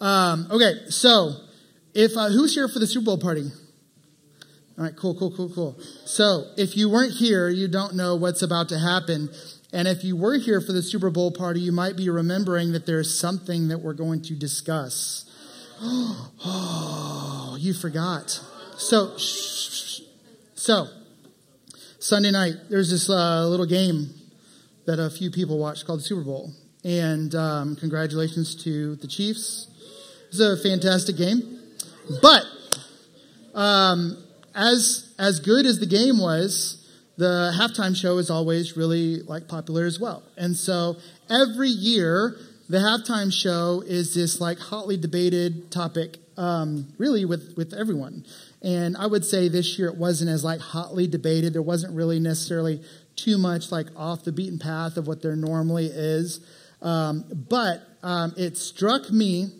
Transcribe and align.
Um, 0.00 0.48
okay, 0.50 0.90
so 0.90 1.32
if 1.94 2.16
uh, 2.16 2.28
who's 2.28 2.54
here 2.54 2.68
for 2.68 2.78
the 2.78 2.86
Super 2.86 3.06
Bowl 3.06 3.18
party? 3.18 3.50
All 4.78 4.84
right, 4.84 4.94
cool, 4.94 5.14
cool, 5.14 5.34
cool, 5.34 5.50
cool. 5.54 5.80
So 6.04 6.44
if 6.58 6.76
you 6.76 6.90
weren't 6.90 7.14
here, 7.14 7.48
you 7.48 7.66
don't 7.66 7.94
know 7.94 8.14
what's 8.14 8.42
about 8.42 8.68
to 8.68 8.78
happen. 8.78 9.30
And 9.72 9.88
if 9.88 10.04
you 10.04 10.16
were 10.16 10.36
here 10.36 10.60
for 10.60 10.72
the 10.72 10.82
Super 10.82 11.08
Bowl 11.08 11.30
party, 11.30 11.60
you 11.60 11.72
might 11.72 11.96
be 11.96 12.10
remembering 12.10 12.72
that 12.72 12.84
there's 12.84 13.18
something 13.18 13.68
that 13.68 13.78
we're 13.78 13.94
going 13.94 14.22
to 14.22 14.34
discuss. 14.34 15.24
Oh, 15.80 17.56
you 17.60 17.72
forgot. 17.72 18.40
So, 18.76 19.16
so 19.16 20.88
Sunday 21.98 22.30
night, 22.30 22.54
there's 22.68 22.90
this 22.90 23.08
uh, 23.08 23.46
little 23.48 23.66
game 23.66 24.10
that 24.86 24.98
a 24.98 25.10
few 25.10 25.30
people 25.30 25.58
watched 25.58 25.86
called 25.86 26.00
the 26.00 26.04
Super 26.04 26.22
Bowl. 26.22 26.52
And 26.84 27.34
um, 27.34 27.76
congratulations 27.76 28.54
to 28.64 28.96
the 28.96 29.08
Chiefs. 29.08 29.68
It 30.28 30.38
was 30.38 30.40
a 30.40 30.56
fantastic 30.62 31.16
game. 31.16 31.60
But 32.22 32.44
um, 33.54 34.22
as 34.54 35.14
as 35.18 35.40
good 35.40 35.66
as 35.66 35.80
the 35.80 35.86
game 35.86 36.18
was, 36.18 36.86
the 37.16 37.52
halftime 37.58 37.96
show 37.96 38.18
is 38.18 38.30
always 38.30 38.76
really 38.76 39.22
like 39.22 39.48
popular 39.48 39.84
as 39.86 39.98
well. 39.98 40.22
And 40.36 40.56
so 40.56 40.96
every 41.30 41.68
year, 41.68 42.36
the 42.68 42.78
halftime 42.78 43.32
show 43.32 43.82
is 43.86 44.14
this 44.14 44.40
like 44.40 44.58
hotly 44.58 44.96
debated 44.96 45.70
topic, 45.70 46.18
um, 46.36 46.92
really 46.98 47.24
with 47.24 47.54
with 47.56 47.72
everyone. 47.72 48.24
And 48.62 48.96
I 48.96 49.06
would 49.06 49.24
say 49.24 49.48
this 49.48 49.78
year 49.78 49.88
it 49.88 49.96
wasn't 49.96 50.30
as 50.30 50.44
like 50.44 50.60
hotly 50.60 51.06
debated. 51.06 51.54
There 51.54 51.62
wasn't 51.62 51.94
really 51.94 52.20
necessarily 52.20 52.82
too 53.14 53.38
much 53.38 53.72
like 53.72 53.86
off 53.96 54.24
the 54.24 54.32
beaten 54.32 54.58
path 54.58 54.96
of 54.96 55.06
what 55.06 55.22
there 55.22 55.36
normally 55.36 55.86
is. 55.86 56.40
Um, 56.82 57.24
but 57.48 57.80
um, 58.02 58.34
it 58.36 58.58
struck 58.58 59.10
me 59.10 59.50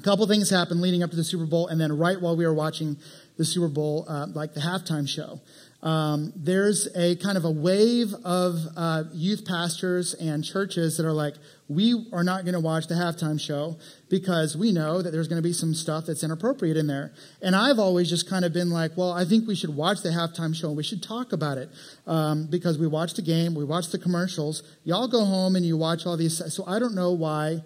a 0.00 0.02
couple 0.02 0.26
things 0.26 0.48
happened 0.48 0.80
leading 0.80 1.02
up 1.02 1.10
to 1.10 1.16
the 1.16 1.24
Super 1.24 1.44
Bowl, 1.44 1.66
and 1.66 1.78
then 1.78 1.96
right 1.96 2.18
while 2.18 2.34
we 2.34 2.46
were 2.46 2.54
watching 2.54 2.96
the 3.36 3.44
Super 3.44 3.68
Bowl, 3.68 4.06
uh, 4.08 4.26
like 4.32 4.54
the 4.54 4.60
halftime 4.60 5.06
show. 5.06 5.40
Um, 5.82 6.32
there's 6.36 6.88
a 6.94 7.16
kind 7.16 7.38
of 7.38 7.44
a 7.44 7.50
wave 7.50 8.12
of 8.24 8.58
uh, 8.76 9.04
youth 9.12 9.46
pastors 9.46 10.12
and 10.14 10.44
churches 10.44 10.96
that 10.98 11.06
are 11.06 11.12
like, 11.12 11.34
we 11.68 12.06
are 12.12 12.24
not 12.24 12.44
going 12.44 12.54
to 12.54 12.60
watch 12.60 12.86
the 12.86 12.94
halftime 12.94 13.40
show 13.40 13.78
because 14.10 14.56
we 14.56 14.72
know 14.72 15.00
that 15.00 15.10
there's 15.10 15.28
going 15.28 15.40
to 15.40 15.46
be 15.46 15.54
some 15.54 15.72
stuff 15.72 16.04
that's 16.06 16.22
inappropriate 16.22 16.76
in 16.76 16.86
there. 16.86 17.12
And 17.40 17.56
I've 17.56 17.78
always 17.78 18.10
just 18.10 18.28
kind 18.28 18.44
of 18.44 18.52
been 18.52 18.70
like, 18.70 18.96
well, 18.96 19.12
I 19.12 19.24
think 19.24 19.46
we 19.46 19.54
should 19.54 19.74
watch 19.74 20.02
the 20.02 20.10
halftime 20.10 20.54
show 20.54 20.68
and 20.68 20.76
we 20.76 20.82
should 20.82 21.02
talk 21.02 21.32
about 21.32 21.56
it 21.56 21.70
um, 22.06 22.46
because 22.50 22.76
we 22.76 22.86
watch 22.86 23.14
the 23.14 23.22
game, 23.22 23.54
we 23.54 23.64
watch 23.64 23.88
the 23.88 23.98
commercials. 23.98 24.62
Y'all 24.84 25.08
go 25.08 25.24
home 25.24 25.56
and 25.56 25.64
you 25.64 25.76
watch 25.78 26.04
all 26.04 26.16
these. 26.16 26.42
So 26.52 26.64
I 26.66 26.78
don't 26.78 26.94
know 26.94 27.12
why 27.12 27.60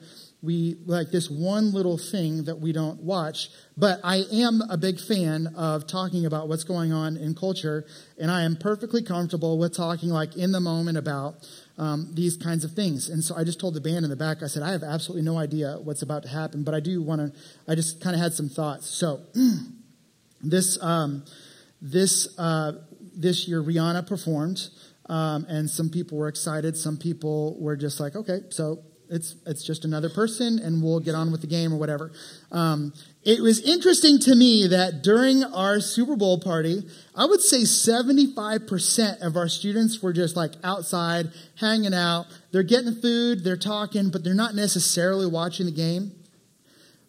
we 0.45 0.77
like 0.87 1.11
this 1.11 1.31
one 1.31 1.73
little 1.73 1.97
thing 1.97 2.45
that 2.45 2.61
we 2.61 2.73
don't 2.73 3.03
watch. 3.03 3.49
But 3.77 4.01
I 4.05 4.25
am 4.33 4.63
a 4.69 4.77
big 4.77 5.01
fan 5.01 5.49
of 5.57 5.87
talking 5.87 6.27
about 6.27 6.49
what's 6.49 6.65
going 6.65 6.93
on 6.93 7.17
in 7.17 7.35
culture, 7.35 7.85
and 8.19 8.31
I 8.31 8.43
am 8.43 8.57
perfectly 8.57 9.03
comfortable 9.03 9.59
with 9.59 9.75
talking 9.75 10.11
like 10.11 10.37
in 10.37 10.53
the 10.53 10.61
moment 10.61 10.99
about 10.99 11.37
um, 11.79 12.11
these 12.13 12.37
kinds 12.37 12.65
of 12.65 12.73
things. 12.73 13.09
And 13.09 13.25
so 13.25 13.35
I 13.37 13.45
just 13.45 13.59
told 13.59 13.75
the 13.75 13.81
band 13.81 14.05
in 14.05 14.11
the 14.11 14.17
back, 14.17 14.43
I 14.43 14.47
said, 14.47 14.63
I 14.63 14.73
have 14.73 14.83
absolutely 14.83 15.23
no 15.23 15.39
idea 15.39 15.79
what's 15.83 16.03
about 16.03 16.23
to 16.25 16.29
happen, 16.29 16.63
but 16.63 16.75
I 16.75 16.81
do 16.81 17.03
want 17.03 17.21
to. 17.21 17.41
I 17.67 17.75
just 17.75 18.01
kind 18.01 18.15
of 18.15 18.23
had 18.23 18.33
some 18.33 18.49
thoughts. 18.49 18.87
So 18.87 19.21
this 20.43 20.81
um, 20.83 21.25
this 21.81 22.29
uh, 22.39 22.73
this 23.17 23.49
year, 23.49 23.63
Rihanna 23.63 24.07
performed. 24.07 24.69
Um, 25.07 25.45
and 25.51 25.69
some 25.69 25.91
people 25.91 26.17
were 26.17 26.29
excited. 26.29 26.77
Some 26.77 26.97
people 26.97 27.61
were 27.61 27.77
just 27.77 28.01
like, 28.01 28.17
okay, 28.17 28.41
so 28.49 28.83
it's 29.11 29.37
it's 29.47 29.65
just 29.65 29.85
another 29.85 30.09
person, 30.09 30.59
and 30.59 30.83
we'll 30.83 31.01
get 31.01 31.15
on 31.15 31.31
with 31.31 31.41
the 31.41 31.47
game 31.47 31.73
or 31.73 31.77
whatever. 31.77 32.13
Um, 32.51 32.93
it 33.25 33.41
was 33.41 33.61
interesting 33.61 34.19
to 34.21 34.35
me 34.35 34.67
that 34.67 35.03
during 35.03 35.45
our 35.45 35.81
Super 35.81 36.15
Bowl 36.15 36.39
party, 36.39 36.83
I 37.15 37.25
would 37.25 37.41
say 37.41 37.63
75% 37.63 39.23
of 39.23 39.37
our 39.37 39.49
students 39.49 40.03
were 40.03 40.13
just 40.13 40.37
like 40.37 40.53
outside, 40.63 41.31
hanging 41.59 41.95
out. 41.95 42.27
They're 42.53 42.63
getting 42.63 42.95
food, 43.01 43.43
they're 43.43 43.57
talking, 43.57 44.11
but 44.11 44.25
they're 44.25 44.35
not 44.35 44.55
necessarily 44.55 45.27
watching 45.27 45.65
the 45.65 45.73
game. 45.73 46.13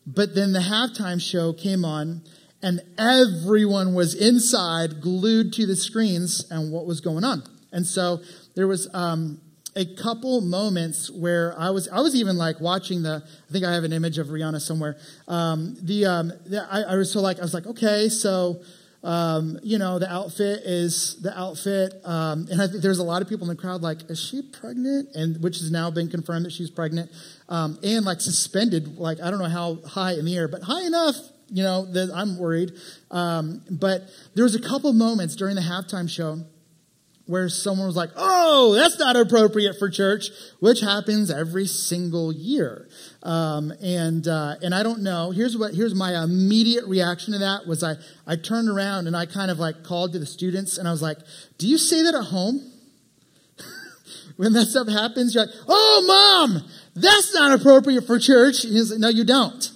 But 0.07 0.35
then 0.35 0.53
the 0.53 0.59
halftime 0.59 1.22
show 1.22 1.51
came 1.51 1.84
on, 1.84 2.22
and 2.61 2.81
everyone 2.97 3.94
was 3.94 4.16
inside, 4.16 5.01
glued 5.01 5.51
to 5.53 5.66
the 5.66 5.75
screens, 5.75 6.50
and 6.50 6.72
what 6.72 6.85
was 6.85 7.01
going 7.01 7.23
on. 7.23 7.44
And 7.73 7.85
so 7.85 8.22
there 8.55 8.67
was 8.67 8.88
um, 8.94 9.41
a 9.75 9.86
couple 9.86 10.40
moments 10.41 11.12
where 11.12 11.53
I 11.59 11.69
was 11.69 11.88
I 11.90 12.00
was 12.00 12.16
even 12.16 12.38
like 12.38 12.62
watching 12.62 13.03
the 13.03 13.24
I 13.25 13.52
think 13.52 13.66
I 13.66 13.74
have 13.74 13.84
an 13.84 13.91
image 13.91 14.18
of 14.18 14.28
Rihanna 14.28 14.62
somewhere. 14.62 14.97
Um, 15.28 15.75
the, 15.81 16.06
um, 16.06 16.31
the 16.46 16.66
I, 16.72 16.94
I, 16.94 16.96
was 16.96 17.12
so 17.12 17.19
like 17.19 17.40
I 17.40 17.41
was 17.41 17.53
like 17.53 17.68
okay 17.68 18.08
so 18.08 18.62
um, 19.03 19.59
you 19.64 19.78
know 19.78 20.00
the 20.00 20.12
outfit 20.12 20.62
is 20.64 21.22
the 21.22 21.38
outfit 21.38 21.94
um, 22.06 22.47
and 22.50 22.62
I 22.62 22.68
think 22.68 22.81
there's 22.81 23.00
a 23.00 23.03
lot 23.03 23.22
of 23.22 23.28
people 23.28 23.50
in 23.50 23.56
the 23.56 23.62
crowd 23.62 23.81
like 23.81 24.09
is 24.09 24.19
she 24.19 24.41
pregnant 24.41 25.14
and 25.14 25.44
which 25.44 25.58
has 25.58 25.72
now 25.72 25.91
been 25.91 26.09
confirmed 26.09 26.46
that 26.46 26.53
she's 26.53 26.72
pregnant 26.72 27.12
um, 27.50 27.78
and 27.84 28.06
like 28.06 28.22
suspended 28.22 28.97
like 28.97 29.19
I 29.19 29.30
don't 29.30 29.40
know 29.40 29.50
how 29.50 29.80
high 29.85 30.14
in 30.14 30.25
the 30.25 30.35
air 30.38 30.47
but 30.47 30.64
high 30.64 30.84
enough 30.84 31.16
you 31.50 31.64
know 31.64 31.85
that 31.85 32.12
I'm 32.14 32.38
worried. 32.38 32.72
Um, 33.12 33.62
but 33.69 34.09
there 34.34 34.44
was 34.44 34.56
a 34.56 34.62
couple 34.62 34.91
moments 34.94 35.35
during 35.35 35.56
the 35.56 35.62
halftime 35.62 36.09
show 36.09 36.44
where 37.28 37.50
someone 37.50 37.88
was 37.88 37.96
like, 37.96 38.12
oh, 38.16 38.74
that's 38.75 39.00
not 39.00 39.16
appropriate 39.16 39.78
for 39.80 39.90
church, 39.90 40.30
which 40.59 40.81
happens 40.81 41.31
every 41.31 41.66
single 41.66 42.31
year. 42.31 42.88
Um, 43.24 43.74
and, 43.81 44.28
uh, 44.28 44.56
and 44.62 44.75
I 44.75 44.84
don't 44.84 45.02
know. 45.02 45.31
Here's 45.31 45.58
what, 45.58 45.74
here's 45.74 45.96
my 45.96 46.24
immediate 46.24 46.85
reaction 46.85 47.34
to 47.34 47.40
that 47.40 47.66
was 47.66 47.84
I, 47.84 47.96
I 48.28 48.35
turned 48.35 48.69
around 48.69 49.08
and 49.08 49.18
I 49.18 49.25
kind 49.25 49.50
of 49.50 49.58
like 49.58 49.84
called 49.84 50.14
to 50.14 50.19
the 50.19 50.25
students 50.25 50.78
and 50.78 50.88
I 50.88 50.91
was 50.91 51.02
like, 51.02 51.18
do 51.58 51.68
you 51.68 51.80
say 51.80 52.03
that 52.03 52.14
at 52.14 52.25
home? 52.25 52.62
when 54.38 54.53
that 54.53 54.68
stuff 54.68 54.88
happens, 54.88 55.34
you're 55.34 55.46
like, 55.46 55.56
oh, 55.68 56.47
mom, 56.53 56.69
that's 56.96 57.34
not 57.34 57.59
appropriate 57.59 58.06
for 58.06 58.19
church. 58.19 58.62
He's 58.62 58.91
like, 58.91 59.00
no, 59.00 59.09
you 59.09 59.24
don't. 59.24 59.72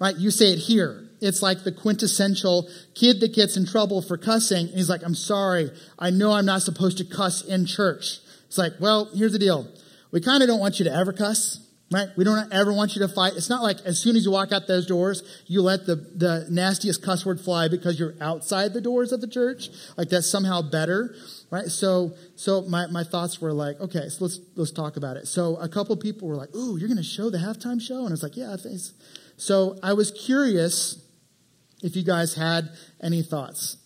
Right? 0.00 0.16
You 0.16 0.30
say 0.30 0.52
it 0.52 0.58
here 0.58 1.01
it's 1.22 1.40
like 1.40 1.62
the 1.62 1.72
quintessential 1.72 2.68
kid 2.94 3.20
that 3.20 3.32
gets 3.32 3.56
in 3.56 3.64
trouble 3.64 4.02
for 4.02 4.18
cussing. 4.18 4.66
And 4.66 4.76
he's 4.76 4.90
like, 4.90 5.02
I'm 5.04 5.14
sorry. 5.14 5.70
I 5.98 6.10
know 6.10 6.32
I'm 6.32 6.46
not 6.46 6.62
supposed 6.62 6.98
to 6.98 7.04
cuss 7.04 7.44
in 7.44 7.64
church. 7.64 8.18
It's 8.46 8.58
like, 8.58 8.72
well, 8.80 9.08
here's 9.14 9.32
the 9.32 9.38
deal. 9.38 9.68
We 10.10 10.20
kind 10.20 10.42
of 10.42 10.48
don't 10.48 10.60
want 10.60 10.78
you 10.78 10.84
to 10.84 10.92
ever 10.92 11.12
cuss, 11.12 11.64
right? 11.90 12.08
We 12.16 12.24
don't 12.24 12.52
ever 12.52 12.72
want 12.72 12.96
you 12.96 13.06
to 13.06 13.08
fight. 13.08 13.34
It's 13.36 13.48
not 13.48 13.62
like 13.62 13.78
as 13.86 13.98
soon 13.98 14.16
as 14.16 14.24
you 14.24 14.32
walk 14.32 14.52
out 14.52 14.66
those 14.66 14.86
doors, 14.86 15.22
you 15.46 15.62
let 15.62 15.86
the, 15.86 15.94
the 15.94 16.46
nastiest 16.50 17.02
cuss 17.02 17.24
word 17.24 17.40
fly 17.40 17.68
because 17.68 17.98
you're 17.98 18.14
outside 18.20 18.74
the 18.74 18.80
doors 18.80 19.12
of 19.12 19.20
the 19.20 19.28
church. 19.28 19.70
Like 19.96 20.08
that's 20.08 20.28
somehow 20.28 20.60
better, 20.60 21.14
right? 21.50 21.68
So, 21.68 22.14
so 22.34 22.62
my, 22.62 22.88
my 22.88 23.04
thoughts 23.04 23.40
were 23.40 23.52
like, 23.52 23.80
okay, 23.80 24.08
so 24.08 24.24
let's, 24.24 24.40
let's 24.56 24.72
talk 24.72 24.96
about 24.96 25.16
it. 25.16 25.28
So 25.28 25.56
a 25.56 25.68
couple 25.68 25.96
people 25.96 26.26
were 26.28 26.36
like, 26.36 26.54
ooh, 26.54 26.76
you're 26.76 26.88
going 26.88 26.98
to 26.98 27.02
show 27.04 27.30
the 27.30 27.38
halftime 27.38 27.80
show? 27.80 28.00
And 28.00 28.08
I 28.08 28.10
was 28.10 28.22
like, 28.22 28.36
yeah, 28.36 28.56
thanks. 28.56 28.92
So 29.36 29.78
I 29.82 29.94
was 29.94 30.10
curious 30.10 31.01
if 31.82 31.96
you 31.96 32.04
guys 32.04 32.34
had 32.34 32.70
any 33.02 33.22
thoughts. 33.22 33.76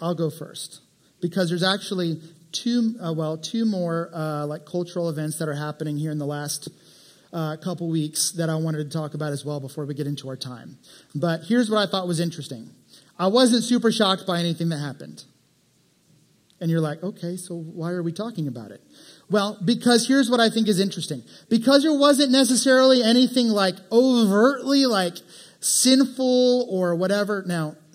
I'll 0.00 0.14
go 0.14 0.30
first 0.30 0.80
because 1.20 1.48
there's 1.48 1.62
actually 1.62 2.20
two, 2.52 2.94
uh, 3.02 3.12
well, 3.12 3.36
two 3.36 3.64
more 3.64 4.10
uh, 4.12 4.46
like 4.46 4.66
cultural 4.66 5.08
events 5.08 5.38
that 5.38 5.48
are 5.48 5.54
happening 5.54 5.96
here 5.96 6.10
in 6.10 6.18
the 6.18 6.26
last 6.26 6.68
uh, 7.32 7.56
couple 7.56 7.88
weeks 7.88 8.32
that 8.32 8.48
I 8.48 8.56
wanted 8.56 8.90
to 8.90 8.98
talk 8.98 9.14
about 9.14 9.32
as 9.32 9.44
well 9.44 9.60
before 9.60 9.84
we 9.84 9.94
get 9.94 10.06
into 10.06 10.28
our 10.28 10.36
time. 10.36 10.78
But 11.14 11.42
here's 11.44 11.70
what 11.70 11.78
I 11.78 11.90
thought 11.90 12.06
was 12.06 12.20
interesting. 12.20 12.70
I 13.18 13.28
wasn't 13.28 13.64
super 13.64 13.90
shocked 13.90 14.26
by 14.26 14.40
anything 14.40 14.68
that 14.70 14.78
happened. 14.78 15.24
And 16.60 16.70
you're 16.70 16.80
like, 16.80 17.02
okay, 17.02 17.36
so 17.36 17.54
why 17.54 17.90
are 17.90 18.02
we 18.02 18.12
talking 18.12 18.48
about 18.48 18.70
it? 18.70 18.80
Well, 19.30 19.58
because 19.62 20.08
here's 20.08 20.30
what 20.30 20.40
I 20.40 20.48
think 20.48 20.68
is 20.68 20.80
interesting. 20.80 21.22
Because 21.50 21.82
there 21.82 21.92
wasn't 21.92 22.32
necessarily 22.32 23.02
anything 23.02 23.48
like 23.48 23.74
overtly 23.92 24.86
like 24.86 25.16
sinful 25.60 26.68
or 26.70 26.94
whatever. 26.94 27.44
Now, 27.46 27.76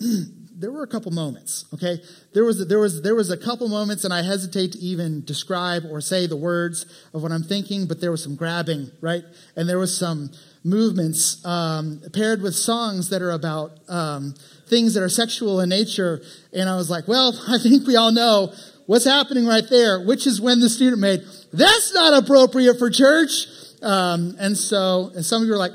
there 0.62 0.70
were 0.70 0.84
a 0.84 0.86
couple 0.86 1.10
moments, 1.10 1.64
okay? 1.74 1.98
There 2.34 2.44
was, 2.44 2.66
there 2.68 2.78
was, 2.78 3.02
there 3.02 3.16
was 3.16 3.30
a 3.30 3.36
couple 3.36 3.68
moments 3.68 4.04
and 4.04 4.14
I 4.14 4.22
hesitate 4.22 4.72
to 4.72 4.78
even 4.78 5.24
describe 5.24 5.82
or 5.90 6.00
say 6.00 6.28
the 6.28 6.36
words 6.36 6.86
of 7.12 7.22
what 7.22 7.32
I'm 7.32 7.42
thinking, 7.42 7.86
but 7.86 8.00
there 8.00 8.12
was 8.12 8.22
some 8.22 8.36
grabbing, 8.36 8.90
right? 9.00 9.24
And 9.56 9.68
there 9.68 9.78
was 9.78 9.96
some 9.96 10.30
movements, 10.62 11.44
um, 11.44 12.00
paired 12.12 12.42
with 12.42 12.54
songs 12.54 13.10
that 13.10 13.22
are 13.22 13.32
about, 13.32 13.72
um, 13.88 14.34
things 14.68 14.94
that 14.94 15.02
are 15.02 15.08
sexual 15.08 15.60
in 15.60 15.68
nature. 15.68 16.22
And 16.52 16.68
I 16.68 16.76
was 16.76 16.88
like, 16.88 17.08
well, 17.08 17.36
I 17.48 17.58
think 17.58 17.84
we 17.86 17.96
all 17.96 18.12
know 18.12 18.52
what's 18.86 19.04
happening 19.04 19.46
right 19.46 19.68
there, 19.68 20.00
which 20.00 20.28
is 20.28 20.40
when 20.40 20.60
the 20.60 20.68
student 20.68 21.00
made, 21.00 21.22
that's 21.52 21.92
not 21.92 22.22
appropriate 22.22 22.78
for 22.78 22.88
church. 22.88 23.46
Um, 23.82 24.36
and 24.38 24.56
so, 24.56 25.10
and 25.16 25.24
some 25.24 25.42
of 25.42 25.48
you 25.48 25.54
are 25.54 25.58
like, 25.58 25.72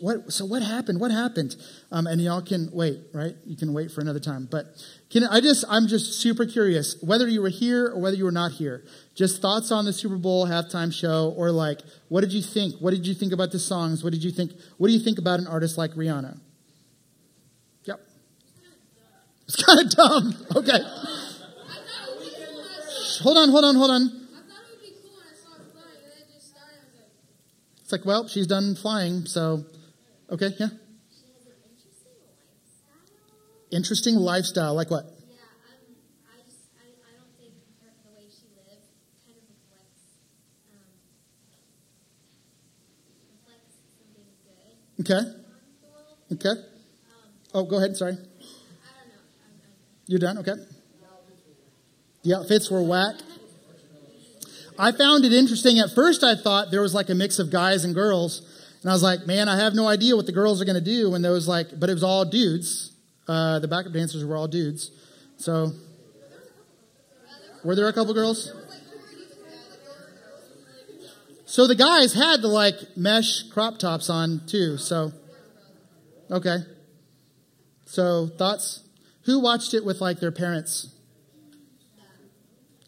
what, 0.00 0.30
so 0.30 0.44
what 0.44 0.62
happened? 0.62 1.00
What 1.00 1.10
happened? 1.10 1.56
Um, 1.90 2.06
and 2.06 2.20
y'all 2.20 2.42
can 2.42 2.68
wait, 2.72 3.00
right? 3.14 3.34
You 3.46 3.56
can 3.56 3.72
wait 3.72 3.90
for 3.90 4.02
another 4.02 4.20
time. 4.20 4.46
But 4.50 4.66
can 5.10 5.24
I 5.24 5.40
just, 5.40 5.64
I'm 5.66 5.86
just 5.86 6.20
super 6.20 6.44
curious, 6.44 7.02
whether 7.02 7.26
you 7.26 7.40
were 7.40 7.48
here 7.48 7.86
or 7.86 7.98
whether 7.98 8.16
you 8.16 8.24
were 8.24 8.32
not 8.32 8.52
here, 8.52 8.84
just 9.14 9.40
thoughts 9.40 9.72
on 9.72 9.86
the 9.86 9.94
Super 9.94 10.16
Bowl 10.16 10.46
halftime 10.46 10.92
show 10.92 11.34
or 11.38 11.50
like, 11.50 11.80
what 12.08 12.20
did 12.20 12.34
you 12.34 12.42
think? 12.42 12.74
What 12.80 12.90
did 12.90 13.06
you 13.06 13.14
think 13.14 13.32
about 13.32 13.50
the 13.50 13.58
songs? 13.58 14.04
What 14.04 14.12
did 14.12 14.22
you 14.22 14.30
think? 14.30 14.52
What 14.76 14.88
do 14.88 14.92
you 14.92 15.00
think 15.00 15.18
about 15.18 15.40
an 15.40 15.46
artist 15.46 15.78
like 15.78 15.92
Rihanna? 15.92 16.38
Yep. 17.84 18.00
It's 19.46 19.64
kind 19.64 19.80
of 19.80 19.90
dumb. 19.90 20.34
Okay. 20.56 20.78
Hold 23.22 23.36
on, 23.36 23.48
hold 23.48 23.64
on, 23.64 23.74
hold 23.74 23.90
on. 23.90 24.27
It's 27.88 27.92
like, 27.94 28.04
well, 28.04 28.28
she's 28.28 28.46
done 28.46 28.74
flying, 28.74 29.24
so 29.24 29.64
okay, 30.28 30.50
yeah. 30.60 30.68
Interesting 33.70 34.16
lifestyle, 34.16 34.74
like 34.74 34.90
what? 34.90 35.06
Okay, 45.00 45.20
okay. 46.34 46.50
Oh, 47.54 47.64
go 47.64 47.78
ahead. 47.78 47.96
Sorry, 47.96 48.12
I 48.12 48.16
don't 48.16 48.20
know. 48.20 48.26
I'm, 48.34 49.52
I'm, 49.54 49.72
you're 50.06 50.18
done. 50.18 50.36
Okay. 50.36 50.56
The 52.22 52.36
outfits 52.36 52.70
were 52.70 52.82
whack. 52.82 53.14
I 54.78 54.92
found 54.92 55.24
it 55.24 55.32
interesting. 55.32 55.80
At 55.80 55.90
first, 55.92 56.22
I 56.22 56.36
thought 56.36 56.70
there 56.70 56.80
was 56.80 56.94
like 56.94 57.10
a 57.10 57.14
mix 57.14 57.38
of 57.38 57.50
guys 57.50 57.84
and 57.84 57.94
girls, 57.94 58.42
and 58.82 58.90
I 58.90 58.94
was 58.94 59.02
like, 59.02 59.26
man, 59.26 59.48
I 59.48 59.56
have 59.56 59.74
no 59.74 59.88
idea 59.88 60.14
what 60.14 60.26
the 60.26 60.32
girls 60.32 60.62
are 60.62 60.64
going 60.64 60.76
to 60.76 60.80
do. 60.80 61.10
When 61.10 61.22
there 61.22 61.32
was 61.32 61.48
like, 61.48 61.66
but 61.78 61.90
it 61.90 61.94
was 61.94 62.04
all 62.04 62.24
dudes. 62.24 62.92
Uh, 63.26 63.58
the 63.58 63.68
backup 63.68 63.92
dancers 63.92 64.24
were 64.24 64.36
all 64.36 64.48
dudes. 64.48 64.90
So, 65.36 65.72
were 67.64 67.74
there 67.74 67.88
a 67.88 67.92
couple 67.92 68.14
girls? 68.14 68.52
So 71.48 71.66
the 71.66 71.74
guys 71.74 72.12
had 72.12 72.42
the 72.42 72.48
like 72.48 72.76
mesh 72.94 73.44
crop 73.44 73.78
tops 73.78 74.10
on 74.10 74.42
too. 74.46 74.76
So, 74.76 75.12
okay. 76.30 76.58
So 77.86 78.26
thoughts? 78.26 78.84
Who 79.22 79.40
watched 79.40 79.72
it 79.72 79.82
with 79.82 80.00
like 80.00 80.20
their 80.20 80.30
parents? 80.30 80.94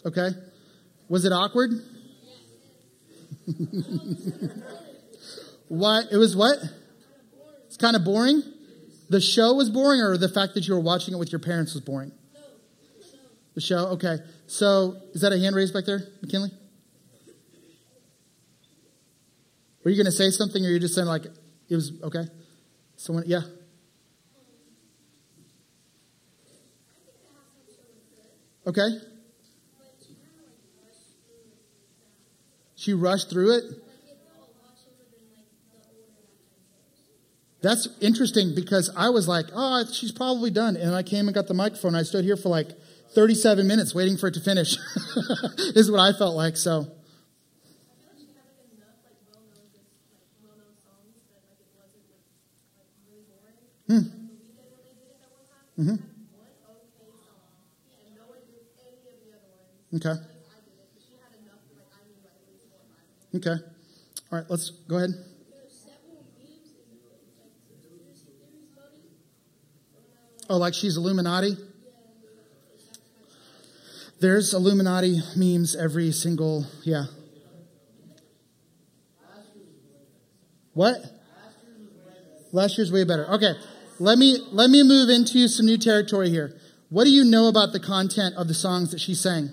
Okay. 0.05 0.29
Was 1.11 1.25
it 1.25 1.33
awkward? 1.33 1.73
what? 5.67 6.07
It 6.13 6.17
was 6.17 6.37
what? 6.37 6.59
It's 7.67 7.77
kind 7.77 7.97
of 7.97 8.05
boring. 8.05 8.45
The 9.09 9.21
show 9.21 9.55
was 9.55 9.71
boring, 9.71 10.01
or 10.01 10.17
the 10.17 10.29
fact 10.29 10.55
that 10.55 10.69
you 10.69 10.75
were 10.75 10.81
watching 10.81 11.13
it 11.13 11.17
with 11.17 11.33
your 11.33 11.41
parents 11.41 11.75
was 11.75 11.83
boring. 11.83 12.13
The 13.55 13.61
show. 13.61 13.89
Okay. 13.89 14.19
So 14.47 14.99
is 15.13 15.23
that 15.23 15.33
a 15.33 15.39
hand 15.39 15.57
raised 15.57 15.75
back 15.75 15.85
there, 15.85 16.01
McKinley? 16.23 16.53
Were 19.83 19.91
you 19.91 19.97
going 19.97 20.07
to 20.07 20.13
say 20.13 20.31
something, 20.31 20.65
or 20.65 20.69
you 20.69 20.79
just 20.79 20.95
saying 20.95 21.09
like 21.09 21.25
it 21.25 21.75
was 21.75 21.91
okay? 22.05 22.27
Someone, 22.95 23.25
yeah. 23.27 23.41
Okay. 28.65 29.10
She 32.81 32.95
rushed 32.95 33.29
through 33.29 33.59
it. 33.59 33.65
That's 37.61 37.89
interesting 38.01 38.55
because 38.55 38.91
I 38.97 39.11
was 39.11 39.29
like, 39.29 39.49
oh, 39.53 39.85
she's 39.93 40.13
probably 40.13 40.51
done. 40.51 40.77
And 40.77 40.95
I 40.95 41.03
came 41.03 41.29
and 41.29 41.35
got 41.35 41.47
the 41.47 41.53
microphone. 41.53 41.95
I 41.95 42.05
stood 42.05 42.25
here 42.25 42.39
for 42.39 42.49
like 42.49 42.69
37 43.11 43.67
minutes 43.67 43.95
waiting 43.95 44.17
for 44.17 44.29
it 44.29 44.35
to 44.35 44.41
finish, 44.41 44.79
is 45.77 45.91
what 45.91 46.01
I 46.01 46.17
felt 46.17 46.35
like. 46.35 46.57
So, 46.57 46.87
hmm. 53.89 53.99
Mm-hmm. 55.79 55.97
Okay. 59.97 60.30
Okay. 63.35 63.51
All 63.51 64.39
right, 64.39 64.45
let's 64.49 64.71
go 64.71 64.97
ahead. 64.97 65.11
Oh, 70.49 70.57
like 70.57 70.75
she's 70.75 70.97
Illuminati? 70.97 71.57
There's 74.21 74.53
Illuminati 74.53 75.21
memes 75.37 75.77
every 75.77 76.13
single, 76.13 76.67
yeah. 76.83 77.05
What? 80.75 80.99
Last 82.53 82.79
year's 82.79 82.91
way 82.91 83.05
better. 83.05 83.27
Okay. 83.35 83.53
Let 83.99 84.19
me 84.19 84.39
let 84.51 84.71
me 84.71 84.83
move 84.83 85.09
into 85.11 85.47
some 85.47 85.67
new 85.67 85.77
territory 85.79 86.31
here. 86.31 86.59
What 86.89 87.05
do 87.05 87.11
you 87.11 87.25
know 87.25 87.49
about 87.49 87.73
the 87.73 87.81
content 87.81 88.35
of 88.37 88.49
the 88.49 88.55
songs 88.55 88.91
that 88.91 89.01
she 89.01 89.15
sang? 89.15 89.51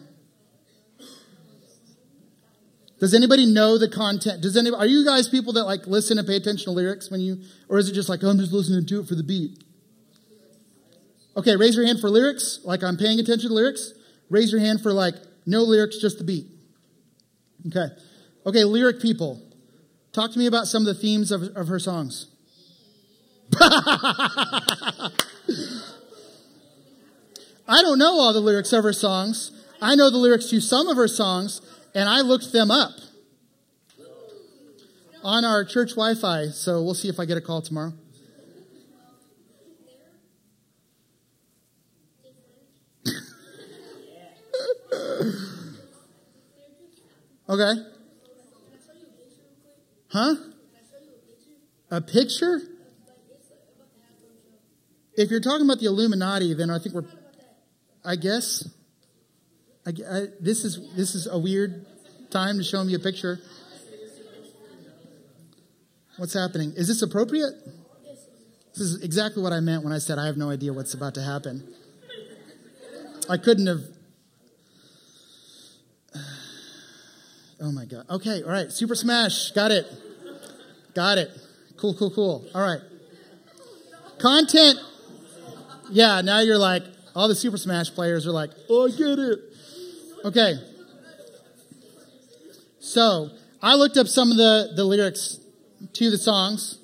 Does 2.99 3.13
anybody 3.13 3.45
know 3.45 3.77
the 3.77 3.89
content? 3.89 4.41
Does 4.41 4.57
anybody, 4.57 4.81
are 4.81 4.87
you 4.87 5.05
guys 5.05 5.29
people 5.29 5.53
that 5.53 5.65
like 5.65 5.85
listen 5.85 6.17
and 6.17 6.27
pay 6.27 6.35
attention 6.35 6.65
to 6.65 6.71
lyrics 6.71 7.11
when 7.11 7.21
you, 7.21 7.41
or 7.69 7.77
is 7.77 7.89
it 7.89 7.93
just 7.93 8.09
like, 8.09 8.23
oh, 8.23 8.29
I'm 8.29 8.39
just 8.39 8.51
listening 8.51 8.85
to 8.87 9.01
it 9.01 9.07
for 9.07 9.15
the 9.15 9.23
beat? 9.23 9.63
Okay, 11.35 11.55
raise 11.55 11.75
your 11.75 11.85
hand 11.85 11.99
for 11.99 12.09
lyrics, 12.09 12.59
like 12.63 12.83
I'm 12.83 12.97
paying 12.97 13.19
attention 13.19 13.49
to 13.49 13.55
lyrics. 13.55 13.93
Raise 14.29 14.51
your 14.51 14.61
hand 14.61 14.81
for 14.81 14.91
like, 14.91 15.13
no 15.45 15.61
lyrics, 15.61 15.99
just 15.99 16.17
the 16.17 16.23
beat. 16.23 16.47
Okay. 17.67 17.87
Okay, 18.45 18.63
lyric 18.63 19.01
people. 19.01 19.41
Talk 20.11 20.31
to 20.31 20.39
me 20.39 20.47
about 20.47 20.65
some 20.65 20.81
of 20.81 20.87
the 20.87 20.99
themes 20.99 21.31
of, 21.31 21.43
of 21.55 21.67
her 21.67 21.79
songs. 21.79 22.27
I 23.59 25.11
don't 27.81 27.99
know 27.99 28.19
all 28.19 28.33
the 28.33 28.39
lyrics 28.39 28.73
of 28.73 28.83
her 28.83 28.93
songs. 28.93 29.51
I 29.81 29.95
know 29.95 30.09
the 30.09 30.17
lyrics 30.17 30.49
to 30.49 30.59
some 30.59 30.87
of 30.87 30.97
her 30.97 31.07
songs, 31.07 31.61
and 31.97 32.07
I 32.07 32.21
looked 32.21 32.51
them 32.51 32.69
up 32.69 32.91
on 35.23 35.43
our 35.43 35.65
church 35.65 35.95
Wi 35.95 36.13
Fi. 36.13 36.49
So 36.49 36.83
we'll 36.83 36.93
see 36.93 37.09
if 37.09 37.19
I 37.19 37.25
get 37.25 37.37
a 37.37 37.41
call 37.41 37.63
tomorrow. 37.63 37.93
okay. 47.49 47.73
Huh? 50.09 50.35
A 51.89 51.99
picture? 51.99 52.61
If 55.15 55.31
you're 55.31 55.39
talking 55.39 55.65
about 55.65 55.79
the 55.79 55.87
Illuminati, 55.87 56.53
then 56.53 56.69
I 56.69 56.77
think 56.77 56.93
we're, 56.93 57.05
I 58.05 58.17
guess. 58.17 58.69
I, 59.87 59.89
I, 59.89 60.25
this 60.41 60.65
is 60.65 60.93
this 60.97 61.15
is 61.15 61.27
a 61.27 61.39
weird 61.39 61.85
time 62.29 62.57
to 62.57 62.63
show 62.63 62.83
me 62.83 62.93
a 62.93 62.99
picture. 62.99 63.39
What's 66.17 66.33
happening? 66.33 66.73
Is 66.75 66.89
this 66.89 67.01
appropriate? 67.01 67.53
This 68.73 68.81
is 68.81 69.01
exactly 69.01 69.41
what 69.41 69.53
I 69.53 69.61
meant 69.61 69.85
when 69.85 69.93
I 69.93 69.99
said 69.99 70.19
I 70.19 70.25
have 70.25 70.35
no 70.35 70.49
idea 70.49 70.73
what's 70.73 70.93
about 70.93 71.13
to 71.13 71.21
happen. 71.21 71.73
I 73.29 73.37
couldn't 73.37 73.67
have. 73.67 73.81
Oh 77.59 77.71
my 77.71 77.85
God. 77.85 78.05
Okay, 78.07 78.43
all 78.43 78.51
right. 78.51 78.71
Super 78.71 78.93
Smash. 78.93 79.49
Got 79.49 79.71
it. 79.71 79.87
Got 80.93 81.17
it. 81.17 81.31
Cool, 81.75 81.95
cool, 81.95 82.11
cool. 82.11 82.45
All 82.53 82.61
right. 82.61 82.81
Content. 84.19 84.77
Yeah, 85.89 86.21
now 86.21 86.41
you're 86.41 86.59
like, 86.59 86.83
all 87.15 87.27
the 87.27 87.33
Super 87.33 87.57
Smash 87.57 87.89
players 87.95 88.27
are 88.27 88.31
like, 88.31 88.51
oh, 88.69 88.85
I 88.85 88.91
get 88.91 89.17
it. 89.17 89.39
Okay. 90.25 90.55
So 92.79 93.29
I 93.61 93.75
looked 93.75 93.97
up 93.97 94.07
some 94.07 94.31
of 94.31 94.37
the, 94.37 94.73
the 94.75 94.83
lyrics 94.83 95.39
to 95.93 96.09
the 96.09 96.17
songs, 96.17 96.79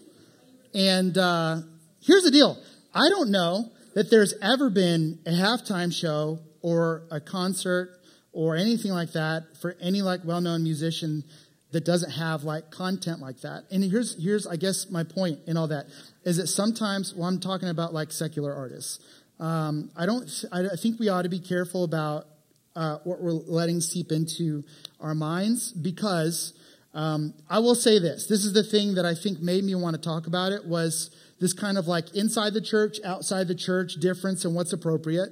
and 0.74 1.18
uh, 1.18 1.62
here's 2.02 2.24
the 2.24 2.32
deal. 2.32 2.58
I 2.94 3.10
don't 3.10 3.32
know 3.32 3.72
that 3.96 4.10
there's 4.10 4.34
ever 4.42 4.70
been 4.70 5.20
a 5.26 5.32
halftime 5.32 5.94
show 5.94 6.40
or 6.62 7.04
a 7.12 7.20
concert 7.20 7.98
or 8.32 8.56
anything 8.56 8.92
like 8.92 9.14
that 9.14 9.44
for 9.62 9.76
any 9.80 10.02
like 10.02 10.22
well-known 10.24 10.64
musician 10.64 11.24
that 11.72 11.86
doesn't 11.86 12.12
have 12.12 12.44
like 12.44 12.70
content 12.72 13.20
like 13.20 13.42
that. 13.42 13.64
And 13.72 13.84
here's 13.84 14.22
here's 14.24 14.46
I 14.46 14.56
guess 14.56 14.90
my 14.90 15.04
point 15.04 15.40
in 15.48 15.58
all 15.58 15.68
that 15.68 15.88
is 16.24 16.38
that 16.38 16.48
sometimes 16.48 17.14
well 17.16 17.28
I'm 17.28 17.40
talking 17.40 17.70
about 17.70 17.94
like 17.94 18.12
secular 18.12 18.54
artists. 18.54 19.00
Um, 19.40 19.90
I 19.96 20.06
don't. 20.06 20.30
I 20.52 20.76
think 20.76 21.00
we 21.00 21.10
ought 21.10 21.24
to 21.24 21.30
be 21.30 21.40
careful 21.40 21.84
about 21.84 22.28
uh, 22.76 22.98
what 23.04 23.22
we're 23.22 23.32
letting 23.32 23.82
seep 23.82 24.12
into 24.12 24.64
our 25.00 25.16
minds 25.16 25.72
because 25.72 26.54
Um, 26.96 27.34
I 27.50 27.58
will 27.58 27.74
say 27.74 27.98
this. 27.98 28.28
This 28.28 28.46
is 28.46 28.54
the 28.54 28.64
thing 28.64 28.94
that 28.98 29.06
I 29.06 29.16
think 29.16 29.42
made 29.42 29.64
me 29.64 29.74
want 29.74 29.96
to 29.96 30.02
talk 30.02 30.28
about 30.28 30.52
it 30.52 30.64
was 30.68 31.10
this 31.40 31.52
kind 31.52 31.80
of 31.80 31.88
like 31.88 32.14
inside 32.14 32.54
the 32.54 32.62
church, 32.62 33.00
outside 33.04 33.48
the 33.48 33.56
church 33.56 33.96
difference 33.96 34.46
and 34.46 34.54
what's 34.54 34.74
appropriate. 34.74 35.32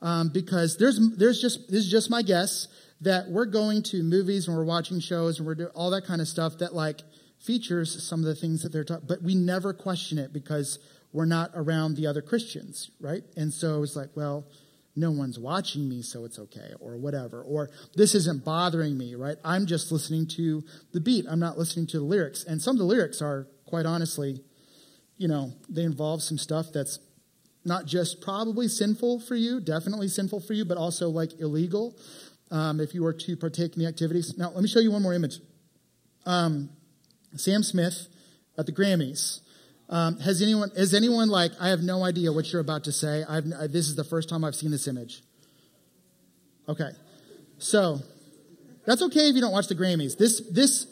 Um, 0.00 0.30
because 0.32 0.78
there's, 0.78 0.98
there's 1.18 1.38
just, 1.38 1.68
this 1.68 1.84
is 1.84 1.90
just 1.90 2.08
my 2.08 2.22
guess 2.22 2.66
that 3.02 3.28
we're 3.28 3.44
going 3.44 3.82
to 3.92 4.02
movies 4.02 4.48
and 4.48 4.56
we're 4.56 4.64
watching 4.64 5.00
shows 5.00 5.38
and 5.38 5.46
we're 5.46 5.54
doing 5.54 5.74
all 5.74 5.90
that 5.90 6.06
kind 6.06 6.22
of 6.22 6.28
stuff 6.28 6.56
that 6.58 6.72
like 6.74 7.02
features 7.38 8.02
some 8.02 8.20
of 8.20 8.26
the 8.26 8.34
things 8.34 8.62
that 8.62 8.72
they're 8.72 8.82
talking, 8.82 9.06
but 9.06 9.20
we 9.20 9.34
never 9.34 9.74
question 9.74 10.16
it 10.18 10.32
because 10.32 10.78
we're 11.12 11.26
not 11.26 11.50
around 11.54 11.96
the 11.96 12.06
other 12.06 12.22
Christians, 12.22 12.90
right? 13.00 13.22
And 13.36 13.52
so 13.52 13.82
it's 13.82 13.96
like, 13.96 14.16
well, 14.16 14.46
no 14.94 15.10
one's 15.10 15.38
watching 15.38 15.88
me, 15.88 16.02
so 16.02 16.24
it's 16.24 16.38
okay, 16.38 16.72
or 16.80 16.96
whatever. 16.96 17.42
Or 17.42 17.70
this 17.94 18.14
isn't 18.14 18.44
bothering 18.44 18.96
me, 18.98 19.14
right? 19.14 19.36
I'm 19.44 19.66
just 19.66 19.90
listening 19.90 20.26
to 20.36 20.62
the 20.92 21.00
beat. 21.00 21.24
I'm 21.28 21.40
not 21.40 21.58
listening 21.58 21.86
to 21.88 21.98
the 21.98 22.04
lyrics. 22.04 22.44
And 22.44 22.60
some 22.60 22.76
of 22.76 22.78
the 22.78 22.84
lyrics 22.84 23.22
are, 23.22 23.48
quite 23.64 23.86
honestly, 23.86 24.40
you 25.16 25.28
know, 25.28 25.52
they 25.68 25.84
involve 25.84 26.22
some 26.22 26.36
stuff 26.36 26.66
that's 26.74 26.98
not 27.64 27.86
just 27.86 28.20
probably 28.20 28.68
sinful 28.68 29.20
for 29.20 29.36
you, 29.36 29.60
definitely 29.60 30.08
sinful 30.08 30.40
for 30.40 30.52
you, 30.52 30.64
but 30.64 30.76
also 30.76 31.08
like 31.08 31.40
illegal 31.40 31.96
um, 32.50 32.80
if 32.80 32.94
you 32.94 33.02
were 33.02 33.12
to 33.12 33.36
partake 33.36 33.74
in 33.74 33.82
the 33.82 33.88
activities. 33.88 34.36
Now, 34.36 34.50
let 34.50 34.62
me 34.62 34.68
show 34.68 34.80
you 34.80 34.90
one 34.90 35.02
more 35.02 35.14
image. 35.14 35.38
Um, 36.26 36.70
Sam 37.36 37.62
Smith 37.62 38.08
at 38.58 38.66
the 38.66 38.72
Grammys. 38.72 39.40
Um, 39.92 40.18
has 40.20 40.40
anyone, 40.40 40.70
is 40.74 40.94
anyone 40.94 41.28
like, 41.28 41.52
I 41.60 41.68
have 41.68 41.82
no 41.82 42.02
idea 42.02 42.32
what 42.32 42.50
you're 42.50 42.62
about 42.62 42.84
to 42.84 42.92
say. 42.92 43.24
I've, 43.28 43.44
this 43.44 43.88
is 43.88 43.94
the 43.94 44.04
first 44.04 44.26
time 44.26 44.42
I've 44.42 44.54
seen 44.54 44.70
this 44.70 44.88
image. 44.88 45.22
Okay. 46.66 46.88
So, 47.58 48.00
that's 48.86 49.02
okay 49.02 49.28
if 49.28 49.34
you 49.34 49.42
don't 49.42 49.52
watch 49.52 49.68
the 49.68 49.74
Grammys. 49.74 50.16
This, 50.16 50.40
this, 50.50 50.86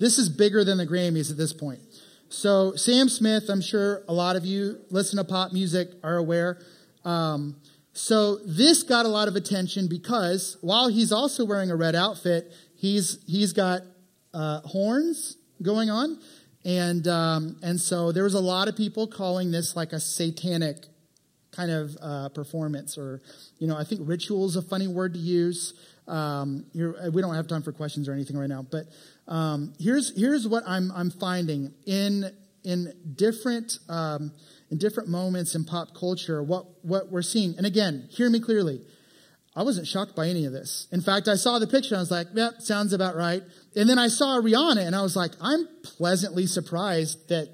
this 0.00 0.18
is 0.18 0.28
bigger 0.28 0.64
than 0.64 0.78
the 0.78 0.86
Grammys 0.86 1.30
at 1.30 1.36
this 1.36 1.52
point. 1.52 1.78
So, 2.28 2.74
Sam 2.74 3.08
Smith, 3.08 3.48
I'm 3.48 3.60
sure 3.60 4.02
a 4.08 4.12
lot 4.12 4.34
of 4.34 4.44
you 4.44 4.80
listen 4.90 5.18
to 5.18 5.24
pop 5.24 5.52
music 5.52 5.88
are 6.02 6.16
aware. 6.16 6.58
Um, 7.04 7.54
so, 7.92 8.38
this 8.44 8.82
got 8.82 9.06
a 9.06 9.08
lot 9.08 9.28
of 9.28 9.36
attention 9.36 9.86
because 9.86 10.56
while 10.60 10.88
he's 10.88 11.12
also 11.12 11.44
wearing 11.44 11.70
a 11.70 11.76
red 11.76 11.94
outfit, 11.94 12.52
he's, 12.74 13.22
he's 13.28 13.52
got 13.52 13.82
uh, 14.34 14.60
horns 14.62 15.36
going 15.62 15.88
on. 15.88 16.18
And, 16.64 17.08
um, 17.08 17.56
and 17.62 17.80
so 17.80 18.12
there 18.12 18.24
was 18.24 18.34
a 18.34 18.40
lot 18.40 18.68
of 18.68 18.76
people 18.76 19.06
calling 19.06 19.50
this 19.50 19.76
like 19.76 19.92
a 19.92 20.00
satanic 20.00 20.76
kind 21.52 21.70
of 21.70 21.96
uh, 22.00 22.28
performance, 22.28 22.96
or, 22.98 23.20
you 23.58 23.66
know, 23.66 23.76
I 23.76 23.84
think 23.84 24.02
ritual 24.04 24.46
is 24.46 24.56
a 24.56 24.62
funny 24.62 24.86
word 24.86 25.14
to 25.14 25.18
use. 25.20 25.74
Um, 26.06 26.66
we 26.74 27.22
don't 27.22 27.34
have 27.34 27.48
time 27.48 27.62
for 27.62 27.72
questions 27.72 28.08
or 28.08 28.12
anything 28.12 28.36
right 28.36 28.48
now, 28.48 28.64
but 28.68 28.86
um, 29.26 29.72
here's, 29.78 30.16
here's 30.16 30.46
what 30.46 30.62
I'm, 30.66 30.92
I'm 30.92 31.10
finding 31.10 31.72
in, 31.86 32.30
in 32.62 32.92
different, 33.16 33.78
um, 33.88 34.32
in 34.70 34.78
different 34.78 35.08
moments 35.08 35.54
in 35.54 35.64
pop 35.64 35.94
culture, 35.94 36.42
what, 36.42 36.66
what 36.82 37.10
we're 37.10 37.22
seeing. 37.22 37.56
And 37.56 37.66
again, 37.66 38.06
hear 38.10 38.28
me 38.28 38.38
clearly. 38.38 38.82
I 39.56 39.64
wasn't 39.64 39.88
shocked 39.88 40.14
by 40.14 40.28
any 40.28 40.44
of 40.44 40.52
this. 40.52 40.86
In 40.92 41.00
fact, 41.00 41.26
I 41.26 41.34
saw 41.34 41.58
the 41.58 41.66
picture. 41.66 41.96
I 41.96 41.98
was 41.98 42.10
like, 42.10 42.28
yep, 42.34 42.60
sounds 42.60 42.92
about 42.92 43.16
right. 43.16 43.42
And 43.76 43.88
then 43.88 43.98
I 43.98 44.08
saw 44.08 44.40
Rihanna 44.40 44.84
and 44.84 44.96
I 44.96 45.02
was 45.02 45.16
like, 45.16 45.32
I'm 45.40 45.68
pleasantly 45.82 46.46
surprised 46.46 47.28
that 47.28 47.48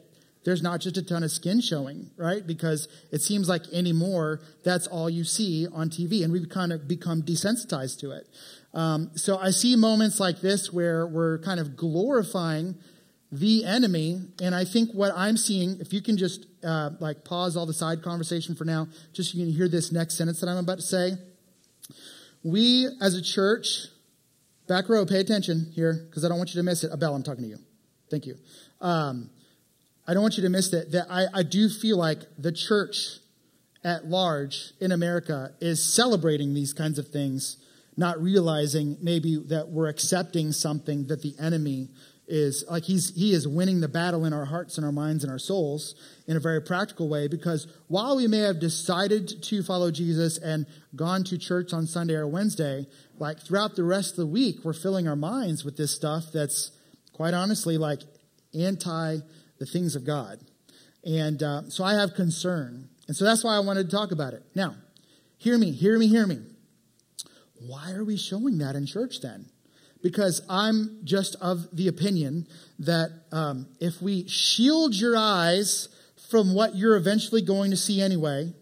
there's 0.44 0.62
not 0.62 0.80
just 0.80 0.96
a 0.96 1.02
ton 1.02 1.24
of 1.24 1.30
skin 1.30 1.60
showing, 1.60 2.10
right? 2.16 2.46
Because 2.46 2.88
it 3.10 3.20
seems 3.20 3.48
like 3.48 3.62
anymore, 3.72 4.40
that's 4.64 4.86
all 4.86 5.10
you 5.10 5.24
see 5.24 5.66
on 5.72 5.90
TV 5.90 6.22
and 6.22 6.32
we've 6.32 6.48
kind 6.48 6.72
of 6.72 6.86
become 6.86 7.22
desensitized 7.22 7.98
to 8.00 8.12
it. 8.12 8.28
Um, 8.72 9.10
so 9.16 9.38
I 9.38 9.50
see 9.50 9.74
moments 9.74 10.20
like 10.20 10.40
this 10.40 10.72
where 10.72 11.06
we're 11.06 11.38
kind 11.38 11.58
of 11.58 11.76
glorifying 11.76 12.76
the 13.32 13.64
enemy. 13.64 14.20
And 14.40 14.54
I 14.54 14.64
think 14.64 14.92
what 14.92 15.12
I'm 15.16 15.36
seeing, 15.36 15.80
if 15.80 15.92
you 15.92 16.00
can 16.00 16.16
just 16.16 16.46
uh, 16.62 16.90
like 17.00 17.24
pause 17.24 17.56
all 17.56 17.66
the 17.66 17.74
side 17.74 18.02
conversation 18.02 18.54
for 18.54 18.64
now, 18.64 18.88
just 19.12 19.32
so 19.32 19.38
you 19.38 19.46
can 19.46 19.54
hear 19.54 19.68
this 19.68 19.92
next 19.92 20.16
sentence 20.16 20.40
that 20.40 20.48
I'm 20.48 20.58
about 20.58 20.78
to 20.78 20.82
say. 20.82 21.12
We 22.44 22.88
as 23.00 23.14
a 23.14 23.22
church 23.22 23.88
Back 24.68 24.88
row, 24.88 25.06
pay 25.06 25.20
attention 25.20 25.70
here 25.74 26.06
because 26.08 26.24
I 26.24 26.28
don't 26.28 26.38
want 26.38 26.54
you 26.54 26.58
to 26.58 26.64
miss 26.64 26.82
it. 26.82 26.90
Abel, 26.92 27.14
I'm 27.14 27.22
talking 27.22 27.44
to 27.44 27.50
you. 27.50 27.58
Thank 28.10 28.26
you. 28.26 28.36
Um, 28.80 29.30
I 30.06 30.14
don't 30.14 30.22
want 30.22 30.36
you 30.36 30.42
to 30.42 30.48
miss 30.48 30.70
that. 30.70 30.92
That 30.92 31.06
I, 31.10 31.26
I 31.32 31.42
do 31.42 31.68
feel 31.68 31.96
like 31.96 32.20
the 32.38 32.52
church 32.52 33.18
at 33.84 34.06
large 34.06 34.72
in 34.80 34.90
America 34.90 35.52
is 35.60 35.82
celebrating 35.82 36.54
these 36.54 36.72
kinds 36.72 36.98
of 36.98 37.08
things, 37.08 37.58
not 37.96 38.20
realizing 38.20 38.96
maybe 39.00 39.36
that 39.48 39.68
we're 39.68 39.88
accepting 39.88 40.50
something 40.50 41.06
that 41.06 41.22
the 41.22 41.34
enemy 41.40 41.88
is 42.28 42.64
like 42.68 42.84
he's 42.84 43.14
he 43.14 43.32
is 43.32 43.46
winning 43.46 43.80
the 43.80 43.88
battle 43.88 44.24
in 44.24 44.32
our 44.32 44.44
hearts 44.44 44.76
and 44.76 44.84
our 44.84 44.92
minds 44.92 45.22
and 45.22 45.32
our 45.32 45.38
souls 45.38 45.94
in 46.26 46.36
a 46.36 46.40
very 46.40 46.60
practical 46.60 47.08
way 47.08 47.28
because 47.28 47.68
while 47.86 48.16
we 48.16 48.26
may 48.26 48.40
have 48.40 48.58
decided 48.58 49.42
to 49.42 49.62
follow 49.62 49.90
Jesus 49.90 50.36
and 50.38 50.66
gone 50.96 51.22
to 51.24 51.38
church 51.38 51.72
on 51.72 51.86
Sunday 51.86 52.14
or 52.14 52.26
Wednesday, 52.26 52.86
like 53.18 53.38
throughout 53.38 53.76
the 53.76 53.84
rest 53.84 54.12
of 54.12 54.16
the 54.16 54.26
week, 54.26 54.64
we're 54.64 54.72
filling 54.72 55.06
our 55.06 55.16
minds 55.16 55.64
with 55.64 55.76
this 55.76 55.92
stuff 55.92 56.24
that's 56.32 56.72
quite 57.12 57.34
honestly 57.34 57.78
like 57.78 58.00
anti 58.54 59.18
the 59.58 59.66
things 59.66 59.94
of 59.94 60.04
God. 60.04 60.40
And 61.04 61.42
uh, 61.42 61.62
so 61.68 61.84
I 61.84 61.94
have 61.94 62.14
concern. 62.14 62.88
And 63.06 63.16
so 63.16 63.24
that's 63.24 63.44
why 63.44 63.54
I 63.54 63.60
wanted 63.60 63.88
to 63.88 63.96
talk 63.96 64.10
about 64.10 64.34
it. 64.34 64.42
Now, 64.54 64.74
hear 65.38 65.56
me, 65.56 65.70
hear 65.70 65.96
me, 65.98 66.08
hear 66.08 66.26
me. 66.26 66.40
Why 67.60 67.92
are 67.92 68.04
we 68.04 68.16
showing 68.16 68.58
that 68.58 68.74
in 68.74 68.86
church 68.86 69.20
then? 69.20 69.48
Because 70.06 70.40
I'm 70.48 71.00
just 71.02 71.34
of 71.40 71.66
the 71.72 71.88
opinion 71.88 72.46
that 72.78 73.10
um, 73.32 73.66
if 73.80 74.00
we 74.00 74.28
shield 74.28 74.94
your 74.94 75.16
eyes 75.16 75.88
from 76.30 76.54
what 76.54 76.76
you're 76.76 76.94
eventually 76.94 77.42
going 77.42 77.72
to 77.72 77.76
see 77.76 78.00
anyway, 78.00 78.52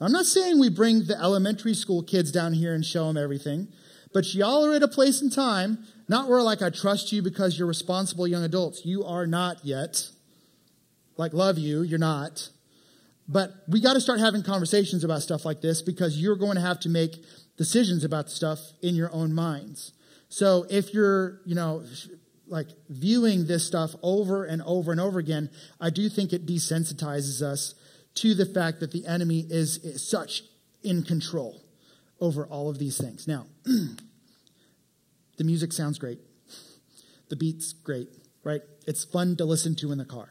I'm 0.00 0.10
not 0.10 0.24
saying 0.24 0.58
we 0.58 0.70
bring 0.70 1.04
the 1.04 1.16
elementary 1.16 1.74
school 1.74 2.02
kids 2.02 2.32
down 2.32 2.52
here 2.52 2.74
and 2.74 2.84
show 2.84 3.06
them 3.06 3.16
everything, 3.16 3.68
but 4.12 4.34
y'all 4.34 4.66
are 4.66 4.74
at 4.74 4.82
a 4.82 4.88
place 4.88 5.22
in 5.22 5.30
time, 5.30 5.86
not 6.08 6.28
where 6.28 6.42
like 6.42 6.62
I 6.62 6.70
trust 6.70 7.12
you 7.12 7.22
because 7.22 7.56
you're 7.56 7.68
responsible 7.68 8.26
young 8.26 8.42
adults. 8.42 8.84
You 8.84 9.04
are 9.04 9.24
not 9.24 9.64
yet. 9.64 10.08
Like, 11.16 11.32
love 11.32 11.58
you, 11.58 11.82
you're 11.82 12.00
not. 12.00 12.48
But 13.28 13.52
we 13.68 13.80
got 13.80 13.92
to 13.92 14.00
start 14.00 14.18
having 14.18 14.42
conversations 14.42 15.04
about 15.04 15.22
stuff 15.22 15.44
like 15.44 15.60
this 15.60 15.80
because 15.80 16.18
you're 16.18 16.34
going 16.34 16.56
to 16.56 16.60
have 16.60 16.80
to 16.80 16.88
make 16.88 17.22
decisions 17.56 18.02
about 18.02 18.30
stuff 18.30 18.58
in 18.82 18.96
your 18.96 19.12
own 19.12 19.32
minds. 19.32 19.92
So 20.32 20.64
if 20.70 20.94
you're, 20.94 21.42
you 21.44 21.54
know, 21.54 21.84
like 22.46 22.68
viewing 22.88 23.46
this 23.46 23.66
stuff 23.66 23.94
over 24.02 24.46
and 24.46 24.62
over 24.62 24.90
and 24.90 24.98
over 24.98 25.18
again, 25.18 25.50
I 25.78 25.90
do 25.90 26.08
think 26.08 26.32
it 26.32 26.46
desensitizes 26.46 27.42
us 27.42 27.74
to 28.14 28.32
the 28.32 28.46
fact 28.46 28.80
that 28.80 28.92
the 28.92 29.06
enemy 29.06 29.44
is, 29.50 29.76
is 29.84 30.08
such 30.08 30.44
in 30.82 31.02
control 31.02 31.60
over 32.18 32.46
all 32.46 32.70
of 32.70 32.78
these 32.78 32.96
things. 32.96 33.28
Now, 33.28 33.44
the 33.64 35.44
music 35.44 35.70
sounds 35.70 35.98
great. 35.98 36.18
The 37.28 37.36
beat's 37.36 37.74
great, 37.74 38.08
right? 38.42 38.62
It's 38.86 39.04
fun 39.04 39.36
to 39.36 39.44
listen 39.44 39.74
to 39.76 39.92
in 39.92 39.98
the 39.98 40.06
car. 40.06 40.30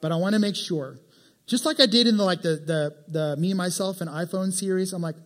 But 0.00 0.10
I 0.10 0.16
want 0.16 0.32
to 0.34 0.40
make 0.40 0.56
sure, 0.56 0.98
just 1.46 1.64
like 1.64 1.78
I 1.78 1.86
did 1.86 2.08
in 2.08 2.16
the 2.16 2.24
like 2.24 2.42
the 2.42 2.56
the 2.56 2.96
the 3.06 3.36
me 3.36 3.54
myself 3.54 4.00
and 4.00 4.10
iPhone 4.10 4.52
series, 4.52 4.92
I'm 4.92 5.02
like, 5.02 5.16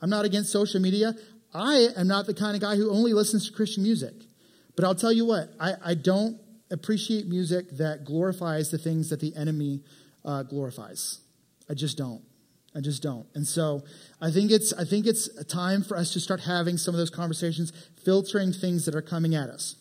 I'm 0.00 0.08
not 0.08 0.24
against 0.24 0.50
social 0.50 0.80
media. 0.80 1.14
I 1.56 1.88
am 1.96 2.06
not 2.06 2.26
the 2.26 2.34
kind 2.34 2.54
of 2.54 2.60
guy 2.60 2.76
who 2.76 2.90
only 2.90 3.14
listens 3.14 3.48
to 3.48 3.52
Christian 3.54 3.82
music. 3.82 4.12
But 4.76 4.84
I'll 4.84 4.94
tell 4.94 5.12
you 5.12 5.24
what, 5.24 5.48
I, 5.58 5.72
I 5.82 5.94
don't 5.94 6.38
appreciate 6.70 7.26
music 7.26 7.70
that 7.78 8.04
glorifies 8.04 8.70
the 8.70 8.76
things 8.76 9.08
that 9.08 9.20
the 9.20 9.34
enemy 9.34 9.82
uh, 10.24 10.42
glorifies. 10.42 11.20
I 11.70 11.74
just 11.74 11.96
don't. 11.96 12.22
I 12.74 12.80
just 12.80 13.02
don't. 13.02 13.26
And 13.34 13.46
so 13.46 13.84
I 14.20 14.30
think 14.30 14.50
it's 14.50 14.74
I 14.74 14.84
think 14.84 15.06
it's 15.06 15.30
time 15.46 15.82
for 15.82 15.96
us 15.96 16.12
to 16.12 16.20
start 16.20 16.40
having 16.40 16.76
some 16.76 16.94
of 16.94 16.98
those 16.98 17.08
conversations, 17.08 17.72
filtering 18.04 18.52
things 18.52 18.84
that 18.84 18.94
are 18.94 19.00
coming 19.02 19.34
at 19.34 19.48
us. 19.48 19.76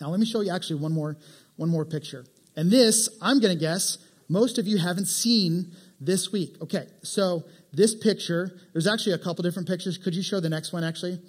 Now 0.00 0.08
let 0.08 0.18
me 0.18 0.24
show 0.24 0.40
you 0.40 0.50
actually 0.50 0.80
one 0.80 0.92
more 0.92 1.18
one 1.56 1.68
more 1.68 1.84
picture. 1.84 2.24
And 2.56 2.70
this, 2.70 3.10
I'm 3.20 3.38
going 3.38 3.52
to 3.52 3.60
guess, 3.60 3.98
most 4.30 4.56
of 4.56 4.66
you 4.66 4.78
haven't 4.78 5.06
seen 5.06 5.72
this 6.00 6.32
week. 6.32 6.56
Okay, 6.62 6.86
so 7.02 7.44
this 7.76 7.94
picture, 7.94 8.58
there's 8.72 8.86
actually 8.86 9.12
a 9.12 9.18
couple 9.18 9.42
different 9.42 9.68
pictures. 9.68 9.98
Could 9.98 10.14
you 10.14 10.22
show 10.22 10.40
the 10.40 10.48
next 10.48 10.72
one, 10.72 10.82
actually? 10.82 11.20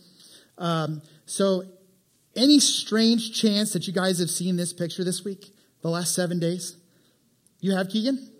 Um, 0.57 1.01
so, 1.25 1.63
any 2.35 2.59
strange 2.59 3.39
chance 3.39 3.73
that 3.73 3.85
you 3.85 3.93
guys 3.93 4.19
have 4.19 4.29
seen 4.29 4.55
this 4.55 4.71
picture 4.71 5.03
this 5.03 5.25
week, 5.25 5.51
the 5.81 5.89
last 5.89 6.15
seven 6.15 6.39
days? 6.39 6.77
You 7.59 7.75
have, 7.75 7.89
Keegan? 7.89 8.31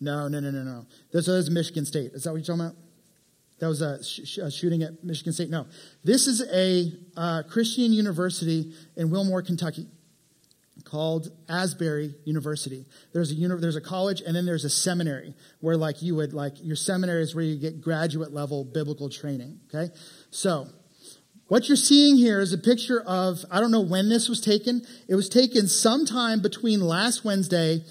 No, 0.00 0.28
no, 0.28 0.40
no, 0.40 0.50
no, 0.50 0.62
no. 0.62 0.86
This 1.10 1.26
was 1.26 1.50
Michigan 1.50 1.86
State. 1.86 2.12
Is 2.12 2.24
that 2.24 2.32
what 2.32 2.36
you're 2.36 2.56
talking 2.56 2.66
about? 2.66 2.76
That 3.58 3.68
was 3.68 3.80
a, 3.80 4.04
sh- 4.04 4.38
a 4.38 4.50
shooting 4.50 4.82
at 4.82 5.02
Michigan 5.02 5.32
State. 5.32 5.48
No, 5.48 5.66
this 6.04 6.26
is 6.26 6.42
a 6.52 6.92
uh, 7.16 7.42
Christian 7.48 7.92
university 7.92 8.72
in 8.96 9.10
Wilmore, 9.10 9.42
Kentucky 9.42 9.86
called 10.84 11.30
Asbury 11.48 12.14
University. 12.24 12.86
There's 13.12 13.30
a 13.30 13.34
uni- 13.34 13.60
there's 13.60 13.76
a 13.76 13.80
college 13.80 14.20
and 14.20 14.34
then 14.34 14.46
there's 14.46 14.64
a 14.64 14.70
seminary 14.70 15.34
where 15.60 15.76
like 15.76 16.02
you 16.02 16.14
would 16.16 16.32
like 16.32 16.54
your 16.62 16.76
seminary 16.76 17.22
is 17.22 17.34
where 17.34 17.44
you 17.44 17.56
get 17.56 17.80
graduate 17.80 18.32
level 18.32 18.64
biblical 18.64 19.08
training. 19.08 19.60
Okay, 19.68 19.92
so 20.30 20.68
What 21.48 21.66
you're 21.66 21.76
seeing 21.76 22.16
here 22.16 22.40
is 22.40 22.52
a 22.52 22.58
picture 22.58 23.00
of, 23.00 23.42
I 23.50 23.58
don't 23.58 23.70
know 23.70 23.80
when 23.80 24.10
this 24.10 24.28
was 24.28 24.40
taken. 24.40 24.82
It 25.08 25.14
was 25.14 25.30
taken 25.30 25.66
sometime 25.66 26.42
between 26.42 26.80
last 26.80 27.24
Wednesday 27.24 27.84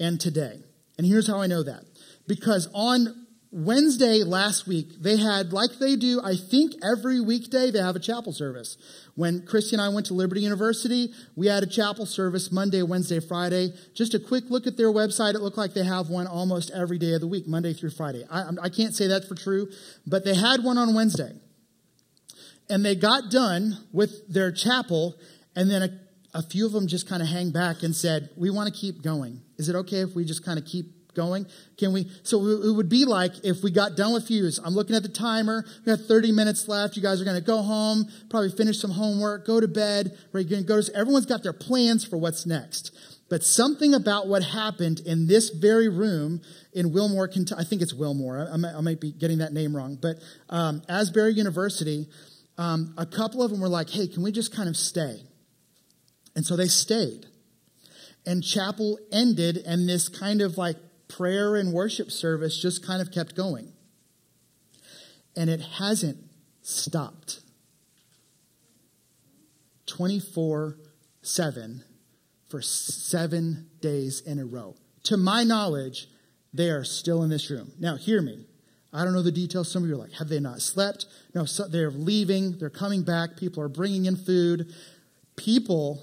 and 0.00 0.18
today. 0.18 0.60
And 0.96 1.06
here's 1.06 1.26
how 1.26 1.38
I 1.40 1.46
know 1.46 1.62
that. 1.62 1.84
Because 2.26 2.68
on 2.72 3.23
Wednesday 3.54 4.24
last 4.24 4.66
week, 4.66 4.88
they 5.00 5.16
had, 5.16 5.52
like 5.52 5.78
they 5.78 5.94
do, 5.94 6.20
I 6.20 6.34
think 6.34 6.72
every 6.82 7.20
weekday, 7.20 7.70
they 7.70 7.78
have 7.78 7.94
a 7.94 8.00
chapel 8.00 8.32
service. 8.32 8.76
When 9.14 9.46
Christy 9.46 9.76
and 9.76 9.80
I 9.80 9.90
went 9.90 10.06
to 10.06 10.14
Liberty 10.14 10.40
University, 10.40 11.12
we 11.36 11.46
had 11.46 11.62
a 11.62 11.66
chapel 11.66 12.04
service 12.04 12.50
Monday, 12.50 12.82
Wednesday, 12.82 13.20
Friday. 13.20 13.72
Just 13.94 14.12
a 14.12 14.18
quick 14.18 14.50
look 14.50 14.66
at 14.66 14.76
their 14.76 14.88
website. 14.88 15.36
It 15.36 15.40
looked 15.40 15.56
like 15.56 15.72
they 15.72 15.84
have 15.84 16.10
one 16.10 16.26
almost 16.26 16.72
every 16.72 16.98
day 16.98 17.12
of 17.12 17.20
the 17.20 17.28
week, 17.28 17.46
Monday 17.46 17.72
through 17.72 17.90
Friday. 17.90 18.24
I, 18.28 18.48
I 18.60 18.68
can't 18.70 18.92
say 18.92 19.06
that 19.06 19.28
for 19.28 19.36
true, 19.36 19.68
but 20.04 20.24
they 20.24 20.34
had 20.34 20.64
one 20.64 20.76
on 20.76 20.92
Wednesday. 20.92 21.30
And 22.68 22.84
they 22.84 22.96
got 22.96 23.30
done 23.30 23.78
with 23.92 24.26
their 24.26 24.50
chapel, 24.50 25.14
and 25.54 25.70
then 25.70 25.82
a, 25.82 26.38
a 26.38 26.42
few 26.42 26.66
of 26.66 26.72
them 26.72 26.88
just 26.88 27.08
kind 27.08 27.22
of 27.22 27.28
hang 27.28 27.52
back 27.52 27.84
and 27.84 27.94
said, 27.94 28.30
We 28.36 28.50
want 28.50 28.74
to 28.74 28.76
keep 28.76 29.00
going. 29.00 29.42
Is 29.58 29.68
it 29.68 29.76
okay 29.76 30.00
if 30.00 30.16
we 30.16 30.24
just 30.24 30.44
kind 30.44 30.58
of 30.58 30.64
keep 30.64 31.03
going? 31.14 31.46
Can 31.78 31.92
we? 31.92 32.10
So 32.22 32.44
it 32.46 32.74
would 32.74 32.88
be 32.88 33.04
like 33.04 33.32
if 33.44 33.62
we 33.62 33.70
got 33.70 33.96
done 33.96 34.12
with 34.12 34.26
Fuse. 34.26 34.60
I'm 34.64 34.74
looking 34.74 34.96
at 34.96 35.02
the 35.02 35.08
timer. 35.08 35.64
We 35.84 35.96
got 35.96 36.06
30 36.06 36.32
minutes 36.32 36.68
left. 36.68 36.96
You 36.96 37.02
guys 37.02 37.20
are 37.20 37.24
going 37.24 37.40
to 37.40 37.46
go 37.46 37.62
home, 37.62 38.06
probably 38.30 38.50
finish 38.50 38.78
some 38.78 38.90
homework, 38.90 39.46
go 39.46 39.60
to 39.60 39.68
bed. 39.68 40.16
We're 40.32 40.44
going 40.44 40.62
to 40.62 40.68
go 40.68 40.80
to, 40.80 40.96
everyone's 40.96 41.26
got 41.26 41.42
their 41.42 41.52
plans 41.52 42.04
for 42.04 42.16
what's 42.16 42.46
next. 42.46 42.96
But 43.30 43.42
something 43.42 43.94
about 43.94 44.28
what 44.28 44.42
happened 44.42 45.00
in 45.00 45.26
this 45.26 45.50
very 45.50 45.88
room 45.88 46.42
in 46.72 46.92
Wilmore, 46.92 47.30
I 47.56 47.64
think 47.64 47.80
it's 47.80 47.94
Wilmore. 47.94 48.48
I, 48.50 48.54
I, 48.54 48.80
might, 48.80 49.00
be 49.00 49.12
getting 49.12 49.38
that 49.38 49.52
name 49.52 49.74
wrong. 49.74 49.98
But 50.00 50.18
um, 50.50 50.82
Asbury 50.88 51.32
University, 51.32 52.06
um, 52.58 52.94
a 52.98 53.06
couple 53.06 53.42
of 53.42 53.50
them 53.50 53.60
were 53.60 53.68
like, 53.68 53.88
hey, 53.88 54.06
can 54.06 54.22
we 54.22 54.30
just 54.30 54.54
kind 54.54 54.68
of 54.68 54.76
stay? 54.76 55.20
And 56.36 56.44
so 56.44 56.56
they 56.56 56.66
stayed. 56.66 57.26
And 58.26 58.42
chapel 58.42 58.98
ended, 59.12 59.58
and 59.58 59.88
this 59.88 60.08
kind 60.08 60.40
of 60.40 60.56
like 60.56 60.76
prayer 61.08 61.56
and 61.56 61.72
worship 61.72 62.10
service 62.10 62.60
just 62.60 62.84
kind 62.84 63.00
of 63.00 63.10
kept 63.10 63.34
going. 63.34 63.72
And 65.36 65.50
it 65.50 65.60
hasn't 65.60 66.18
stopped. 66.62 67.40
24 69.86 70.78
7 71.22 71.82
for 72.48 72.60
seven 72.60 73.68
days 73.80 74.20
in 74.20 74.38
a 74.38 74.44
row. 74.44 74.76
To 75.04 75.16
my 75.16 75.42
knowledge, 75.42 76.08
they 76.52 76.70
are 76.70 76.84
still 76.84 77.22
in 77.22 77.30
this 77.30 77.50
room. 77.50 77.72
Now, 77.80 77.96
hear 77.96 78.22
me. 78.22 78.46
I 78.92 79.04
don't 79.04 79.12
know 79.12 79.22
the 79.22 79.32
details. 79.32 79.70
Some 79.70 79.82
of 79.82 79.88
you 79.88 79.96
are 79.96 79.98
like, 79.98 80.12
have 80.12 80.28
they 80.28 80.38
not 80.38 80.60
slept? 80.60 81.06
No, 81.34 81.44
so 81.46 81.66
they're 81.66 81.90
leaving. 81.90 82.58
They're 82.58 82.70
coming 82.70 83.02
back. 83.02 83.36
People 83.36 83.62
are 83.62 83.68
bringing 83.68 84.04
in 84.04 84.16
food. 84.16 84.72
People 85.36 86.00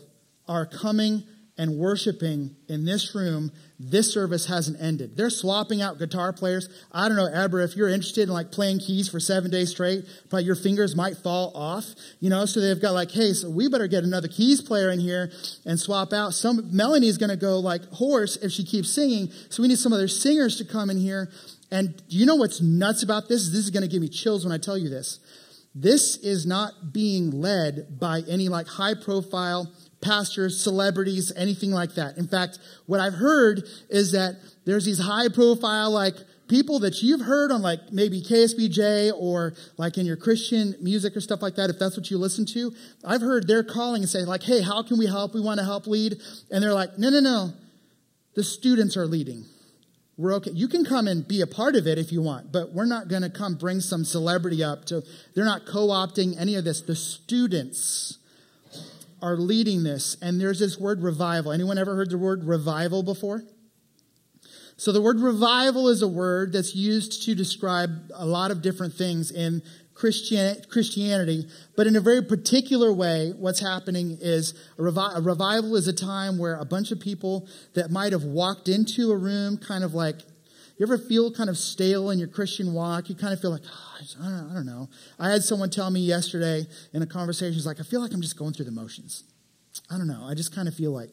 are 0.48 0.66
coming 0.66 1.24
and 1.62 1.78
worshiping 1.78 2.56
in 2.68 2.86
this 2.86 3.14
room, 3.14 3.52
this 3.80 4.12
service 4.12 4.48
hasn't 4.48 4.82
ended. 4.82 5.16
They're 5.16 5.30
swapping 5.30 5.80
out 5.80 6.00
guitar 6.00 6.34
players. 6.34 6.68
I 6.92 7.08
don't 7.08 7.16
know, 7.16 7.30
Abra, 7.32 7.64
if 7.64 7.76
you're 7.76 7.88
interested 7.88 8.24
in 8.24 8.30
like 8.30 8.52
playing 8.52 8.80
keys 8.80 9.08
for 9.08 9.20
seven 9.20 9.52
days 9.52 9.70
straight, 9.70 10.06
but 10.32 10.44
your 10.44 10.56
fingers 10.56 10.96
might 10.96 11.18
fall 11.18 11.52
off, 11.54 11.86
you 12.20 12.32
know, 12.32 12.48
so 12.48 12.62
they've 12.62 12.82
got 12.82 12.94
like, 12.94 13.12
hey, 13.12 13.34
so 13.34 13.48
we 13.48 13.70
better 13.70 13.86
get 13.86 14.04
another 14.04 14.28
keys 14.28 14.60
player 14.60 14.90
in 14.90 15.00
here 15.00 15.32
and 15.64 15.80
swap 15.80 16.14
out. 16.14 16.34
Some, 16.34 16.76
Melanie's 16.76 17.20
gonna 17.20 17.38
go 17.38 17.60
like 17.60 17.86
hoarse 17.90 18.38
if 18.38 18.52
she 18.52 18.64
keeps 18.64 18.90
singing, 18.92 19.30
so 19.50 19.62
we 19.62 19.68
need 19.68 19.78
some 19.78 19.94
other 19.94 20.08
singers 20.08 20.58
to 20.58 20.66
come 20.66 20.90
in 20.90 20.98
here. 20.98 21.30
And 21.70 22.02
you 22.08 22.26
know 22.26 22.38
what's 22.38 22.60
nuts 22.60 23.04
about 23.04 23.30
this? 23.30 23.50
This 23.50 23.60
is 23.60 23.70
gonna 23.70 23.88
give 23.88 24.02
me 24.02 24.10
chills 24.10 24.44
when 24.44 24.52
I 24.52 24.58
tell 24.58 24.80
you 24.80 24.90
this. 24.90 25.20
This 25.76 26.18
is 26.18 26.48
not 26.48 26.92
being 26.92 27.30
led 27.30 28.00
by 28.00 28.24
any 28.28 28.50
like 28.50 28.66
high 28.66 28.96
profile, 28.96 29.72
pastors, 30.02 30.60
celebrities, 30.60 31.32
anything 31.36 31.72
like 31.72 31.96
that. 31.96 32.18
In 32.18 32.28
fact, 32.28 32.60
what 32.86 33.00
I've 33.00 33.14
heard 33.14 33.64
is 33.90 34.12
that 34.14 34.36
there's 34.66 34.86
these 34.86 35.00
high 35.00 35.30
profile, 35.30 35.92
like, 35.92 36.16
people 36.52 36.80
that 36.80 37.02
you've 37.02 37.22
heard 37.22 37.50
on 37.50 37.62
like 37.62 37.80
maybe 37.94 38.22
KSBJ 38.22 39.14
or 39.18 39.54
like 39.78 39.98
in 39.98 40.06
your 40.06 40.18
Christian 40.18 40.76
music 40.82 41.16
or 41.16 41.22
stuff 41.22 41.42
like 41.42 41.56
that, 41.56 41.70
if 41.70 41.80
that's 41.80 41.96
what 41.96 42.12
you 42.12 42.18
listen 42.18 42.46
to, 42.48 42.74
I've 43.06 43.22
heard 43.22 43.48
they're 43.48 43.64
calling 43.64 44.02
and 44.02 44.10
saying 44.10 44.26
like, 44.26 44.44
hey, 44.44 44.62
how 44.62 44.84
can 44.84 45.00
we 45.00 45.06
help? 45.06 45.34
We 45.34 45.40
want 45.40 45.62
to 45.62 45.66
help 45.66 45.88
lead. 45.88 46.18
And 46.52 46.62
they're 46.62 46.74
like, 46.74 46.98
no, 46.98 47.10
no, 47.10 47.22
no. 47.22 47.54
The 48.36 48.44
students 48.44 48.98
are 48.98 49.08
leading. 49.08 49.46
We're 50.18 50.34
okay. 50.36 50.52
You 50.52 50.68
can 50.68 50.84
come 50.84 51.08
and 51.08 51.26
be 51.26 51.40
a 51.40 51.48
part 51.48 51.76
of 51.76 51.88
it 51.88 51.98
if 51.98 52.12
you 52.12 52.22
want, 52.22 52.52
but 52.52 52.74
we're 52.74 52.86
not 52.86 53.08
going 53.08 53.22
to 53.22 53.30
come 53.30 53.56
bring 53.56 53.80
some 53.80 54.04
celebrity 54.04 54.62
up 54.62 54.84
to, 54.86 55.04
they're 55.34 55.46
not 55.46 55.66
co-opting 55.66 56.38
any 56.38 56.56
of 56.56 56.66
this. 56.66 56.82
The 56.82 56.98
students 56.98 58.18
are 59.22 59.38
leading 59.38 59.84
this. 59.84 60.18
And 60.22 60.40
there's 60.40 60.60
this 60.60 60.80
word 60.80 61.02
revival. 61.02 61.52
Anyone 61.52 61.78
ever 61.78 61.96
heard 61.96 62.10
the 62.10 62.18
word 62.18 62.44
revival 62.44 63.04
before? 63.04 63.44
So 64.78 64.92
the 64.92 65.02
word 65.02 65.20
revival 65.20 65.90
is 65.90 66.02
a 66.02 66.08
word 66.08 66.54
that's 66.54 66.76
used 66.76 67.24
to 67.26 67.36
describe 67.36 68.10
a 68.16 68.26
lot 68.26 68.50
of 68.50 68.62
different 68.62 68.94
things 68.94 69.30
in 69.30 69.62
Christianity, 69.94 71.48
but 71.76 71.86
in 71.86 71.96
a 71.96 72.02
very 72.02 72.24
particular 72.24 72.92
way, 72.92 73.34
what's 73.38 73.60
happening 73.60 74.18
is 74.20 74.56
a, 74.80 74.82
revi- 74.82 75.18
a, 75.18 75.22
revival 75.22 75.76
is 75.76 75.88
a 75.88 75.94
time 75.94 76.40
where 76.40 76.56
a 76.56 76.66
bunch 76.66 76.92
of 76.92 77.00
people 77.00 77.48
that 77.76 77.92
might 77.92 78.12
have 78.12 78.24
walked 78.24 78.68
into 78.68 79.12
a 79.12 79.18
room 79.18 79.58
kind 79.58 79.84
of 79.84 79.94
like, 79.94 80.16
you 80.82 80.88
ever 80.88 80.98
feel 80.98 81.32
kind 81.32 81.48
of 81.48 81.60
stale 81.60 82.10
in 82.10 82.18
your 82.18 82.28
Christian 82.28 82.74
walk? 82.74 83.08
You 83.08 83.14
kind 83.14 83.32
of 83.32 83.40
feel 83.40 83.52
like, 83.52 83.62
oh, 83.68 83.98
I, 84.20 84.54
don't, 84.56 84.66
know. 84.66 84.90
I 85.20 85.30
had 85.30 85.44
someone 85.44 85.70
tell 85.70 85.92
me 85.92 86.00
yesterday 86.00 86.66
in 86.92 87.04
a 87.04 87.06
conversation, 87.06 87.54
he's 87.54 87.68
like, 87.68 87.80
I 87.80 87.84
feel 87.84 88.02
like 88.02 88.12
I'm 88.12 88.22
just 88.22 88.36
going 88.36 88.54
through 88.54 88.66
the 88.66 88.72
motions. 88.72 89.24
I 89.92 90.00
don't 90.00 90.08
know. 90.08 90.26
I 90.28 90.34
just 90.34 90.56
kind 90.56 90.68
of 90.68 90.74
feel 90.74 90.90
like 90.90 91.12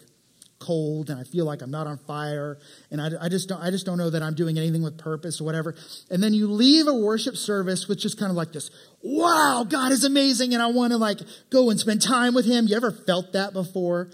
cold 0.58 1.10
and 1.10 1.20
I 1.20 1.24
feel 1.24 1.44
like 1.44 1.60
I'm 1.60 1.70
not 1.70 1.86
on 1.86 1.98
fire 1.98 2.56
and 2.90 2.98
I, 2.98 3.10
I, 3.20 3.28
just 3.28 3.50
don't, 3.50 3.60
I 3.60 3.70
just 3.70 3.84
don't 3.84 3.98
know 3.98 4.08
that 4.08 4.22
I'm 4.22 4.32
doing 4.32 4.56
anything 4.56 4.82
with 4.82 4.96
purpose 4.96 5.38
or 5.38 5.44
whatever. 5.44 5.74
And 6.10 6.22
then 6.22 6.32
you 6.32 6.50
leave 6.50 6.86
a 6.86 6.94
worship 6.94 7.36
service 7.36 7.88
with 7.88 7.98
just 7.98 8.18
kind 8.18 8.30
of 8.30 8.36
like 8.36 8.52
this, 8.52 8.70
wow, 9.02 9.66
God 9.68 9.92
is 9.92 10.02
amazing 10.02 10.54
and 10.54 10.62
I 10.62 10.68
want 10.68 10.94
to 10.94 10.96
like 10.96 11.18
go 11.50 11.68
and 11.68 11.78
spend 11.78 12.00
time 12.00 12.32
with 12.32 12.46
him. 12.46 12.68
You 12.68 12.76
ever 12.76 12.90
felt 12.90 13.34
that 13.34 13.52
before? 13.52 14.08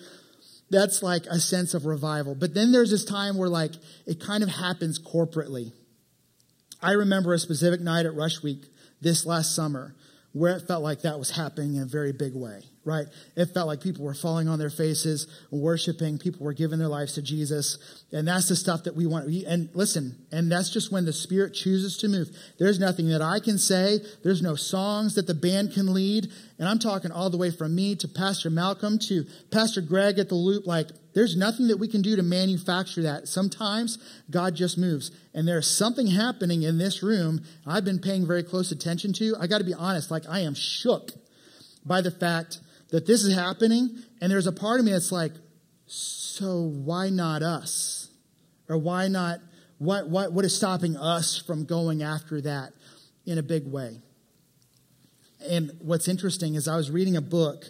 That's 0.70 1.03
like 1.03 1.27
a 1.27 1.38
sense 1.38 1.74
of 1.74 1.87
revival. 1.87 2.35
But 2.35 2.55
then 2.55 2.72
there's 2.72 2.90
this 2.90 3.05
time 3.05 3.37
where 3.37 3.48
like 3.48 3.72
it 4.07 4.20
kind 4.20 4.42
of 4.42 4.48
happens 4.48 4.98
corporately. 4.98 5.72
I 6.83 6.92
remember 6.92 7.33
a 7.33 7.38
specific 7.38 7.81
night 7.81 8.07
at 8.07 8.14
Rush 8.14 8.42
Week 8.42 8.66
this 9.00 9.24
last 9.24 9.55
summer 9.55 9.94
where 10.33 10.57
it 10.57 10.66
felt 10.66 10.83
like 10.83 11.03
that 11.03 11.18
was 11.18 11.31
happening 11.31 11.77
in 11.77 11.83
a 11.83 11.87
very 11.87 12.12
big 12.12 12.35
way 12.35 12.64
right? 12.85 13.07
It 13.37 13.47
felt 13.47 13.66
like 13.66 13.81
people 13.81 14.05
were 14.05 14.14
falling 14.14 14.49
on 14.49 14.59
their 14.59 14.70
faces, 14.70 15.27
worshiping, 15.51 16.18
people 16.18 16.44
were 16.44 16.53
giving 16.53 16.79
their 16.79 16.88
lives 16.88 17.14
to 17.14 17.23
Jesus. 17.23 17.79
And 18.12 18.29
that's 18.29 18.49
the 18.49 18.57
stuff 18.57 18.85
that 18.85 18.94
we 18.94 19.07
want. 19.07 19.27
And 19.47 19.70
listen, 19.75 20.16
and 20.31 20.51
that's 20.51 20.70
just 20.70 20.92
when 20.92 21.05
the 21.05 21.12
Spirit 21.12 21.55
chooses 21.55 21.97
to 21.99 22.09
move. 22.09 22.29
There's 22.59 22.79
nothing 22.79 23.09
that 23.09 23.23
I 23.23 23.40
can 23.40 23.59
say. 23.59 24.01
There's 24.23 24.42
no 24.42 24.55
songs 24.55 25.14
that 25.14 25.27
the 25.27 25.35
band 25.35 25.73
can 25.73 25.92
lead. 25.92 26.31
And 26.59 26.68
I'm 26.68 26.79
talking 26.79 27.11
all 27.11 27.31
the 27.31 27.38
way 27.38 27.51
from 27.51 27.75
me 27.75 27.97
to 27.97 28.09
Pastor 28.09 28.51
Malcolm 28.51 28.99
to 29.01 29.25
Pastor 29.51 29.81
Greg 29.81 30.18
at 30.18 30.29
the 30.29 30.35
Loop. 30.35 30.66
Like, 30.66 30.88
there's 31.14 31.37
nothing 31.37 31.68
that 31.68 31.79
we 31.79 31.88
can 31.88 32.03
do 32.03 32.16
to 32.16 32.23
manufacture 32.23 33.03
that. 33.03 33.29
Sometimes 33.29 33.99
God 34.31 34.55
just 34.55 34.77
moves. 34.79 35.11
And 35.33 35.47
there's 35.49 35.68
something 35.68 36.09
happening 36.09 36.62
in 36.62 36.79
this 36.79 37.03
room 37.03 37.42
I've 37.66 37.85
been 37.85 38.01
paying 38.01 38.27
very 38.27 38.42
close 38.42 38.73
attention 38.73 39.12
to. 39.14 39.35
I 39.40 39.47
got 39.47 39.59
to 39.59 39.64
be 39.64 39.75
honest, 39.75 40.11
like, 40.11 40.29
I 40.29 40.40
am 40.40 40.55
shook 40.55 41.12
by 41.85 42.01
the 42.01 42.11
fact 42.11 42.61
that 42.94 43.07
this 43.07 43.24
is 43.24 43.35
happening, 43.35 43.90
and 44.20 44.30
there's 44.30 44.46
a 44.46 44.52
part 44.52 44.78
of 44.78 44.87
me 44.87 44.92
that's 44.92 45.11
like, 45.11 45.33
so 45.85 46.61
why 46.61 47.11
not 47.11 47.42
us? 47.42 48.09
Or 48.68 48.78
why 48.78 49.09
not, 49.09 49.40
what, 49.78 50.09
what, 50.09 50.33
what 50.33 50.44
is 50.44 50.57
stopping 50.57 50.96
us 50.96 51.37
from 51.37 51.64
going 51.64 52.04
after 52.04 52.40
that 52.42 52.72
in 53.26 53.37
a 53.37 53.42
big 53.42 53.66
way? 53.66 53.98
And 55.50 55.72
what's 55.80 56.07
interesting 56.07 56.54
is 56.54 56.68
I 56.68 56.76
was 56.76 56.88
reading 56.88 57.16
a 57.16 57.20
book 57.20 57.64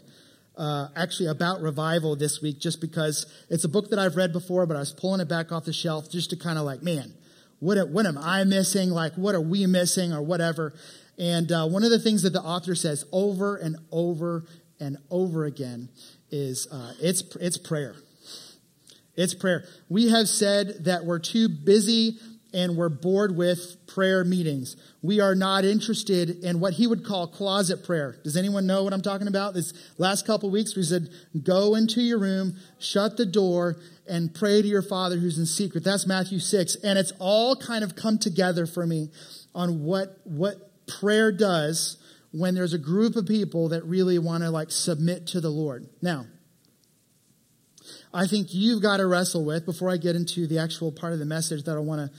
uh, 0.58 0.88
actually 0.94 1.30
about 1.30 1.62
revival 1.62 2.16
this 2.16 2.42
week 2.42 2.60
just 2.60 2.82
because 2.82 3.24
it's 3.48 3.64
a 3.64 3.68
book 3.70 3.88
that 3.88 3.98
I've 3.98 4.16
read 4.16 4.30
before, 4.30 4.66
but 4.66 4.76
I 4.76 4.80
was 4.80 4.92
pulling 4.92 5.22
it 5.22 5.28
back 5.28 5.52
off 5.52 5.64
the 5.64 5.72
shelf 5.72 6.10
just 6.10 6.28
to 6.30 6.36
kind 6.36 6.58
of 6.58 6.66
like, 6.66 6.82
man, 6.82 7.14
what, 7.60 7.88
what 7.88 8.04
am 8.04 8.18
I 8.18 8.44
missing? 8.44 8.90
Like, 8.90 9.14
what 9.14 9.34
are 9.34 9.40
we 9.40 9.64
missing 9.64 10.12
or 10.12 10.20
whatever? 10.20 10.74
And 11.18 11.50
uh, 11.50 11.66
one 11.66 11.82
of 11.82 11.88
the 11.88 11.98
things 11.98 12.24
that 12.24 12.34
the 12.34 12.42
author 12.42 12.74
says 12.74 13.06
over 13.10 13.56
and 13.56 13.76
over 13.90 14.44
and 14.84 14.98
over 15.10 15.46
again 15.46 15.88
is 16.30 16.68
uh, 16.70 16.92
it's, 17.00 17.22
it's 17.36 17.56
prayer. 17.56 17.96
It's 19.16 19.34
prayer. 19.34 19.64
We 19.88 20.10
have 20.10 20.28
said 20.28 20.84
that 20.84 21.04
we're 21.04 21.20
too 21.20 21.48
busy 21.48 22.18
and 22.52 22.76
we're 22.76 22.90
bored 22.90 23.36
with 23.36 23.86
prayer 23.86 24.24
meetings. 24.24 24.76
We 25.02 25.20
are 25.20 25.34
not 25.34 25.64
interested 25.64 26.44
in 26.44 26.60
what 26.60 26.74
he 26.74 26.86
would 26.86 27.04
call 27.04 27.26
closet 27.26 27.84
prayer. 27.84 28.16
Does 28.22 28.36
anyone 28.36 28.66
know 28.66 28.84
what 28.84 28.92
I'm 28.92 29.02
talking 29.02 29.26
about? 29.26 29.54
This 29.54 29.72
last 29.98 30.26
couple 30.26 30.50
weeks 30.50 30.76
we 30.76 30.82
said, 30.82 31.08
go 31.42 31.74
into 31.74 32.00
your 32.00 32.18
room, 32.18 32.56
shut 32.78 33.16
the 33.16 33.26
door, 33.26 33.76
and 34.06 34.34
pray 34.34 34.62
to 34.62 34.68
your 34.68 34.82
father 34.82 35.16
who's 35.16 35.38
in 35.38 35.46
secret. 35.46 35.82
That's 35.82 36.06
Matthew 36.06 36.38
6. 36.38 36.76
And 36.84 36.98
it's 36.98 37.12
all 37.18 37.56
kind 37.56 37.82
of 37.82 37.96
come 37.96 38.18
together 38.18 38.66
for 38.66 38.86
me 38.86 39.10
on 39.54 39.82
what, 39.82 40.20
what 40.24 40.70
prayer 40.86 41.32
does 41.32 41.96
when 42.34 42.56
there's 42.56 42.74
a 42.74 42.78
group 42.78 43.14
of 43.14 43.26
people 43.26 43.68
that 43.68 43.84
really 43.84 44.18
want 44.18 44.42
to 44.42 44.50
like 44.50 44.72
submit 44.72 45.24
to 45.28 45.40
the 45.40 45.50
Lord. 45.50 45.88
Now, 46.02 46.26
I 48.12 48.26
think 48.26 48.48
you've 48.50 48.82
got 48.82 48.96
to 48.96 49.06
wrestle 49.06 49.44
with 49.44 49.64
before 49.64 49.88
I 49.88 49.98
get 49.98 50.16
into 50.16 50.48
the 50.48 50.58
actual 50.58 50.90
part 50.90 51.12
of 51.12 51.20
the 51.20 51.24
message 51.24 51.62
that 51.64 51.76
I 51.76 51.78
want 51.78 52.10
to 52.10 52.18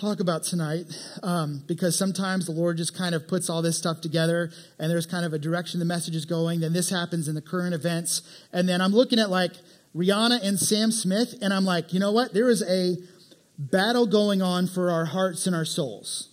talk 0.00 0.20
about 0.20 0.44
tonight, 0.44 0.86
um, 1.24 1.64
because 1.66 1.98
sometimes 1.98 2.46
the 2.46 2.52
Lord 2.52 2.76
just 2.76 2.96
kind 2.96 3.12
of 3.12 3.26
puts 3.26 3.50
all 3.50 3.60
this 3.60 3.76
stuff 3.76 4.00
together 4.00 4.52
and 4.78 4.88
there's 4.88 5.04
kind 5.04 5.24
of 5.24 5.32
a 5.32 5.38
direction 5.38 5.80
the 5.80 5.84
message 5.84 6.14
is 6.14 6.26
going. 6.26 6.60
Then 6.60 6.72
this 6.72 6.88
happens 6.88 7.26
in 7.26 7.34
the 7.34 7.42
current 7.42 7.74
events. 7.74 8.22
And 8.52 8.68
then 8.68 8.80
I'm 8.80 8.92
looking 8.92 9.18
at 9.18 9.30
like 9.30 9.52
Rihanna 9.96 10.44
and 10.44 10.60
Sam 10.60 10.92
Smith, 10.92 11.34
and 11.42 11.52
I'm 11.52 11.64
like, 11.64 11.92
you 11.92 11.98
know 11.98 12.12
what? 12.12 12.32
There 12.32 12.48
is 12.48 12.62
a 12.62 12.98
battle 13.58 14.06
going 14.06 14.42
on 14.42 14.68
for 14.68 14.92
our 14.92 15.06
hearts 15.06 15.48
and 15.48 15.56
our 15.56 15.64
souls. 15.64 16.29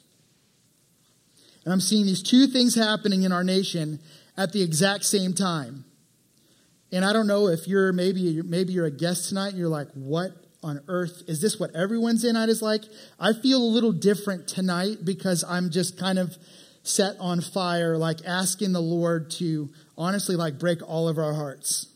And 1.68 1.74
I'm 1.74 1.82
seeing 1.82 2.06
these 2.06 2.24
two 2.24 2.48
things 2.48 2.76
happening 2.76 3.24
in 3.24 3.34
our 3.34 3.44
nation 3.44 4.00
at 4.38 4.54
the 4.54 4.62
exact 4.62 5.04
same 5.04 5.34
time. 5.34 5.84
And 6.94 7.04
I 7.04 7.12
don't 7.12 7.28
know 7.28 7.50
if 7.50 7.68
you're 7.68 7.92
maybe 7.92 8.42
maybe 8.42 8.72
you're 8.72 8.86
a 8.86 8.90
guest 8.90 9.28
tonight 9.28 9.50
and 9.50 9.58
you're 9.58 9.68
like, 9.68 9.90
what 9.94 10.32
on 10.64 10.80
earth 10.88 11.24
is 11.28 11.42
this 11.42 11.60
what 11.60 11.76
everyone's 11.76 12.24
in 12.24 12.36
night 12.36 12.48
is 12.48 12.62
like? 12.62 12.84
I 13.20 13.34
feel 13.34 13.62
a 13.62 13.68
little 13.68 13.92
different 13.92 14.48
tonight 14.48 15.00
because 15.04 15.44
I'm 15.44 15.70
just 15.70 16.00
kind 16.00 16.18
of 16.18 16.38
set 16.84 17.18
on 17.20 17.42
fire, 17.42 17.98
like 17.98 18.20
asking 18.26 18.72
the 18.72 18.80
Lord 18.80 19.30
to 19.32 19.70
honestly 19.98 20.38
like 20.38 20.60
break 20.60 20.80
all 20.88 21.10
of 21.10 21.18
our 21.18 21.34
hearts. 21.34 21.88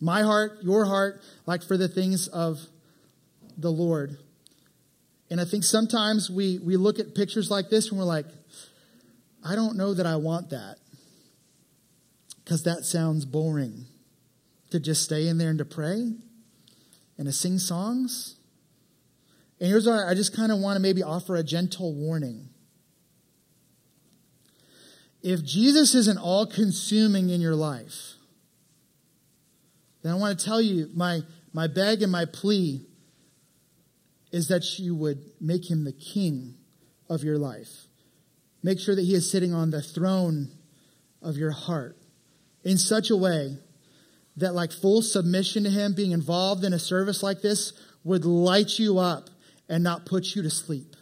My 0.00 0.22
heart, 0.22 0.58
your 0.62 0.86
heart, 0.86 1.22
like 1.46 1.62
for 1.62 1.76
the 1.76 1.86
things 1.86 2.26
of 2.26 2.58
the 3.56 3.70
Lord. 3.70 4.18
And 5.30 5.40
I 5.40 5.44
think 5.44 5.64
sometimes 5.64 6.30
we, 6.30 6.58
we 6.58 6.76
look 6.76 6.98
at 6.98 7.14
pictures 7.14 7.50
like 7.50 7.68
this 7.68 7.90
and 7.90 7.98
we're 7.98 8.04
like, 8.04 8.26
I 9.44 9.54
don't 9.54 9.76
know 9.76 9.94
that 9.94 10.06
I 10.06 10.16
want 10.16 10.50
that. 10.50 10.76
Because 12.44 12.62
that 12.62 12.84
sounds 12.84 13.24
boring. 13.24 13.86
To 14.70 14.80
just 14.80 15.04
stay 15.04 15.28
in 15.28 15.38
there 15.38 15.50
and 15.50 15.58
to 15.58 15.64
pray 15.64 16.12
and 17.18 17.26
to 17.26 17.32
sing 17.32 17.58
songs. 17.58 18.36
And 19.60 19.68
here's 19.68 19.86
what 19.86 20.06
I 20.06 20.14
just 20.14 20.36
kind 20.36 20.52
of 20.52 20.58
want 20.58 20.76
to 20.76 20.80
maybe 20.80 21.02
offer 21.02 21.36
a 21.36 21.42
gentle 21.42 21.94
warning. 21.94 22.48
If 25.22 25.44
Jesus 25.44 25.94
isn't 25.94 26.18
all 26.18 26.46
consuming 26.46 27.30
in 27.30 27.40
your 27.40 27.54
life, 27.54 28.14
then 30.02 30.12
I 30.12 30.16
want 30.16 30.38
to 30.38 30.44
tell 30.44 30.60
you 30.60 30.90
my, 30.94 31.22
my 31.52 31.66
beg 31.66 32.02
and 32.02 32.12
my 32.12 32.26
plea 32.26 32.86
is 34.36 34.48
that 34.48 34.78
you 34.78 34.94
would 34.94 35.18
make 35.40 35.70
him 35.70 35.84
the 35.84 35.92
king 35.94 36.54
of 37.08 37.24
your 37.24 37.38
life. 37.38 37.86
Make 38.62 38.78
sure 38.78 38.94
that 38.94 39.00
he 39.00 39.14
is 39.14 39.30
sitting 39.30 39.54
on 39.54 39.70
the 39.70 39.80
throne 39.80 40.50
of 41.22 41.38
your 41.38 41.52
heart 41.52 41.96
in 42.62 42.76
such 42.76 43.08
a 43.08 43.16
way 43.16 43.56
that, 44.36 44.54
like, 44.54 44.72
full 44.72 45.00
submission 45.00 45.64
to 45.64 45.70
him, 45.70 45.94
being 45.94 46.10
involved 46.10 46.64
in 46.64 46.74
a 46.74 46.78
service 46.78 47.22
like 47.22 47.40
this, 47.40 47.72
would 48.04 48.26
light 48.26 48.78
you 48.78 48.98
up 48.98 49.30
and 49.70 49.82
not 49.82 50.04
put 50.04 50.36
you 50.36 50.42
to 50.42 50.50
sleep. 50.50 50.94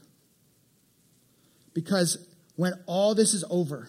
Because 1.75 2.29
when 2.55 2.75
all 2.87 3.17
this 3.17 3.35
is 3.35 3.45
over, 3.51 3.89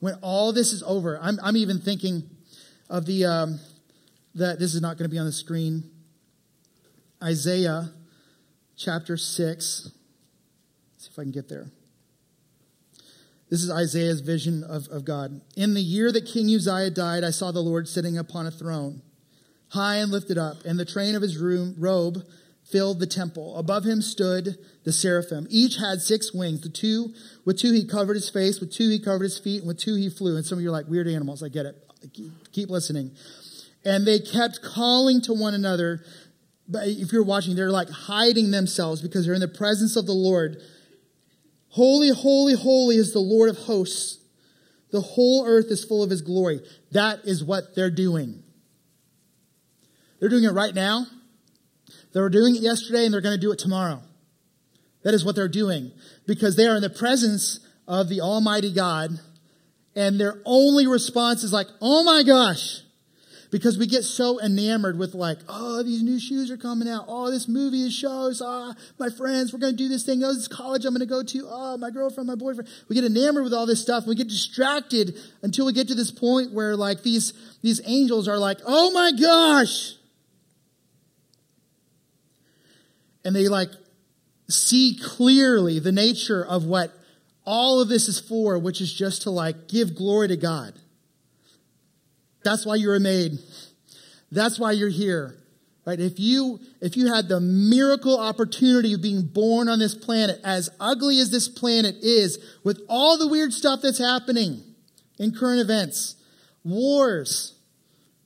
when 0.00 0.12
all 0.20 0.52
this 0.52 0.74
is 0.74 0.82
over, 0.82 1.18
I'm, 1.22 1.38
I'm 1.42 1.56
even 1.56 1.78
thinking 1.78 2.24
of 2.90 3.06
the, 3.06 3.24
um, 3.24 3.60
that 4.34 4.58
this 4.58 4.74
is 4.74 4.82
not 4.82 4.98
going 4.98 5.08
to 5.08 5.14
be 5.14 5.18
on 5.18 5.24
the 5.24 5.32
screen. 5.32 5.90
Isaiah 7.22 7.90
chapter 8.76 9.16
6. 9.16 9.90
Let's 10.94 11.04
see 11.04 11.10
if 11.12 11.18
I 11.18 11.22
can 11.22 11.32
get 11.32 11.48
there. 11.48 11.70
This 13.50 13.62
is 13.62 13.70
Isaiah's 13.70 14.20
vision 14.20 14.64
of, 14.64 14.88
of 14.88 15.04
God. 15.04 15.40
In 15.56 15.74
the 15.74 15.80
year 15.80 16.10
that 16.10 16.26
King 16.26 16.46
Uzziah 16.52 16.90
died, 16.90 17.24
I 17.24 17.30
saw 17.30 17.52
the 17.52 17.60
Lord 17.60 17.86
sitting 17.86 18.18
upon 18.18 18.46
a 18.46 18.50
throne, 18.50 19.02
high 19.68 19.96
and 19.96 20.10
lifted 20.10 20.38
up, 20.38 20.64
and 20.64 20.78
the 20.78 20.84
train 20.84 21.14
of 21.14 21.22
his 21.22 21.38
room, 21.38 21.74
robe 21.78 22.24
filled 22.64 22.98
the 22.98 23.06
temple. 23.06 23.56
Above 23.56 23.84
him 23.84 24.00
stood 24.00 24.58
the 24.84 24.92
seraphim. 24.92 25.46
Each 25.50 25.76
had 25.76 26.00
six 26.00 26.32
wings. 26.32 26.62
The 26.62 26.68
two, 26.68 27.12
with 27.44 27.58
two 27.58 27.72
he 27.72 27.86
covered 27.86 28.14
his 28.14 28.30
face, 28.30 28.58
with 28.58 28.72
two 28.72 28.88
he 28.88 28.98
covered 28.98 29.24
his 29.24 29.38
feet, 29.38 29.60
and 29.60 29.68
with 29.68 29.78
two 29.78 29.94
he 29.94 30.08
flew. 30.08 30.36
And 30.36 30.44
some 30.44 30.58
of 30.58 30.62
you 30.62 30.70
are 30.70 30.72
like 30.72 30.88
weird 30.88 31.06
animals. 31.06 31.42
I 31.42 31.48
get 31.48 31.66
it. 31.66 31.76
Keep 32.52 32.70
listening. 32.70 33.12
And 33.84 34.06
they 34.06 34.18
kept 34.18 34.62
calling 34.62 35.20
to 35.22 35.34
one 35.34 35.54
another. 35.54 36.02
But 36.68 36.88
if 36.88 37.12
you're 37.12 37.24
watching, 37.24 37.56
they're 37.56 37.70
like 37.70 37.90
hiding 37.90 38.50
themselves 38.50 39.02
because 39.02 39.26
they're 39.26 39.34
in 39.34 39.40
the 39.40 39.48
presence 39.48 39.96
of 39.96 40.06
the 40.06 40.12
Lord. 40.12 40.62
Holy, 41.68 42.10
holy, 42.10 42.54
holy 42.54 42.96
is 42.96 43.12
the 43.12 43.18
Lord 43.18 43.50
of 43.50 43.58
hosts. 43.58 44.18
The 44.90 45.00
whole 45.00 45.44
earth 45.46 45.66
is 45.70 45.84
full 45.84 46.02
of 46.02 46.10
his 46.10 46.22
glory. 46.22 46.60
That 46.92 47.20
is 47.24 47.42
what 47.42 47.74
they're 47.74 47.90
doing. 47.90 48.42
They're 50.20 50.28
doing 50.28 50.44
it 50.44 50.52
right 50.52 50.74
now. 50.74 51.06
They 52.12 52.20
were 52.20 52.30
doing 52.30 52.54
it 52.54 52.62
yesterday 52.62 53.04
and 53.04 53.12
they're 53.12 53.20
going 53.20 53.36
to 53.36 53.40
do 53.40 53.50
it 53.50 53.58
tomorrow. 53.58 54.02
That 55.02 55.12
is 55.12 55.24
what 55.24 55.34
they're 55.34 55.48
doing 55.48 55.90
because 56.26 56.56
they 56.56 56.66
are 56.66 56.76
in 56.76 56.82
the 56.82 56.88
presence 56.88 57.58
of 57.86 58.08
the 58.08 58.20
Almighty 58.20 58.72
God 58.72 59.18
and 59.96 60.18
their 60.18 60.40
only 60.44 60.86
response 60.86 61.42
is 61.42 61.52
like, 61.52 61.66
oh 61.80 62.04
my 62.04 62.22
gosh, 62.22 62.83
because 63.54 63.78
we 63.78 63.86
get 63.86 64.02
so 64.02 64.40
enamored 64.40 64.98
with 64.98 65.14
like, 65.14 65.38
oh, 65.48 65.80
these 65.84 66.02
new 66.02 66.18
shoes 66.18 66.50
are 66.50 66.56
coming 66.56 66.88
out. 66.88 67.04
Oh, 67.06 67.30
this 67.30 67.46
movie 67.46 67.82
is 67.82 67.94
shows. 67.94 68.42
Ah, 68.44 68.74
my 68.98 69.08
friends, 69.10 69.52
we're 69.52 69.60
going 69.60 69.74
to 69.74 69.76
do 69.76 69.88
this 69.88 70.04
thing. 70.04 70.24
Oh, 70.24 70.34
this 70.34 70.48
college 70.48 70.84
I'm 70.84 70.92
going 70.92 71.06
to 71.06 71.06
go 71.06 71.22
to. 71.22 71.46
Oh, 71.48 71.76
my 71.76 71.92
girlfriend, 71.92 72.26
my 72.26 72.34
boyfriend. 72.34 72.68
We 72.88 72.96
get 72.96 73.04
enamored 73.04 73.44
with 73.44 73.54
all 73.54 73.64
this 73.64 73.80
stuff. 73.80 74.08
We 74.08 74.16
get 74.16 74.26
distracted 74.26 75.16
until 75.40 75.66
we 75.66 75.72
get 75.72 75.86
to 75.86 75.94
this 75.94 76.10
point 76.10 76.52
where 76.52 76.74
like 76.74 77.04
these, 77.04 77.32
these 77.62 77.80
angels 77.84 78.26
are 78.26 78.38
like, 78.38 78.58
oh 78.66 78.90
my 78.90 79.12
gosh. 79.12 79.94
And 83.24 83.36
they 83.36 83.46
like 83.46 83.70
see 84.48 84.98
clearly 85.00 85.78
the 85.78 85.92
nature 85.92 86.44
of 86.44 86.64
what 86.64 86.92
all 87.46 87.80
of 87.80 87.86
this 87.86 88.08
is 88.08 88.18
for, 88.18 88.58
which 88.58 88.80
is 88.80 88.92
just 88.92 89.22
to 89.22 89.30
like 89.30 89.68
give 89.68 89.94
glory 89.94 90.26
to 90.26 90.36
God. 90.36 90.74
That's 92.44 92.64
why 92.64 92.76
you 92.76 92.88
were 92.88 93.00
made. 93.00 93.38
That's 94.30 94.58
why 94.58 94.72
you're 94.72 94.88
here. 94.90 95.38
Right? 95.86 96.00
If 96.00 96.18
you, 96.18 96.60
if 96.80 96.96
you 96.96 97.12
had 97.12 97.28
the 97.28 97.40
miracle 97.40 98.18
opportunity 98.18 98.94
of 98.94 99.02
being 99.02 99.22
born 99.22 99.68
on 99.68 99.78
this 99.78 99.94
planet, 99.94 100.40
as 100.42 100.70
ugly 100.80 101.18
as 101.20 101.30
this 101.30 101.46
planet 101.46 101.96
is, 102.00 102.38
with 102.64 102.80
all 102.88 103.18
the 103.18 103.28
weird 103.28 103.52
stuff 103.52 103.80
that's 103.82 103.98
happening 103.98 104.62
in 105.18 105.34
current 105.34 105.60
events, 105.60 106.16
wars, 106.64 107.54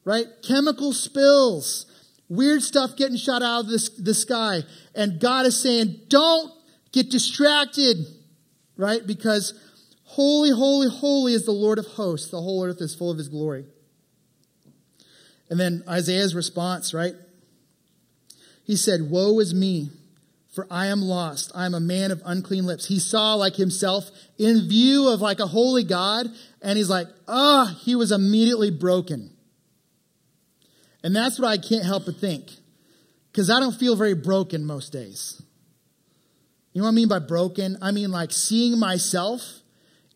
right? 0.04 0.26
Chemical 0.46 0.92
spills, 0.92 1.87
weird 2.28 2.62
stuff 2.62 2.96
getting 2.96 3.16
shot 3.16 3.42
out 3.42 3.64
of 3.64 3.66
the, 3.66 3.90
the 3.98 4.14
sky. 4.14 4.62
And 4.94 5.18
God 5.18 5.44
is 5.44 5.61
saying, 5.61 5.96
don't 6.07 6.52
get 6.92 7.11
distracted, 7.11 7.96
right? 8.76 9.04
Because 9.04 9.52
holy, 10.04 10.50
holy, 10.50 10.88
holy 10.88 11.33
is 11.35 11.44
the 11.44 11.50
Lord 11.50 11.81
of 11.81 11.87
hosts. 11.87 12.31
The 12.31 12.40
whole 12.40 12.64
earth 12.64 12.81
is 12.81 12.94
full 12.94 13.11
of 13.11 13.18
his 13.18 13.28
glory. 13.28 13.64
And 15.50 15.58
then 15.58 15.82
Isaiah's 15.88 16.34
response, 16.34 16.92
right? 16.92 17.14
He 18.64 18.76
said, 18.76 19.11
Woe 19.11 19.38
is 19.40 19.54
me, 19.54 19.90
for 20.54 20.66
I 20.70 20.87
am 20.87 21.00
lost. 21.00 21.52
I 21.54 21.66
am 21.66 21.74
a 21.74 21.80
man 21.80 22.11
of 22.11 22.20
unclean 22.24 22.66
lips. 22.66 22.87
He 22.87 22.98
saw 22.98 23.34
like 23.34 23.56
himself 23.56 24.11
in 24.38 24.68
view 24.68 25.08
of 25.08 25.20
like 25.20 25.40
a 25.40 25.46
holy 25.46 25.84
God, 25.84 26.26
and 26.61 26.76
he's 26.76 26.90
like, 26.90 27.06
ah, 27.26 27.70
oh, 27.70 27.78
he 27.84 27.94
was 27.94 28.12
immediately 28.12 28.70
broken. 28.70 29.30
And 31.02 31.14
that's 31.14 31.38
what 31.38 31.48
I 31.48 31.58
can't 31.58 31.84
help 31.84 32.06
but 32.06 32.16
think. 32.16 32.50
Because 33.30 33.50
I 33.50 33.61
don't 33.61 33.74
feel 33.74 33.94
very 33.94 34.14
broken 34.14 34.64
most 34.64 34.92
days. 34.92 35.40
You 36.72 36.80
know 36.80 36.87
what 36.87 36.92
I 36.92 36.94
mean 36.94 37.08
by 37.08 37.20
broken? 37.20 37.78
I 37.80 37.92
mean 37.92 38.11
like 38.11 38.32
seeing 38.32 38.78
myself 38.78 39.61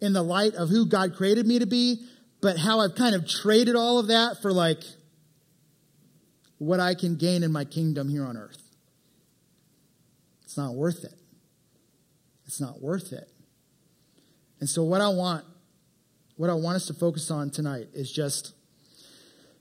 in 0.00 0.12
the 0.12 0.22
light 0.22 0.54
of 0.54 0.68
who 0.68 0.86
God 0.86 1.14
created 1.14 1.46
me 1.46 1.60
to 1.60 1.66
be, 1.66 2.04
but 2.40 2.58
how 2.58 2.80
I've 2.80 2.96
kind 2.96 3.14
of 3.14 3.28
traded 3.28 3.76
all 3.76 3.98
of 3.98 4.08
that 4.08 4.42
for 4.42 4.52
like 4.52 4.82
what 6.62 6.78
I 6.78 6.94
can 6.94 7.16
gain 7.16 7.42
in 7.42 7.50
my 7.50 7.64
kingdom 7.64 8.08
here 8.08 8.24
on 8.24 8.36
earth. 8.36 8.62
It's 10.44 10.56
not 10.56 10.74
worth 10.74 11.04
it. 11.04 11.14
It's 12.46 12.60
not 12.60 12.80
worth 12.80 13.12
it. 13.12 13.28
And 14.60 14.68
so, 14.68 14.84
what 14.84 15.00
I 15.00 15.08
want, 15.08 15.44
what 16.36 16.50
I 16.50 16.54
want 16.54 16.76
us 16.76 16.86
to 16.86 16.94
focus 16.94 17.30
on 17.30 17.50
tonight 17.50 17.88
is 17.94 18.12
just 18.12 18.54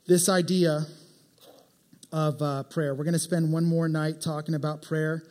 this 0.08 0.30
idea 0.30 0.86
of 2.12 2.40
uh, 2.42 2.64
prayer. 2.64 2.94
We're 2.94 3.04
going 3.04 3.14
to 3.14 3.20
spend 3.20 3.52
one 3.52 3.66
more 3.66 3.90
night 3.90 4.22
talking 4.22 4.54
about 4.54 4.84
prayer. 4.84 5.24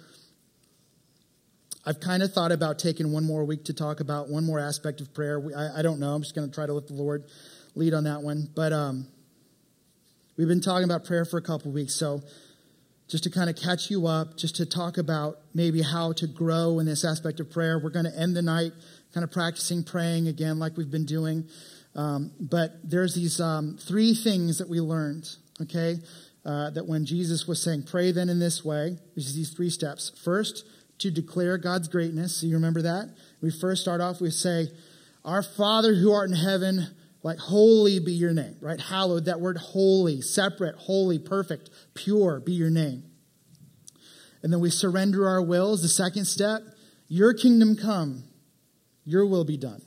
I've 1.86 2.00
kind 2.00 2.22
of 2.22 2.32
thought 2.32 2.52
about 2.52 2.78
taking 2.78 3.12
one 3.12 3.24
more 3.24 3.44
week 3.44 3.64
to 3.66 3.72
talk 3.72 4.00
about 4.00 4.28
one 4.28 4.44
more 4.44 4.58
aspect 4.58 5.00
of 5.00 5.14
prayer. 5.14 5.40
I, 5.56 5.78
I 5.78 5.82
don't 5.82 6.00
know. 6.00 6.14
I'm 6.14 6.22
just 6.22 6.34
going 6.34 6.48
to 6.48 6.54
try 6.54 6.66
to 6.66 6.72
let 6.72 6.88
the 6.88 6.94
Lord 6.94 7.24
lead 7.74 7.94
on 7.94 8.04
that 8.04 8.22
one. 8.22 8.48
But 8.54 8.72
um, 8.72 9.06
We've 10.40 10.48
been 10.48 10.62
talking 10.62 10.84
about 10.84 11.04
prayer 11.04 11.26
for 11.26 11.36
a 11.36 11.42
couple 11.42 11.70
weeks. 11.70 11.94
So 11.94 12.22
just 13.10 13.24
to 13.24 13.30
kind 13.30 13.50
of 13.50 13.56
catch 13.56 13.90
you 13.90 14.06
up, 14.06 14.38
just 14.38 14.56
to 14.56 14.64
talk 14.64 14.96
about 14.96 15.36
maybe 15.52 15.82
how 15.82 16.12
to 16.12 16.26
grow 16.26 16.78
in 16.78 16.86
this 16.86 17.04
aspect 17.04 17.40
of 17.40 17.50
prayer. 17.50 17.78
We're 17.78 17.90
going 17.90 18.06
to 18.06 18.18
end 18.18 18.34
the 18.34 18.40
night 18.40 18.72
kind 19.12 19.22
of 19.22 19.30
practicing 19.30 19.84
praying 19.84 20.28
again, 20.28 20.58
like 20.58 20.78
we've 20.78 20.90
been 20.90 21.04
doing. 21.04 21.46
Um, 21.94 22.32
but 22.40 22.70
there's 22.82 23.14
these 23.14 23.38
um, 23.38 23.76
three 23.78 24.14
things 24.14 24.56
that 24.56 24.70
we 24.70 24.80
learned, 24.80 25.28
okay? 25.60 25.96
Uh, 26.42 26.70
that 26.70 26.86
when 26.86 27.04
Jesus 27.04 27.46
was 27.46 27.62
saying, 27.62 27.82
pray 27.82 28.10
then 28.10 28.30
in 28.30 28.38
this 28.38 28.64
way, 28.64 28.96
there's 29.14 29.34
these 29.34 29.50
three 29.50 29.68
steps. 29.68 30.10
First, 30.24 30.64
to 31.00 31.10
declare 31.10 31.58
God's 31.58 31.88
greatness. 31.88 32.36
So 32.36 32.46
you 32.46 32.54
remember 32.54 32.80
that? 32.80 33.14
We 33.42 33.50
first 33.50 33.82
start 33.82 34.00
off, 34.00 34.22
we 34.22 34.30
say, 34.30 34.68
Our 35.22 35.42
Father 35.42 35.94
who 35.94 36.10
art 36.12 36.30
in 36.30 36.36
heaven, 36.36 36.86
like 37.22 37.38
holy 37.38 37.98
be 37.98 38.12
your 38.12 38.32
name, 38.32 38.56
right? 38.60 38.80
Hallowed, 38.80 39.26
that 39.26 39.40
word 39.40 39.58
holy, 39.58 40.20
separate, 40.20 40.76
holy, 40.76 41.18
perfect, 41.18 41.70
pure 41.94 42.40
be 42.40 42.52
your 42.52 42.70
name. 42.70 43.04
And 44.42 44.52
then 44.52 44.60
we 44.60 44.70
surrender 44.70 45.28
our 45.28 45.42
wills. 45.42 45.82
The 45.82 45.88
second 45.88 46.24
step, 46.24 46.62
your 47.08 47.34
kingdom 47.34 47.76
come, 47.76 48.24
your 49.04 49.26
will 49.26 49.44
be 49.44 49.58
done. 49.58 49.82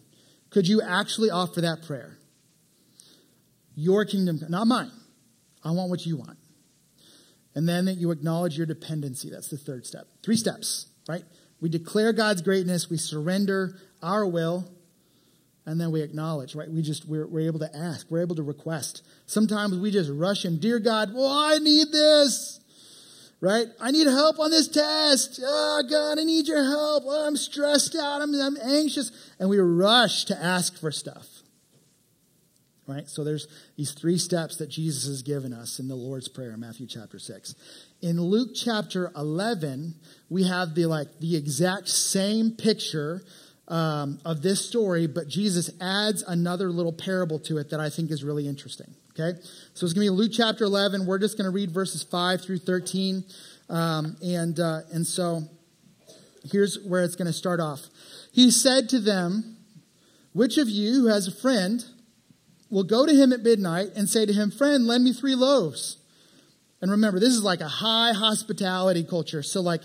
Could 0.52 0.68
you 0.68 0.82
actually 0.82 1.32
offer 1.32 1.62
that 1.62 1.84
prayer? 1.88 2.18
Your 3.76 4.06
kingdom, 4.06 4.40
not 4.50 4.68
mine. 4.68 4.92
I 5.64 5.72
want 5.72 5.90
what 5.90 6.06
you 6.06 6.18
want. 6.18 6.38
And 7.56 7.68
then 7.68 7.86
that 7.86 7.96
you 7.96 8.12
acknowledge 8.12 8.58
your 8.58 8.68
dependency. 8.68 9.30
That's 9.30 9.50
the 9.50 9.58
third 9.58 9.86
step. 9.86 10.08
Three 10.24 10.36
steps, 10.36 10.88
right? 11.08 11.24
We 11.60 11.70
declare 11.70 12.14
God's 12.14 12.42
greatness, 12.42 12.90
we 12.90 12.98
surrender 12.98 13.80
our 14.02 14.28
will, 14.28 14.70
and 15.66 15.80
then 15.80 15.92
we 15.92 16.02
acknowledge, 16.02 16.56
right? 16.56 16.70
We 16.70 16.82
just, 16.82 17.08
we're, 17.08 17.26
we're 17.26 17.48
able 17.48 17.60
to 17.60 17.76
ask, 17.76 18.08
we're 18.10 18.22
able 18.22 18.36
to 18.36 18.44
request. 18.44 19.02
Sometimes 19.26 19.78
we 19.78 19.92
just 19.92 20.12
rush 20.12 20.46
in, 20.46 20.60
Dear 20.60 20.80
God, 20.80 21.14
well, 21.14 21.28
I 21.28 21.58
need 21.60 21.92
this, 21.92 22.60
right? 23.40 23.68
I 23.80 23.92
need 23.92 24.08
help 24.08 24.40
on 24.40 24.52
this 24.52 24.68
test. 24.68 25.40
Oh, 25.44 25.84
God, 25.90 26.20
I 26.20 26.24
need 26.24 26.48
your 26.48 26.64
help. 26.64 27.04
Oh, 27.06 27.28
I'm 27.28 27.38
stressed 27.38 27.96
out. 27.96 28.22
I'm, 28.22 28.34
I'm 28.36 28.58
anxious. 28.62 29.12
And 29.40 29.50
we 29.50 29.58
rush 29.58 30.26
to 30.26 30.38
ask 30.38 30.78
for 30.78 30.92
stuff, 30.92 31.28
right? 32.86 33.08
So 33.08 33.24
there's 33.24 33.48
these 33.78 33.92
three 33.92 34.18
steps 34.18 34.58
that 34.58 34.68
Jesus 34.68 35.08
has 35.08 35.22
given 35.22 35.54
us 35.54 35.80
in 35.80 35.88
the 35.88 35.96
Lord's 35.96 36.28
Prayer 36.28 36.58
Matthew 36.58 36.88
chapter 36.88 37.20
6. 37.20 37.56
In 38.02 38.20
Luke 38.20 38.50
chapter 38.54 39.14
11, 39.16 39.96
we 40.30 40.44
have 40.44 40.76
the 40.76 40.88
like 40.88 41.22
the 41.22 41.38
exact 41.38 41.88
same 41.88 42.52
picture 42.52 43.22
um, 43.68 44.20
of 44.26 44.42
this 44.42 44.66
story, 44.66 45.08
but 45.08 45.28
Jesus 45.28 45.70
adds 45.80 46.22
another 46.24 46.70
little 46.70 46.94
parable 46.94 47.40
to 47.40 47.58
it 47.58 47.70
that 47.70 47.80
I 47.80 47.90
think 47.90 48.12
is 48.12 48.24
really 48.24 48.48
interesting. 48.48 48.94
Okay? 49.12 49.40
So 49.74 49.86
it's 49.86 49.94
going 49.94 50.08
to 50.08 50.12
be 50.12 50.18
Luke 50.18 50.32
chapter 50.34 50.66
11. 50.66 51.06
We're 51.06 51.20
just 51.20 51.38
going 51.38 51.46
to 51.46 51.56
read 51.56 51.72
verses 51.72 52.04
5 52.04 52.42
through 52.42 52.60
13. 52.60 53.24
Um, 53.70 54.18
and, 54.24 54.60
uh, 54.60 54.82
and 54.92 55.06
so 55.06 55.44
here's 56.52 56.80
where 56.84 57.04
it's 57.04 57.16
going 57.16 57.28
to 57.28 57.34
start 57.34 57.60
off. 57.60 57.82
He 58.32 58.52
said 58.52 58.90
to 58.90 59.00
them, 59.00 59.58
Which 60.34 60.58
of 60.58 60.68
you 60.70 60.94
who 61.02 61.08
has 61.08 61.28
a 61.28 61.32
friend 61.32 61.86
will 62.70 62.84
go 62.84 63.06
to 63.06 63.14
him 63.14 63.32
at 63.32 63.42
midnight 63.42 63.90
and 63.96 64.10
say 64.10 64.26
to 64.26 64.34
him, 64.34 64.52
Friend, 64.52 64.86
lend 64.86 65.04
me 65.04 65.14
three 65.14 65.36
loaves? 65.36 65.98
And 66.82 66.92
remember, 66.92 67.20
this 67.20 67.30
is 67.30 67.44
like 67.44 67.62
a 67.62 67.68
high 67.68 68.12
hospitality 68.12 69.06
culture. 69.06 69.42
So, 69.42 69.62
like, 69.62 69.84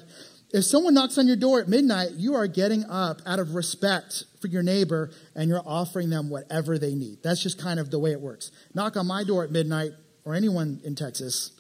if 0.53 0.65
someone 0.65 0.95
knocks 0.95 1.19
on 1.19 1.27
your 1.27 1.37
door 1.37 1.61
at 1.61 1.69
midnight, 1.69 2.13
you 2.13 2.35
are 2.35 2.47
getting 2.47 2.85
up 2.87 3.21
out 3.27 3.39
of 3.39 3.55
respect 3.55 4.25
for 4.41 4.49
your 4.49 4.63
neighbor 4.63 5.11
and 5.35 5.49
you're 5.49 5.63
offering 5.65 6.11
them 6.11 6.31
whatever 6.31 6.79
they 6.79 6.95
need. 6.95 7.23
That's 7.23 7.43
just 7.43 7.61
kind 7.61 7.79
of 7.79 7.91
the 7.91 7.99
way 7.99 8.13
it 8.13 8.21
works. 8.21 8.51
Knock 8.75 8.97
on 8.97 9.07
my 9.07 9.25
door 9.25 9.45
at 9.45 9.51
midnight 9.51 9.93
or 10.25 10.35
anyone 10.35 10.81
in 10.85 10.95
Texas, 10.95 11.53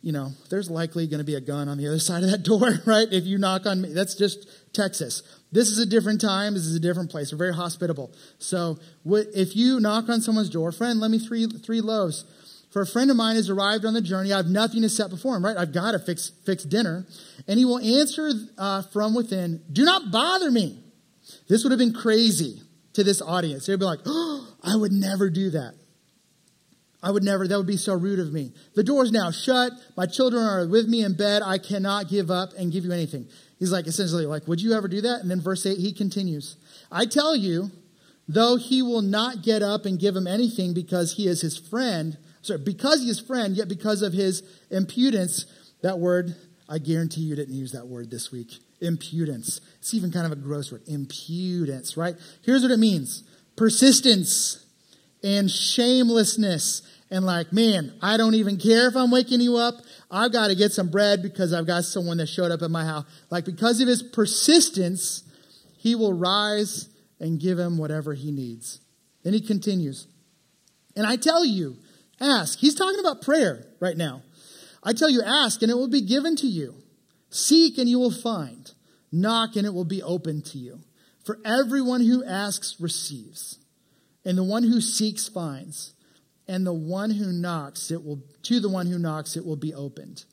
you 0.00 0.12
know, 0.12 0.30
there's 0.48 0.70
likely 0.70 1.06
going 1.08 1.18
to 1.18 1.24
be 1.24 1.34
a 1.34 1.40
gun 1.40 1.68
on 1.68 1.76
the 1.76 1.88
other 1.88 1.98
side 1.98 2.22
of 2.22 2.30
that 2.30 2.42
door, 2.42 2.70
right? 2.86 3.08
If 3.10 3.24
you 3.24 3.38
knock 3.38 3.66
on 3.66 3.80
me, 3.80 3.92
that's 3.92 4.14
just 4.14 4.48
Texas. 4.72 5.22
This 5.50 5.68
is 5.68 5.78
a 5.78 5.86
different 5.86 6.20
time. 6.20 6.54
This 6.54 6.66
is 6.66 6.76
a 6.76 6.80
different 6.80 7.10
place. 7.10 7.32
We're 7.32 7.38
very 7.38 7.54
hospitable. 7.54 8.12
So 8.38 8.78
if 9.06 9.56
you 9.56 9.80
knock 9.80 10.08
on 10.08 10.20
someone's 10.20 10.50
door, 10.50 10.72
friend, 10.72 11.00
let 11.00 11.10
me 11.10 11.18
three, 11.18 11.46
three 11.46 11.80
loaves. 11.80 12.24
For 12.78 12.82
a 12.82 12.86
friend 12.86 13.10
of 13.10 13.16
mine 13.16 13.34
has 13.34 13.50
arrived 13.50 13.84
on 13.84 13.92
the 13.92 14.00
journey. 14.00 14.32
I 14.32 14.36
have 14.36 14.46
nothing 14.46 14.82
to 14.82 14.88
set 14.88 15.10
before 15.10 15.36
him, 15.36 15.44
right? 15.44 15.56
I've 15.56 15.72
got 15.72 15.92
to 15.92 15.98
fix, 15.98 16.30
fix 16.46 16.62
dinner. 16.62 17.08
And 17.48 17.58
he 17.58 17.64
will 17.64 17.80
answer 17.80 18.30
uh, 18.56 18.82
from 18.82 19.16
within, 19.16 19.64
Do 19.72 19.84
not 19.84 20.12
bother 20.12 20.48
me. 20.48 20.78
This 21.48 21.64
would 21.64 21.72
have 21.72 21.80
been 21.80 21.92
crazy 21.92 22.62
to 22.92 23.02
this 23.02 23.20
audience. 23.20 23.66
They'd 23.66 23.80
be 23.80 23.84
like, 23.84 23.98
oh, 24.06 24.54
I 24.62 24.76
would 24.76 24.92
never 24.92 25.28
do 25.28 25.50
that. 25.50 25.74
I 27.02 27.10
would 27.10 27.24
never, 27.24 27.48
that 27.48 27.56
would 27.56 27.66
be 27.66 27.76
so 27.76 27.94
rude 27.94 28.20
of 28.20 28.32
me. 28.32 28.52
The 28.76 28.84
door's 28.84 29.10
now 29.10 29.32
shut. 29.32 29.72
My 29.96 30.06
children 30.06 30.44
are 30.44 30.64
with 30.64 30.86
me 30.86 31.02
in 31.02 31.16
bed. 31.16 31.42
I 31.44 31.58
cannot 31.58 32.08
give 32.08 32.30
up 32.30 32.50
and 32.56 32.70
give 32.70 32.84
you 32.84 32.92
anything. 32.92 33.26
He's 33.58 33.72
like, 33.72 33.88
essentially, 33.88 34.24
like, 34.24 34.46
would 34.46 34.62
you 34.62 34.74
ever 34.74 34.86
do 34.86 35.00
that? 35.00 35.22
And 35.22 35.28
then 35.28 35.40
verse 35.40 35.66
8, 35.66 35.78
he 35.78 35.92
continues, 35.92 36.54
I 36.92 37.06
tell 37.06 37.34
you, 37.34 37.72
though 38.28 38.54
he 38.54 38.82
will 38.82 39.02
not 39.02 39.42
get 39.42 39.62
up 39.62 39.84
and 39.84 39.98
give 39.98 40.14
him 40.14 40.28
anything 40.28 40.74
because 40.74 41.14
he 41.14 41.26
is 41.26 41.40
his 41.40 41.58
friend, 41.58 42.16
sorry, 42.42 42.60
because 42.64 43.02
he 43.02 43.08
is 43.08 43.20
friend, 43.20 43.56
yet 43.56 43.68
because 43.68 44.02
of 44.02 44.12
his 44.12 44.42
impudence, 44.70 45.46
that 45.82 45.98
word, 45.98 46.34
I 46.68 46.78
guarantee 46.78 47.22
you 47.22 47.36
didn't 47.36 47.54
use 47.54 47.72
that 47.72 47.86
word 47.86 48.10
this 48.10 48.30
week. 48.30 48.58
Impudence. 48.80 49.60
It's 49.78 49.94
even 49.94 50.12
kind 50.12 50.26
of 50.26 50.32
a 50.32 50.36
gross 50.36 50.70
word. 50.70 50.82
Impudence, 50.86 51.96
right? 51.96 52.14
Here's 52.42 52.62
what 52.62 52.70
it 52.70 52.78
means. 52.78 53.24
Persistence 53.56 54.64
and 55.22 55.50
shamelessness 55.50 56.82
and 57.10 57.24
like, 57.24 57.52
man, 57.52 57.94
I 58.02 58.16
don't 58.16 58.34
even 58.34 58.58
care 58.58 58.88
if 58.88 58.96
I'm 58.96 59.10
waking 59.10 59.40
you 59.40 59.56
up. 59.56 59.74
I've 60.10 60.32
got 60.32 60.48
to 60.48 60.54
get 60.54 60.72
some 60.72 60.90
bread 60.90 61.22
because 61.22 61.52
I've 61.52 61.66
got 61.66 61.84
someone 61.84 62.18
that 62.18 62.28
showed 62.28 62.50
up 62.50 62.62
at 62.62 62.70
my 62.70 62.84
house. 62.84 63.06
Like, 63.30 63.44
because 63.44 63.80
of 63.80 63.88
his 63.88 64.02
persistence, 64.02 65.22
he 65.78 65.94
will 65.94 66.12
rise 66.12 66.88
and 67.18 67.40
give 67.40 67.58
him 67.58 67.78
whatever 67.78 68.14
he 68.14 68.30
needs. 68.30 68.80
Then 69.22 69.32
he 69.32 69.40
continues. 69.40 70.06
And 70.96 71.06
I 71.06 71.16
tell 71.16 71.44
you, 71.44 71.76
Ask. 72.20 72.58
He's 72.58 72.74
talking 72.74 73.00
about 73.00 73.22
prayer 73.22 73.66
right 73.80 73.96
now. 73.96 74.22
I 74.82 74.92
tell 74.92 75.10
you, 75.10 75.22
ask 75.22 75.62
and 75.62 75.70
it 75.70 75.76
will 75.76 75.88
be 75.88 76.00
given 76.00 76.36
to 76.36 76.46
you. 76.46 76.74
Seek 77.30 77.78
and 77.78 77.88
you 77.88 77.98
will 77.98 78.10
find. 78.10 78.72
Knock 79.12 79.56
and 79.56 79.66
it 79.66 79.74
will 79.74 79.84
be 79.84 80.02
open 80.02 80.42
to 80.42 80.58
you. 80.58 80.80
For 81.24 81.38
everyone 81.44 82.00
who 82.00 82.24
asks 82.24 82.76
receives, 82.80 83.58
and 84.24 84.36
the 84.38 84.44
one 84.44 84.62
who 84.62 84.80
seeks 84.80 85.28
finds, 85.28 85.92
and 86.46 86.66
the 86.66 86.72
one 86.72 87.10
who 87.10 87.32
knocks, 87.32 87.90
it 87.90 88.02
will 88.02 88.22
to 88.42 88.60
the 88.60 88.68
one 88.68 88.86
who 88.86 88.98
knocks 88.98 89.36
it 89.36 89.44
will 89.44 89.56
be 89.56 89.74
opened. 89.74 90.24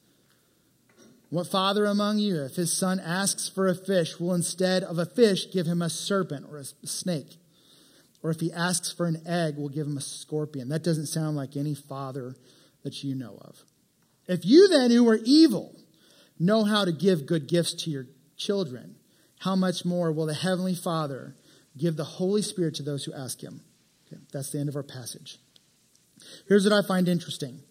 What 1.29 1.47
father 1.47 1.85
among 1.85 2.19
you, 2.19 2.41
if 2.43 2.55
his 2.55 2.71
son 2.71 2.99
asks 2.99 3.49
for 3.49 3.67
a 3.67 3.75
fish, 3.75 4.19
will 4.19 4.33
instead 4.33 4.83
of 4.83 4.97
a 4.97 5.05
fish 5.05 5.51
give 5.51 5.65
him 5.65 5.81
a 5.81 5.89
serpent 5.89 6.45
or 6.49 6.59
a 6.59 6.87
snake? 6.87 7.37
Or 8.25 8.31
if 8.31 8.39
he 8.39 8.51
asks 8.51 8.91
for 8.91 9.05
an 9.05 9.21
egg, 9.27 9.53
we'll 9.55 9.69
give 9.69 9.85
him 9.85 9.97
a 9.97 10.01
scorpion. 10.01 10.69
That 10.69 10.83
doesn't 10.83 11.05
sound 11.05 11.38
like 11.38 11.55
any 11.55 11.75
father 11.75 12.35
that 12.81 13.03
you 13.03 13.13
know 13.13 13.38
of. 13.39 13.61
If 14.27 14.43
you 14.43 14.67
then, 14.67 14.89
who 14.89 15.07
are 15.07 15.19
evil, 15.23 15.75
know 16.39 16.63
how 16.63 16.85
to 16.85 16.91
give 16.91 17.27
good 17.27 17.47
gifts 17.47 17.75
to 17.83 17.91
your 17.91 18.07
children, 18.35 18.95
how 19.41 19.55
much 19.55 19.85
more 19.85 20.11
will 20.11 20.25
the 20.25 20.33
Heavenly 20.33 20.73
Father 20.73 21.35
give 21.77 21.97
the 21.97 22.03
Holy 22.03 22.41
Spirit 22.41 22.73
to 22.75 22.83
those 22.83 23.03
who 23.03 23.13
ask 23.13 23.43
Him? 23.43 23.61
Okay, 24.07 24.19
that's 24.33 24.49
the 24.49 24.59
end 24.59 24.69
of 24.69 24.75
our 24.75 24.81
passage. 24.81 25.38
Here's 26.47 26.67
what 26.67 26.73
I 26.73 26.81
find 26.88 27.07
interesting 27.07 27.61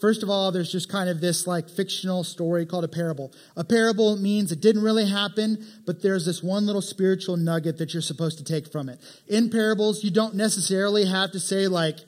First 0.00 0.24
of 0.24 0.30
all, 0.30 0.50
there's 0.50 0.72
just 0.72 0.88
kind 0.88 1.08
of 1.08 1.20
this 1.20 1.46
like 1.46 1.70
fictional 1.70 2.24
story 2.24 2.66
called 2.66 2.82
a 2.82 2.88
parable. 2.88 3.32
A 3.56 3.62
parable 3.62 4.16
means 4.16 4.50
it 4.50 4.60
didn't 4.60 4.82
really 4.82 5.08
happen, 5.08 5.64
but 5.86 6.02
there's 6.02 6.26
this 6.26 6.42
one 6.42 6.66
little 6.66 6.82
spiritual 6.82 7.36
nugget 7.36 7.78
that 7.78 7.92
you're 7.92 8.02
supposed 8.02 8.38
to 8.38 8.44
take 8.44 8.70
from 8.70 8.88
it. 8.88 8.98
In 9.28 9.48
parables, 9.48 10.02
you 10.02 10.10
don't 10.10 10.34
necessarily 10.34 11.04
have 11.04 11.30
to 11.32 11.40
say 11.40 11.68
like, 11.68 11.98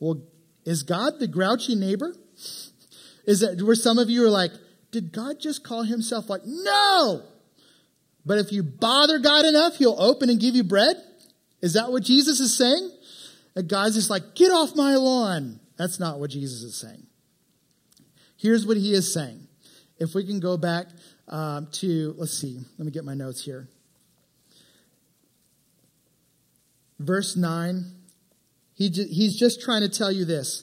well, 0.00 0.22
is 0.64 0.82
God 0.82 1.20
the 1.20 1.28
grouchy 1.28 1.76
neighbor? 1.76 2.12
Is 3.26 3.42
it 3.42 3.62
where 3.62 3.76
some 3.76 3.98
of 3.98 4.10
you 4.10 4.24
are 4.24 4.30
like, 4.30 4.50
did 4.90 5.12
God 5.12 5.40
just 5.40 5.62
call 5.64 5.82
himself 5.82 6.28
like, 6.28 6.42
no! 6.44 7.22
But 8.26 8.38
if 8.38 8.52
you 8.52 8.62
bother 8.62 9.18
God 9.18 9.44
enough, 9.44 9.76
he'll 9.76 10.00
open 10.00 10.30
and 10.30 10.40
give 10.40 10.54
you 10.54 10.64
bread? 10.64 10.96
Is 11.60 11.74
that 11.74 11.92
what 11.92 12.02
Jesus 12.02 12.40
is 12.40 12.56
saying? 12.56 12.90
That 13.54 13.68
God's 13.68 13.94
just 13.94 14.10
like, 14.10 14.34
get 14.34 14.50
off 14.50 14.74
my 14.74 14.96
lawn. 14.96 15.60
That's 15.76 16.00
not 16.00 16.18
what 16.18 16.30
Jesus 16.30 16.62
is 16.62 16.76
saying. 16.76 17.03
Here's 18.44 18.66
what 18.66 18.76
he 18.76 18.92
is 18.92 19.10
saying. 19.10 19.48
If 19.98 20.14
we 20.14 20.26
can 20.26 20.38
go 20.38 20.58
back 20.58 20.88
um, 21.28 21.66
to, 21.72 22.14
let's 22.18 22.38
see, 22.38 22.60
let 22.76 22.84
me 22.84 22.92
get 22.92 23.02
my 23.02 23.14
notes 23.14 23.42
here. 23.42 23.70
Verse 26.98 27.36
9, 27.36 27.86
he 28.74 28.88
he's 28.90 29.38
just 29.38 29.62
trying 29.62 29.80
to 29.80 29.88
tell 29.88 30.12
you 30.12 30.26
this. 30.26 30.62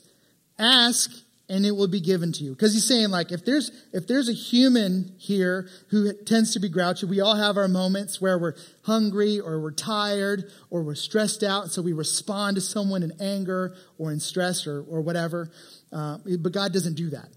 Ask 0.59 1.09
and 1.49 1.65
it 1.65 1.71
will 1.71 1.87
be 1.87 1.99
given 1.99 2.31
to 2.33 2.43
you. 2.43 2.51
Because 2.51 2.71
he's 2.73 2.87
saying 2.87 3.09
like 3.09 3.31
if 3.31 3.45
there's 3.45 3.71
if 3.93 4.05
there's 4.05 4.29
a 4.29 4.33
human 4.33 5.15
here 5.17 5.67
who 5.89 6.13
tends 6.13 6.53
to 6.53 6.59
be 6.59 6.69
grouchy 6.69 7.07
we 7.07 7.19
all 7.19 7.35
have 7.35 7.57
our 7.57 7.67
moments 7.67 8.21
where 8.21 8.37
we're 8.37 8.55
hungry 8.83 9.39
or 9.39 9.59
we're 9.59 9.71
tired 9.71 10.51
or 10.69 10.83
we're 10.83 10.93
stressed 10.93 11.41
out. 11.41 11.71
So 11.71 11.81
we 11.81 11.93
respond 11.93 12.55
to 12.55 12.61
someone 12.61 13.01
in 13.01 13.13
anger 13.19 13.75
or 13.97 14.11
in 14.11 14.19
stress 14.19 14.67
or, 14.67 14.83
or 14.83 15.01
whatever. 15.01 15.49
Uh, 15.91 16.19
but 16.37 16.51
god 16.51 16.73
doesn't 16.73 16.95
do 16.95 17.09
that 17.09 17.29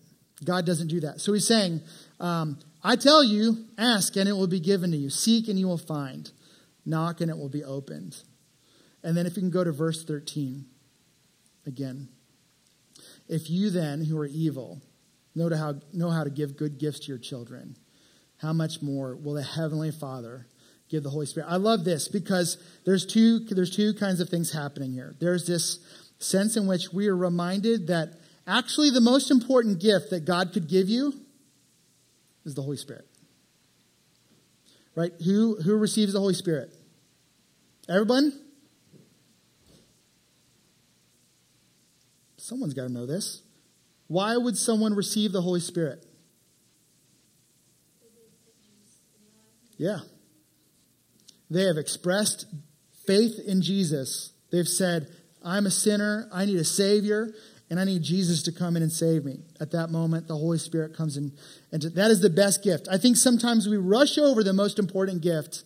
God 0.43 0.67
doesn't 0.67 0.89
do 0.89 1.01
that. 1.01 1.21
So 1.21 1.33
he's 1.33 1.47
saying, 1.47 1.81
um, 2.19 2.59
I 2.83 2.97
tell 2.97 3.23
you, 3.23 3.67
ask 3.79 4.17
and 4.17 4.29
it 4.29 4.33
will 4.33 4.47
be 4.47 4.61
given 4.61 4.91
to 4.91 4.97
you. 4.97 5.11
Seek 5.11 5.49
and 5.49 5.59
you 5.59 5.67
will 5.67 5.79
find. 5.79 6.31
Knock 6.85 7.21
and 7.21 7.31
it 7.31 7.39
will 7.39 7.49
be 7.49 7.65
opened. 7.65 8.17
And 9.03 9.17
then 9.17 9.27
if 9.27 9.37
you 9.37 9.43
can 9.43 9.51
go 9.51 9.65
to 9.65 9.73
verse 9.73 10.05
13 10.05 10.65
again. 11.67 12.09
If 13.29 13.49
you 13.51 13.71
then, 13.71 14.05
who 14.05 14.19
are 14.19 14.27
evil, 14.27 14.83
know 15.35 15.55
how, 15.55 15.75
know 15.93 16.11
how 16.11 16.25
to 16.25 16.31
give 16.31 16.57
good 16.57 16.79
gifts 16.79 17.01
to 17.01 17.09
your 17.09 17.19
children, 17.19 17.77
how 18.39 18.53
much 18.53 18.83
more 18.83 19.17
will 19.17 19.35
the 19.35 19.43
Heavenly 19.43 19.91
Father 19.91 20.47
give 20.91 21.03
the 21.03 21.11
Holy 21.11 21.27
Spirit? 21.27 21.49
I 21.49 21.57
love 21.57 21.85
this 21.85 22.09
because 22.09 22.59
there's 22.85 23.07
two, 23.07 23.41
there's 23.41 23.75
two 23.75 23.95
kinds 23.95 24.21
of 24.21 24.29
things 24.29 24.53
happening 24.53 24.93
here. 24.93 25.15
There's 25.21 25.47
this 25.47 25.79
sense 26.19 26.57
in 26.57 26.67
which 26.67 26.93
we 26.93 27.09
are 27.09 27.17
reminded 27.17 27.87
that 27.87 28.21
actually 28.47 28.91
the 28.91 29.01
most 29.01 29.31
important 29.31 29.81
gift 29.81 30.11
that 30.11 30.25
God 30.25 30.53
could 30.53 30.69
give 30.69 30.89
you 30.89 31.15
is 32.45 32.55
the 32.55 32.63
Holy 32.63 32.77
Spirit. 32.77 33.07
Right? 34.95 35.13
Who, 35.25 35.57
who 35.57 35.77
receives 35.77 36.13
the 36.13 36.21
Holy 36.21 36.35
Spirit? 36.35 36.73
Everyone? 37.89 38.33
Someone's 42.37 42.75
got 42.75 42.85
to 42.85 42.93
know 42.93 43.07
this. 43.07 43.43
Why 44.07 44.37
would 44.37 44.57
someone 44.57 44.95
receive 44.95 45.33
the 45.33 45.41
Holy 45.41 45.61
Spirit? 45.61 46.05
Yeah. 49.77 50.01
They 51.51 51.65
have 51.65 51.77
expressed 51.77 52.47
faith 53.07 53.39
in 53.47 53.63
Jesus. 53.63 54.33
They've 54.51 54.69
said, 54.69 55.09
I'm 55.43 55.67
a 55.67 55.71
sinner, 55.71 56.29
I 56.33 56.45
need 56.45 56.57
a 56.57 56.65
Savior, 56.65 57.33
and 57.75 57.81
I 57.81 57.85
need 57.93 58.05
Jesus 58.05 58.45
to 58.45 58.53
come 58.53 58.77
in 58.77 58.85
and 58.85 58.93
save 58.93 59.25
me. 59.25 59.41
At 59.59 59.73
that 59.73 59.91
moment, 59.91 60.29
the 60.29 60.37
Holy 60.37 60.59
Spirit 60.59 60.97
comes 60.97 61.17
in, 61.17 61.33
and 61.73 61.83
that 61.83 62.09
is 62.09 62.21
the 62.21 62.31
best 62.31 62.63
gift. 62.63 62.87
I 62.89 62.99
think 62.99 63.17
sometimes 63.17 63.67
we 63.67 63.77
rush 63.77 64.17
over 64.17 64.45
the 64.45 64.53
most 64.53 64.79
important 64.79 65.23
gift, 65.23 65.65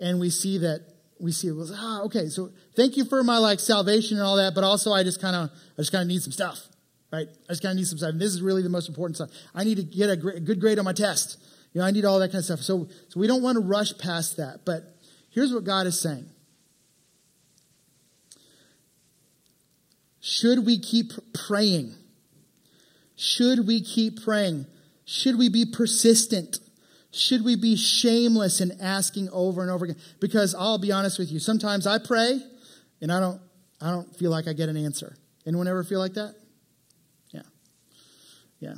and 0.00 0.18
we 0.18 0.30
see 0.30 0.56
that 0.56 0.80
we 1.20 1.32
see 1.32 1.48
it 1.48 1.54
was 1.54 1.70
ah 1.76 2.04
okay. 2.04 2.28
So 2.28 2.52
thank 2.74 2.96
you 2.96 3.04
for 3.04 3.22
my 3.22 3.36
like 3.36 3.60
salvation 3.60 4.16
and 4.16 4.24
all 4.24 4.36
that, 4.36 4.54
but 4.54 4.64
also 4.64 4.94
I 4.94 5.02
just 5.02 5.20
kind 5.20 5.36
of 5.36 5.50
I 5.50 5.82
just 5.82 5.92
kind 5.92 6.00
of 6.00 6.08
need 6.08 6.22
some 6.22 6.32
stuff, 6.32 6.58
right? 7.12 7.28
I 7.28 7.52
just 7.52 7.60
kind 7.60 7.72
of 7.72 7.76
need 7.76 7.86
some 7.86 7.98
stuff. 7.98 8.12
And 8.12 8.20
this 8.20 8.32
is 8.32 8.40
really 8.40 8.62
the 8.62 8.70
most 8.70 8.88
important 8.88 9.16
stuff. 9.16 9.28
I 9.54 9.62
need 9.62 9.76
to 9.76 9.82
get 9.82 10.08
a, 10.08 10.12
a 10.12 10.40
good 10.40 10.58
grade 10.58 10.78
on 10.78 10.86
my 10.86 10.94
test. 10.94 11.36
You 11.74 11.82
know, 11.82 11.86
I 11.86 11.90
need 11.90 12.06
all 12.06 12.18
that 12.20 12.28
kind 12.28 12.38
of 12.38 12.46
stuff. 12.46 12.60
So 12.60 12.88
so 13.10 13.20
we 13.20 13.26
don't 13.26 13.42
want 13.42 13.56
to 13.56 13.62
rush 13.62 13.92
past 13.98 14.38
that. 14.38 14.60
But 14.64 14.84
here's 15.28 15.52
what 15.52 15.64
God 15.64 15.86
is 15.86 16.00
saying. 16.00 16.30
Should 20.28 20.66
we 20.66 20.80
keep 20.80 21.12
praying? 21.32 21.94
Should 23.14 23.64
we 23.64 23.80
keep 23.80 24.24
praying? 24.24 24.66
Should 25.04 25.38
we 25.38 25.48
be 25.48 25.64
persistent? 25.64 26.58
Should 27.12 27.44
we 27.44 27.54
be 27.54 27.76
shameless 27.76 28.60
in 28.60 28.72
asking 28.80 29.28
over 29.30 29.62
and 29.62 29.70
over 29.70 29.84
again? 29.84 29.96
Because 30.18 30.52
I'll 30.52 30.78
be 30.78 30.90
honest 30.90 31.20
with 31.20 31.30
you, 31.30 31.38
sometimes 31.38 31.86
I 31.86 31.98
pray 31.98 32.40
and 33.00 33.12
I 33.12 33.20
don't 33.20 33.40
I 33.80 33.92
don't 33.92 34.16
feel 34.16 34.32
like 34.32 34.48
I 34.48 34.52
get 34.52 34.68
an 34.68 34.76
answer. 34.76 35.16
Anyone 35.46 35.68
ever 35.68 35.84
feel 35.84 36.00
like 36.00 36.14
that? 36.14 36.34
Yeah. 37.30 37.42
Yeah. 38.58 38.74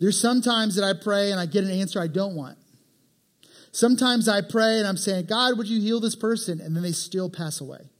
There's 0.00 0.18
sometimes 0.18 0.76
that 0.76 0.84
I 0.84 0.94
pray 0.98 1.30
and 1.30 1.38
I 1.38 1.44
get 1.44 1.62
an 1.62 1.70
answer 1.70 2.00
I 2.00 2.06
don't 2.06 2.34
want. 2.34 2.56
Sometimes 3.70 4.30
I 4.30 4.40
pray 4.40 4.78
and 4.78 4.88
I'm 4.88 4.96
saying, 4.96 5.26
God, 5.26 5.58
would 5.58 5.68
you 5.68 5.78
heal 5.78 6.00
this 6.00 6.16
person? 6.16 6.58
And 6.62 6.74
then 6.74 6.82
they 6.82 6.92
still 6.92 7.28
pass 7.28 7.60
away. 7.60 7.90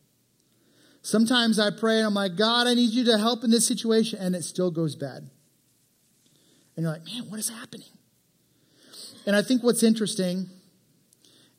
Sometimes 1.04 1.58
I 1.58 1.68
pray 1.68 1.98
and 1.98 2.06
I'm 2.06 2.14
like, 2.14 2.34
God, 2.34 2.66
I 2.66 2.72
need 2.72 2.90
you 2.90 3.04
to 3.04 3.18
help 3.18 3.44
in 3.44 3.50
this 3.50 3.68
situation, 3.68 4.18
and 4.20 4.34
it 4.34 4.42
still 4.42 4.70
goes 4.70 4.96
bad. 4.96 5.28
And 6.76 6.82
you're 6.82 6.90
like, 6.90 7.04
man, 7.04 7.28
what 7.28 7.38
is 7.38 7.50
happening? 7.50 7.90
And 9.26 9.36
I 9.36 9.42
think 9.42 9.62
what's 9.62 9.82
interesting 9.82 10.48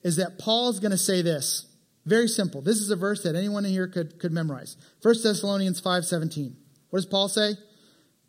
is 0.02 0.16
that 0.16 0.40
Paul's 0.40 0.80
going 0.80 0.92
to 0.92 0.98
say 0.98 1.22
this. 1.22 1.68
Very 2.08 2.28
simple. 2.28 2.64
This 2.64 2.78
is 2.78 2.90
a 2.90 2.96
verse 2.96 3.22
that 3.22 3.36
anyone 3.36 3.66
in 3.66 3.72
here 3.72 3.88
could, 3.88 4.20
could 4.20 4.32
memorize. 4.32 4.78
1 5.04 5.16
Thessalonians 5.22 5.80
5.17. 5.80 6.56
What 6.90 6.98
does 6.98 7.06
Paul 7.06 7.30
say? 7.30 7.54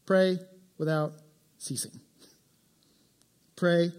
Pray 0.04 0.38
without 0.76 1.14
ceasing. 1.56 1.98
Pray 3.56 3.90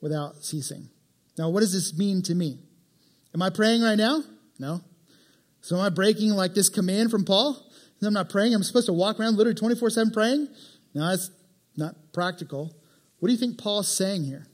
without 0.00 0.44
ceasing. 0.44 0.88
Now, 1.36 1.50
what 1.50 1.60
does 1.60 1.72
this 1.72 1.98
mean 1.98 2.22
to 2.22 2.34
me? 2.36 2.60
Am 3.34 3.42
I 3.42 3.50
praying 3.50 3.82
right 3.82 3.98
now? 3.98 4.22
No. 4.60 4.82
So 5.60 5.76
am 5.76 5.82
I 5.82 5.90
breaking 5.90 6.30
like 6.30 6.54
this 6.54 6.68
command 6.68 7.10
from 7.10 7.24
Paul? 7.24 7.66
I'm 8.02 8.14
not 8.14 8.30
praying. 8.30 8.54
I'm 8.54 8.62
supposed 8.62 8.86
to 8.86 8.92
walk 8.92 9.20
around 9.20 9.36
literally 9.36 9.54
24 9.54 9.90
7 9.90 10.12
praying? 10.12 10.48
No, 10.94 11.08
that's 11.08 11.30
not 11.76 11.94
practical. 12.12 12.74
What 13.18 13.28
do 13.28 13.32
you 13.32 13.38
think 13.38 13.58
Paul's 13.58 13.94
saying 13.94 14.24
here? 14.24 14.46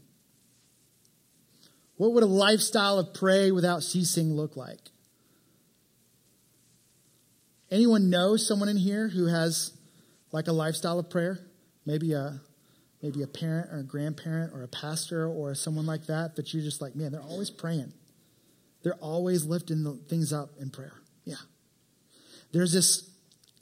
What 1.97 2.13
would 2.13 2.25
a 2.25 2.27
lifestyle 2.27 2.99
of 2.99 3.15
pray 3.15 3.51
without 3.53 3.83
ceasing 3.83 4.35
look 4.35 4.57
like? 4.57 4.81
Anyone 7.71 8.11
know 8.11 8.37
someone 8.37 8.69
in 8.69 8.77
here 8.77 9.09
who 9.09 9.27
has 9.27 9.73
like 10.33 10.49
a 10.49 10.53
lifestyle 10.53 10.99
of 10.99 11.09
prayer? 11.09 11.39
Maybe 11.85 12.13
a 12.13 12.41
maybe 13.03 13.23
a 13.23 13.27
parent 13.27 13.73
or 13.73 13.79
a 13.79 13.83
grandparent 13.85 14.53
or 14.53 14.63
a 14.63 14.69
pastor 14.69 15.27
or 15.27 15.55
someone 15.55 15.87
like 15.87 16.07
that 16.07 16.37
that 16.37 16.53
you're 16.53 16.63
just 16.63 16.81
like, 16.81 16.97
man, 16.97 17.13
they're 17.13 17.23
always 17.23 17.51
praying. 17.51 17.93
They're 18.87 18.95
always 19.01 19.45
lifting 19.45 19.83
the 19.83 19.95
things 20.09 20.33
up 20.33 20.51
in 20.61 20.71
prayer. 20.71 20.93
Yeah. 21.25 21.35
There's 22.53 22.73
this, 22.73 23.11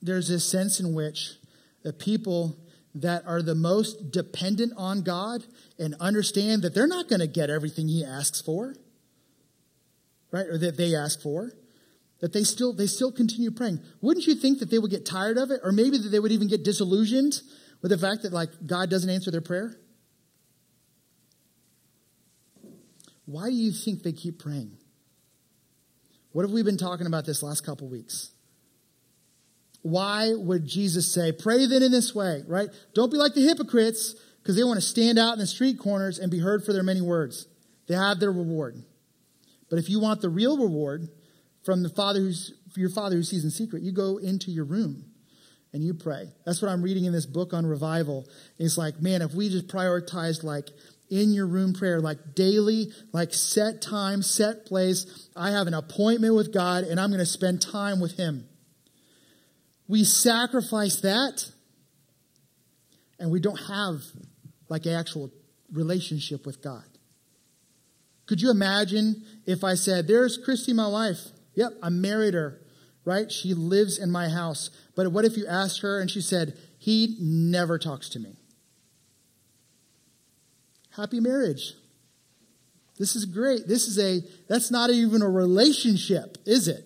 there's 0.03 0.29
this 0.29 0.45
sense 0.45 0.81
in 0.81 0.93
which 0.93 1.37
the 1.83 1.95
people 1.95 2.59
that 2.95 3.23
are 3.27 3.41
the 3.41 3.55
most 3.55 4.11
dependent 4.11 4.75
on 4.77 5.01
God 5.01 5.43
and 5.79 5.95
understand 5.99 6.61
that 6.61 6.75
they're 6.75 6.87
not 6.87 7.09
going 7.09 7.21
to 7.21 7.27
get 7.27 7.49
everything 7.49 7.89
He 7.89 8.05
asks 8.05 8.43
for, 8.43 8.75
right, 10.31 10.45
or 10.47 10.59
that 10.59 10.77
they 10.77 10.95
ask 10.95 11.23
for, 11.23 11.53
that 12.21 12.35
they 12.35 12.45
still 12.45 12.75
they 12.75 12.87
still 12.87 13.11
continue 13.11 13.51
praying. 13.51 13.81
Wouldn't 14.03 14.27
you 14.27 14.35
think 14.35 14.59
that 14.59 14.71
they 14.71 14.79
would 14.79 14.91
get 14.91 15.07
tired 15.07 15.39
of 15.39 15.51
it, 15.51 15.63
or 15.65 15.73
maybe 15.73 15.97
that 15.97 16.11
they 16.11 16.21
would 16.21 16.33
even 16.33 16.49
get 16.49 16.65
disillusioned 16.65 17.41
with 17.81 17.93
the 17.93 17.99
fact 17.99 18.25
that 18.25 18.35
like 18.35 18.51
God 18.67 18.91
doesn't 18.91 19.09
answer 19.09 19.31
their 19.31 19.41
prayer? 19.41 19.81
Why 23.25 23.49
do 23.49 23.55
you 23.55 23.73
think 23.73 24.03
they 24.03 24.13
keep 24.13 24.39
praying? 24.39 24.77
What 26.35 26.43
have 26.43 26.51
we 26.51 26.65
been 26.65 26.77
talking 26.77 27.07
about 27.07 27.25
this 27.25 27.45
last 27.45 27.65
couple 27.65 27.89
weeks? 27.89 28.33
Why 29.83 30.33
would 30.35 30.67
Jesus 30.67 31.13
say, 31.15 31.31
pray 31.31 31.65
then 31.67 31.85
in 31.85 31.93
this 31.93 32.13
way, 32.13 32.43
right? 32.49 32.71
Don't 32.93 33.13
be 33.13 33.17
like 33.17 33.35
the 33.35 33.47
hypocrites 33.47 34.17
because 34.43 34.57
they 34.57 34.65
want 34.65 34.79
to 34.79 34.85
stand 34.85 35.17
out 35.17 35.35
in 35.35 35.39
the 35.39 35.47
street 35.47 35.79
corners 35.79 36.19
and 36.19 36.33
be 36.33 36.41
heard 36.41 36.65
for 36.65 36.73
their 36.73 36.83
many 36.83 37.01
words. 37.01 37.47
They 37.87 37.95
have 37.95 38.19
their 38.19 38.33
reward. 38.33 38.83
But 39.71 39.79
if 39.79 39.89
you 39.89 40.01
want 40.01 40.23
the 40.23 40.29
real 40.29 40.59
reward 40.59 41.09
from 41.65 41.85
the 41.85 41.89
Father 41.89 42.19
who's 42.19 42.53
your 42.75 42.91
Father 42.91 43.15
who 43.15 43.23
sees 43.23 43.45
in 43.45 43.51
secret, 43.51 43.85
you 43.85 43.93
go 43.93 44.17
into 44.17 44.51
your 44.51 44.65
room 44.65 45.05
and 45.73 45.85
you 45.85 45.95
pray. 45.95 46.33
That's 46.45 46.61
what 46.61 46.69
I'm 46.69 46.83
reading 46.83 47.05
in 47.05 47.13
this 47.13 47.27
book 47.27 47.55
on 47.55 47.65
revival. 47.65 48.27
It's 48.59 48.77
like, 48.77 49.01
man, 49.01 49.23
if 49.23 49.35
we 49.35 49.51
just 49.51 49.69
prioritized 49.69 50.43
like 50.43 50.71
in 51.11 51.33
your 51.33 51.47
room 51.47 51.75
prayer, 51.75 52.01
like 52.01 52.35
daily, 52.35 52.93
like 53.13 53.33
set 53.33 53.83
time, 53.83 54.23
set 54.23 54.67
place. 54.67 55.29
I 55.37 55.51
have 55.51 55.67
an 55.67 55.75
appointment 55.75 56.35
with 56.35 56.53
God 56.53 56.85
and 56.85 56.99
I'm 56.99 57.11
going 57.11 57.21
to 57.21 57.27
spend 57.27 57.61
time 57.61 58.01
with 58.01 58.17
Him. 58.17 58.49
We 59.87 60.05
sacrifice 60.05 61.01
that 61.03 61.51
and 63.19 63.31
we 63.31 63.41
don't 63.41 63.61
have 63.69 64.03
like 64.69 64.87
an 64.87 64.93
actual 64.93 65.31
relationship 65.73 66.47
with 66.47 66.63
God. 66.63 66.85
Could 68.27 68.41
you 68.41 68.51
imagine 68.51 69.23
if 69.47 69.63
I 69.63 69.75
said, 69.75 70.07
There's 70.07 70.39
Christy, 70.39 70.73
my 70.73 70.89
wife. 70.89 71.19
Yep, 71.55 71.73
I 71.83 71.91
married 71.91 72.35
her, 72.35 72.61
right? 73.05 73.31
She 73.31 73.55
lives 73.55 73.99
in 73.99 74.11
my 74.11 74.29
house. 74.29 74.71
But 74.97 75.13
what 75.13 75.25
if 75.25 75.37
you 75.37 75.47
asked 75.47 75.83
her 75.83 76.01
and 76.01 76.11
she 76.11 76.21
said, 76.21 76.59
He 76.79 77.17
never 77.21 77.79
talks 77.79 78.09
to 78.11 78.19
me? 78.19 78.37
Happy 80.97 81.21
marriage. 81.21 81.75
This 82.99 83.17
is 83.17 83.25
great. 83.25 83.67
This 83.67 83.89
is 83.89 83.99
a, 83.99 84.27
that's 84.49 84.71
not 84.71 84.91
even 84.91 85.23
a 85.23 85.29
relationship, 85.29 86.39
is 86.47 86.69
it? 86.69 86.85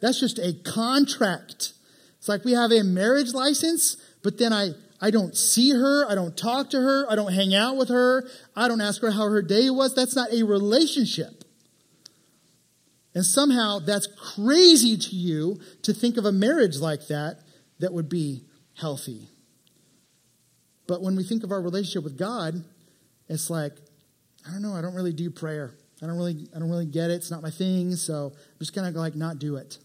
That's 0.00 0.18
just 0.18 0.38
a 0.38 0.52
contract. 0.64 1.72
It's 2.18 2.28
like 2.28 2.44
we 2.44 2.52
have 2.52 2.72
a 2.72 2.82
marriage 2.82 3.32
license, 3.32 3.96
but 4.22 4.38
then 4.38 4.52
I, 4.52 4.70
I 5.00 5.10
don't 5.10 5.36
see 5.36 5.70
her. 5.70 6.10
I 6.10 6.14
don't 6.14 6.36
talk 6.36 6.70
to 6.70 6.80
her. 6.80 7.06
I 7.08 7.14
don't 7.14 7.32
hang 7.32 7.54
out 7.54 7.76
with 7.76 7.88
her. 7.88 8.28
I 8.56 8.66
don't 8.66 8.80
ask 8.80 9.00
her 9.02 9.12
how 9.12 9.28
her 9.28 9.42
day 9.42 9.70
was. 9.70 9.94
That's 9.94 10.16
not 10.16 10.32
a 10.32 10.42
relationship. 10.42 11.44
And 13.14 13.24
somehow 13.24 13.78
that's 13.78 14.08
crazy 14.34 14.96
to 14.96 15.16
you 15.16 15.60
to 15.82 15.92
think 15.92 16.16
of 16.16 16.24
a 16.24 16.32
marriage 16.32 16.78
like 16.78 17.08
that 17.08 17.40
that 17.78 17.92
would 17.92 18.08
be 18.08 18.42
healthy. 18.74 19.28
But 20.86 21.02
when 21.02 21.14
we 21.14 21.22
think 21.22 21.44
of 21.44 21.52
our 21.52 21.60
relationship 21.60 22.04
with 22.04 22.18
God, 22.18 22.64
it's 23.32 23.50
like, 23.50 23.72
I 24.46 24.50
don't 24.50 24.62
know, 24.62 24.74
I 24.74 24.82
don't 24.82 24.94
really 24.94 25.12
do 25.12 25.30
prayer. 25.30 25.74
I 26.02 26.06
don't 26.06 26.16
really, 26.16 26.48
I 26.54 26.58
don't 26.58 26.70
really 26.70 26.86
get 26.86 27.10
it. 27.10 27.14
It's 27.14 27.30
not 27.30 27.42
my 27.42 27.50
thing, 27.50 27.94
so 27.96 28.32
I'm 28.34 28.58
just 28.58 28.74
gonna 28.74 28.90
like 28.90 29.14
not 29.14 29.38
do 29.38 29.56
it. 29.56 29.78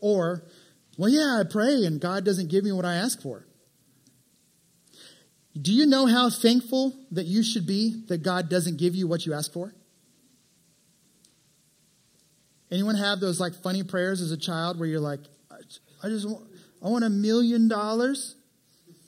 Or, 0.00 0.44
well, 0.96 1.08
yeah, 1.08 1.40
I 1.40 1.44
pray 1.48 1.84
and 1.84 2.00
God 2.00 2.24
doesn't 2.24 2.48
give 2.48 2.64
me 2.64 2.72
what 2.72 2.84
I 2.84 2.94
ask 2.94 3.20
for. 3.20 3.46
Do 5.60 5.72
you 5.72 5.86
know 5.86 6.06
how 6.06 6.30
thankful 6.30 6.94
that 7.10 7.26
you 7.26 7.42
should 7.42 7.66
be 7.66 8.04
that 8.06 8.22
God 8.22 8.48
doesn't 8.48 8.76
give 8.76 8.94
you 8.94 9.08
what 9.08 9.26
you 9.26 9.34
ask 9.34 9.52
for? 9.52 9.74
Anyone 12.70 12.94
have 12.94 13.18
those 13.18 13.40
like 13.40 13.54
funny 13.54 13.82
prayers 13.82 14.20
as 14.20 14.30
a 14.30 14.36
child 14.36 14.78
where 14.78 14.88
you're 14.88 15.00
like, 15.00 15.20
I 15.50 16.08
just 16.08 16.28
want, 16.28 16.46
I 16.84 16.88
want 16.88 17.04
a 17.04 17.10
million 17.10 17.66
dollars 17.66 18.36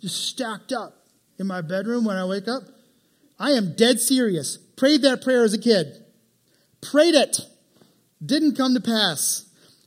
just 0.01 0.27
stacked 0.27 0.73
up 0.73 0.95
in 1.39 1.47
my 1.47 1.61
bedroom 1.61 2.05
when 2.05 2.17
I 2.17 2.25
wake 2.25 2.49
up? 2.49 2.63
I 3.41 3.53
am 3.53 3.75
dead 3.75 3.99
serious. 3.99 4.59
Prayed 4.77 5.03
that 5.03 5.23
prayer 5.23 5.43
as 5.43 5.55
a 5.55 5.59
kid. 5.59 6.05
Prayed 6.83 7.15
it. 7.15 7.41
Didn't 8.25 8.57
come 8.57 8.75
to 8.75 8.81
pass. 8.81 9.47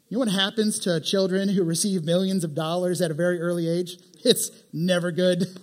You 0.09 0.15
know 0.17 0.19
what 0.25 0.29
happens 0.29 0.79
to 0.79 0.99
children 0.99 1.49
who 1.49 1.63
receive 1.63 2.03
millions 2.03 2.43
of 2.43 2.55
dollars 2.55 2.99
at 2.99 3.11
a 3.11 3.13
very 3.13 3.39
early 3.39 3.69
age? 3.69 3.97
It's 4.25 4.51
never 4.73 5.11
good. 5.11 5.45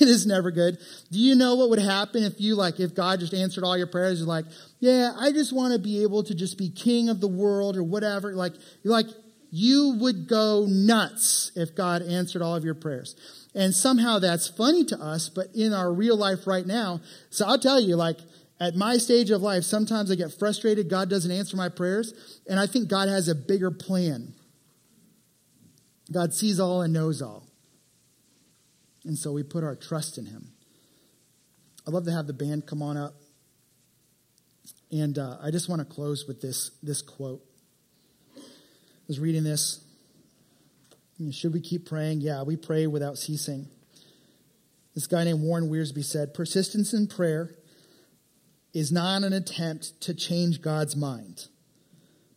It 0.00 0.08
is 0.08 0.26
never 0.26 0.50
good. 0.50 0.78
Do 1.12 1.20
you 1.20 1.36
know 1.36 1.54
what 1.54 1.70
would 1.70 1.78
happen 1.78 2.24
if 2.24 2.40
you, 2.40 2.56
like, 2.56 2.80
if 2.80 2.96
God 2.96 3.20
just 3.20 3.32
answered 3.32 3.62
all 3.62 3.78
your 3.78 3.86
prayers? 3.86 4.18
You're 4.18 4.26
like, 4.26 4.46
yeah, 4.80 5.12
I 5.16 5.30
just 5.30 5.52
want 5.52 5.72
to 5.72 5.78
be 5.78 6.02
able 6.02 6.24
to 6.24 6.34
just 6.34 6.58
be 6.58 6.68
king 6.68 7.08
of 7.08 7.20
the 7.20 7.28
world 7.28 7.76
or 7.76 7.84
whatever. 7.84 8.34
Like, 8.34 8.54
you're 8.82 8.92
like, 8.92 9.06
you 9.52 9.94
would 10.00 10.26
go 10.26 10.66
nuts 10.68 11.52
if 11.54 11.76
God 11.76 12.02
answered 12.02 12.42
all 12.42 12.56
of 12.56 12.64
your 12.64 12.74
prayers. 12.74 13.14
And 13.54 13.72
somehow 13.72 14.18
that's 14.18 14.48
funny 14.48 14.84
to 14.86 15.00
us, 15.00 15.28
but 15.28 15.46
in 15.54 15.72
our 15.72 15.92
real 15.92 16.16
life 16.16 16.46
right 16.46 16.66
now, 16.66 17.00
so 17.30 17.46
I'll 17.46 17.58
tell 17.58 17.80
you, 17.80 17.94
like, 17.94 18.18
at 18.60 18.74
my 18.74 18.96
stage 18.96 19.30
of 19.30 19.42
life, 19.42 19.64
sometimes 19.64 20.10
I 20.10 20.14
get 20.14 20.32
frustrated. 20.32 20.88
God 20.88 21.10
doesn't 21.10 21.30
answer 21.30 21.56
my 21.56 21.68
prayers. 21.68 22.40
And 22.48 22.58
I 22.58 22.66
think 22.66 22.88
God 22.88 23.08
has 23.08 23.28
a 23.28 23.34
bigger 23.34 23.70
plan. 23.70 24.34
God 26.10 26.32
sees 26.32 26.60
all 26.60 26.82
and 26.82 26.92
knows 26.92 27.20
all. 27.20 27.46
And 29.04 29.18
so 29.18 29.32
we 29.32 29.42
put 29.42 29.64
our 29.64 29.74
trust 29.74 30.18
in 30.18 30.26
him. 30.26 30.52
I'd 31.86 31.92
love 31.92 32.04
to 32.04 32.12
have 32.12 32.26
the 32.26 32.32
band 32.32 32.66
come 32.66 32.82
on 32.82 32.96
up. 32.96 33.14
And 34.90 35.18
uh, 35.18 35.36
I 35.42 35.50
just 35.50 35.68
want 35.68 35.80
to 35.80 35.84
close 35.84 36.26
with 36.26 36.40
this, 36.40 36.70
this 36.82 37.02
quote. 37.02 37.42
I 38.36 38.40
was 39.08 39.20
reading 39.20 39.44
this. 39.44 39.83
Should 41.30 41.52
we 41.52 41.60
keep 41.60 41.86
praying? 41.86 42.22
Yeah, 42.22 42.42
we 42.42 42.56
pray 42.56 42.86
without 42.86 43.18
ceasing. 43.18 43.68
This 44.94 45.06
guy 45.06 45.24
named 45.24 45.42
Warren 45.42 45.68
Wiersbe 45.70 46.04
said 46.04 46.34
Persistence 46.34 46.92
in 46.92 47.06
prayer 47.06 47.54
is 48.72 48.90
not 48.90 49.22
an 49.22 49.32
attempt 49.32 50.00
to 50.02 50.14
change 50.14 50.60
God's 50.60 50.96
mind, 50.96 51.46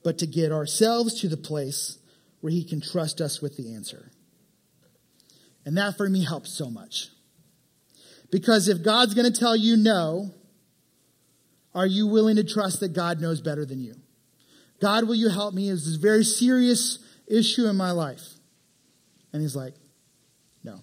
but 0.03 0.19
to 0.19 0.27
get 0.27 0.51
ourselves 0.51 1.19
to 1.21 1.27
the 1.27 1.37
place 1.37 1.97
where 2.41 2.51
He 2.51 2.63
can 2.63 2.79
trust 2.79 3.19
us 3.19 3.41
with 3.41 3.57
the 3.57 3.73
answer. 3.73 4.11
And 5.65 5.75
that 5.77 5.97
for 5.97 6.07
me 6.07 6.23
helps 6.23 6.51
so 6.51 6.69
much. 6.69 7.09
Because 8.31 8.67
if 8.67 8.83
God's 8.83 9.13
going 9.13 9.31
to 9.31 9.39
tell 9.39 9.55
you 9.55 9.75
no, 9.75 10.33
are 11.73 11.87
you 11.87 12.07
willing 12.07 12.35
to 12.35 12.43
trust 12.43 12.79
that 12.81 12.93
God 12.93 13.21
knows 13.21 13.41
better 13.41 13.65
than 13.65 13.79
you? 13.79 13.95
God, 14.79 15.07
will 15.07 15.15
you 15.15 15.29
help 15.29 15.53
me? 15.53 15.69
Is 15.69 15.85
this 15.85 15.95
very 15.95 16.23
serious 16.23 16.99
issue 17.27 17.67
in 17.67 17.75
my 17.75 17.91
life? 17.91 18.36
And 19.37 19.43
he's 19.43 19.55
like, 19.55 19.75
No. 20.63 20.79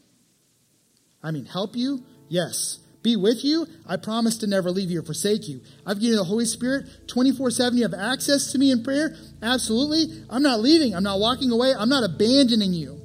I 1.20 1.32
mean, 1.32 1.44
help 1.44 1.74
you? 1.74 2.04
Yes. 2.28 2.78
Be 3.02 3.16
with 3.16 3.44
you? 3.44 3.66
I 3.84 3.96
promise 3.96 4.38
to 4.38 4.46
never 4.46 4.70
leave 4.70 4.92
you 4.92 5.00
or 5.00 5.02
forsake 5.02 5.48
you. 5.48 5.60
I've 5.84 5.98
given 5.98 6.12
you 6.12 6.16
the 6.16 6.24
Holy 6.24 6.44
Spirit 6.44 6.86
24 7.08 7.50
7. 7.50 7.76
You 7.76 7.82
have 7.82 7.94
access 7.94 8.52
to 8.52 8.58
me 8.58 8.70
in 8.70 8.84
prayer? 8.84 9.16
Absolutely. 9.42 10.24
I'm 10.30 10.42
not 10.44 10.60
leaving. 10.60 10.94
I'm 10.94 11.02
not 11.02 11.18
walking 11.18 11.50
away. 11.50 11.74
I'm 11.76 11.88
not 11.88 12.04
abandoning 12.04 12.72
you. 12.72 13.00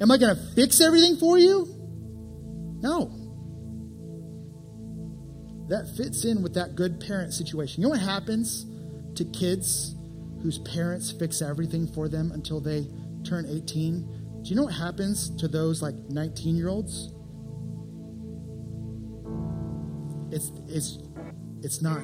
Am 0.00 0.10
I 0.10 0.18
going 0.18 0.34
to 0.34 0.42
fix 0.56 0.80
everything 0.80 1.16
for 1.18 1.38
you? 1.38 1.68
No. 2.82 3.16
That 5.68 5.86
fits 5.96 6.24
in 6.24 6.42
with 6.42 6.54
that 6.54 6.74
good 6.74 6.98
parent 6.98 7.32
situation. 7.32 7.80
You 7.80 7.86
know 7.86 7.90
what 7.90 8.00
happens 8.00 8.66
to 9.14 9.24
kids 9.24 9.94
whose 10.42 10.58
parents 10.58 11.12
fix 11.12 11.42
everything 11.42 11.86
for 11.86 12.08
them 12.08 12.32
until 12.32 12.60
they 12.60 12.88
turn 13.22 13.46
18? 13.48 14.19
Do 14.42 14.50
you 14.50 14.56
know 14.56 14.64
what 14.64 14.74
happens 14.74 15.30
to 15.36 15.48
those 15.48 15.82
like 15.82 15.94
19 16.08 16.56
year 16.56 16.68
olds? 16.68 17.12
It's, 20.32 20.52
it's, 20.68 20.98
it's 21.62 21.82
not 21.82 22.02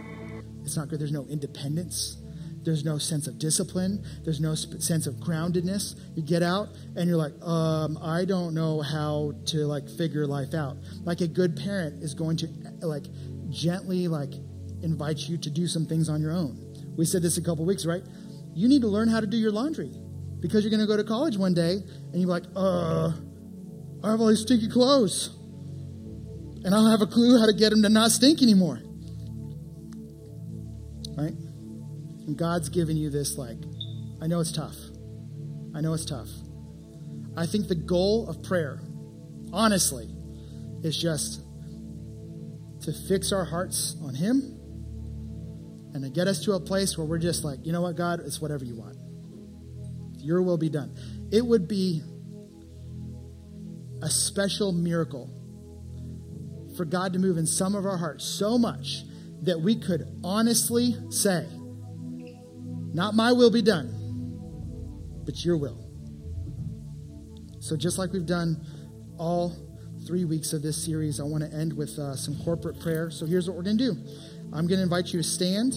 it's 0.67 0.77
not 0.77 0.89
good. 0.89 0.99
There's 0.99 1.13
no 1.13 1.25
independence. 1.27 2.19
There's 2.65 2.85
no 2.85 2.99
sense 2.99 3.29
of 3.29 3.39
discipline. 3.39 4.05
There's 4.25 4.41
no 4.41 4.57
sp- 4.59 4.83
sense 4.83 5.07
of 5.07 5.15
groundedness. 5.15 5.95
You 6.17 6.25
get 6.25 6.43
out 6.43 6.71
and 6.97 7.09
you're 7.09 7.17
like, 7.17 7.41
um, 7.41 7.97
I 8.03 8.25
don't 8.25 8.53
know 8.53 8.83
how 8.83 9.33
to 9.47 9.59
like 9.67 9.89
figure 9.89 10.27
life 10.27 10.55
out. 10.55 10.77
Like 11.05 11.21
a 11.21 11.29
good 11.29 11.57
parent 11.57 12.03
is 12.03 12.15
going 12.15 12.37
to 12.39 12.49
like 12.83 13.05
gently 13.49 14.09
like 14.09 14.33
invite 14.83 15.29
you 15.29 15.39
to 15.39 15.49
do 15.49 15.69
some 15.69 15.87
things 15.87 16.09
on 16.09 16.21
your 16.21 16.33
own. 16.33 16.59
We 16.97 17.05
said 17.05 17.23
this 17.23 17.39
a 17.39 17.43
couple 17.43 17.65
weeks, 17.65 17.87
right? 17.87 18.03
You 18.53 18.69
need 18.69 18.83
to 18.83 18.89
learn 18.89 19.07
how 19.07 19.21
to 19.21 19.27
do 19.29 19.37
your 19.37 19.53
laundry 19.53 19.93
because 20.47 20.63
you're 20.63 20.71
going 20.71 20.81
to 20.81 20.87
go 20.87 20.97
to 20.97 21.05
college 21.05 21.37
one 21.37 21.55
day 21.55 21.73
and 22.13 22.21
you're 22.21 22.31
like, 22.31 22.45
uh, 22.55 23.11
I 24.05 24.11
have 24.11 24.21
all 24.21 24.29
these 24.29 24.43
stinky 24.43 24.69
clothes. 24.69 25.31
And 26.65 26.75
I 26.75 26.79
don't 26.79 26.91
have 26.91 27.03
a 27.03 27.07
clue 27.07 27.39
how 27.39 27.47
to 27.47 27.53
get 27.53 27.71
them 27.71 27.83
to 27.83 27.89
not 27.89 28.13
stink 28.13 28.43
anymore. 28.43 28.81
Right? 31.17 31.35
And 32.27 32.37
God's 32.37 32.69
given 32.69 32.97
you 32.97 33.11
this, 33.11 33.37
like, 33.37 33.59
I 34.23 34.29
know 34.29 34.41
it's 34.41 34.53
tough. 34.53 34.77
I 35.75 35.81
know 35.81 35.95
it's 35.95 36.05
tough. 36.05 36.29
I 37.37 37.47
think 37.47 37.67
the 37.67 37.75
goal 37.75 38.29
of 38.29 38.43
prayer, 38.43 38.81
honestly, 39.53 40.09
is 40.83 40.97
just 40.97 41.41
to 42.83 42.93
fix 43.09 43.33
our 43.33 43.45
hearts 43.45 43.97
on 44.03 44.15
Him 44.15 44.59
and 45.93 46.05
to 46.05 46.11
get 46.11 46.29
us 46.29 46.45
to 46.45 46.53
a 46.53 46.61
place 46.61 46.97
where 46.97 47.07
we're 47.07 47.19
just 47.19 47.45
like, 47.45 47.65
you 47.67 47.73
know 47.73 47.83
what, 47.83 47.97
God, 47.97 48.21
it's 48.21 48.41
whatever 48.41 48.65
you 48.65 48.77
want. 48.77 48.96
Your 50.19 50.43
will 50.43 50.59
be 50.59 50.69
done. 50.69 50.97
It 51.31 51.45
would 51.45 51.69
be 51.69 52.03
a 54.03 54.11
special 54.11 54.73
miracle 54.73 55.31
for 56.77 56.85
God 56.85 57.13
to 57.15 57.19
move 57.19 57.39
in 57.39 57.47
some 57.47 57.75
of 57.75 57.87
our 57.87 57.97
hearts 57.97 58.25
so 58.25 58.59
much 58.59 59.03
that 59.43 59.61
we 59.61 59.77
could 59.77 60.07
honestly 60.23 60.95
say, 61.11 61.47
not 62.93 63.15
my 63.15 63.33
will 63.33 63.51
be 63.51 63.63
done, 63.63 63.93
but 65.25 65.45
your 65.45 65.57
will. 65.57 65.87
So, 67.61 67.77
just 67.77 67.99
like 67.99 68.13
we've 68.13 68.27
done 68.27 68.65
all 69.19 69.55
three 70.07 70.25
weeks 70.25 70.53
of 70.53 70.63
this 70.63 70.85
series, 70.85 71.19
I 71.19 71.25
want 71.25 71.43
to 71.43 71.53
end 71.57 71.73
with 71.73 71.99
uh, 71.99 72.15
some 72.15 72.37
corporate 72.45 72.79
prayer. 72.81 73.11
So, 73.11 73.27
here's 73.27 73.49
what 73.49 73.57
we're 73.57 73.65
going 73.65 73.79
to 73.79 73.93
do 73.93 74.07
I'm 74.53 74.67
going 74.67 74.79
to 74.79 74.83
invite 74.83 75.13
you 75.13 75.21
to 75.21 75.29
stand 75.29 75.75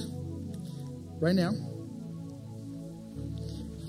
right 1.20 1.36
now. 1.36 1.52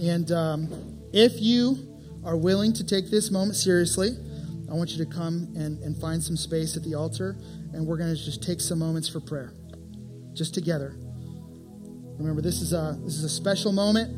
And 0.01 0.33
um, 0.33 0.69
if 1.13 1.41
you 1.41 1.77
are 2.25 2.37
willing 2.37 2.73
to 2.75 2.85
take 2.87 3.11
this 3.11 3.31
moment 3.31 3.57
seriously, 3.57 4.11
I 4.71 4.75
want 4.75 4.91
you 4.91 5.05
to 5.05 5.11
come 5.11 5.53
and, 5.57 5.79
and 5.81 5.97
find 6.01 6.23
some 6.23 6.37
space 6.37 6.77
at 6.77 6.85
the 6.85 6.95
altar, 6.95 7.37
and 7.73 7.87
we're 7.87 7.99
going 7.99 8.15
to 8.15 8.25
just 8.25 8.43
take 8.43 8.61
some 8.61 8.79
moments 8.79 9.09
for 9.09 9.21
prayer, 9.21 9.53
just 10.33 10.55
together. 10.55 10.97
Remember, 12.19 12.41
this 12.41 12.63
is 12.63 12.73
a 12.73 12.99
this 13.03 13.15
is 13.15 13.25
a 13.25 13.29
special 13.29 13.73
moment. 13.73 14.11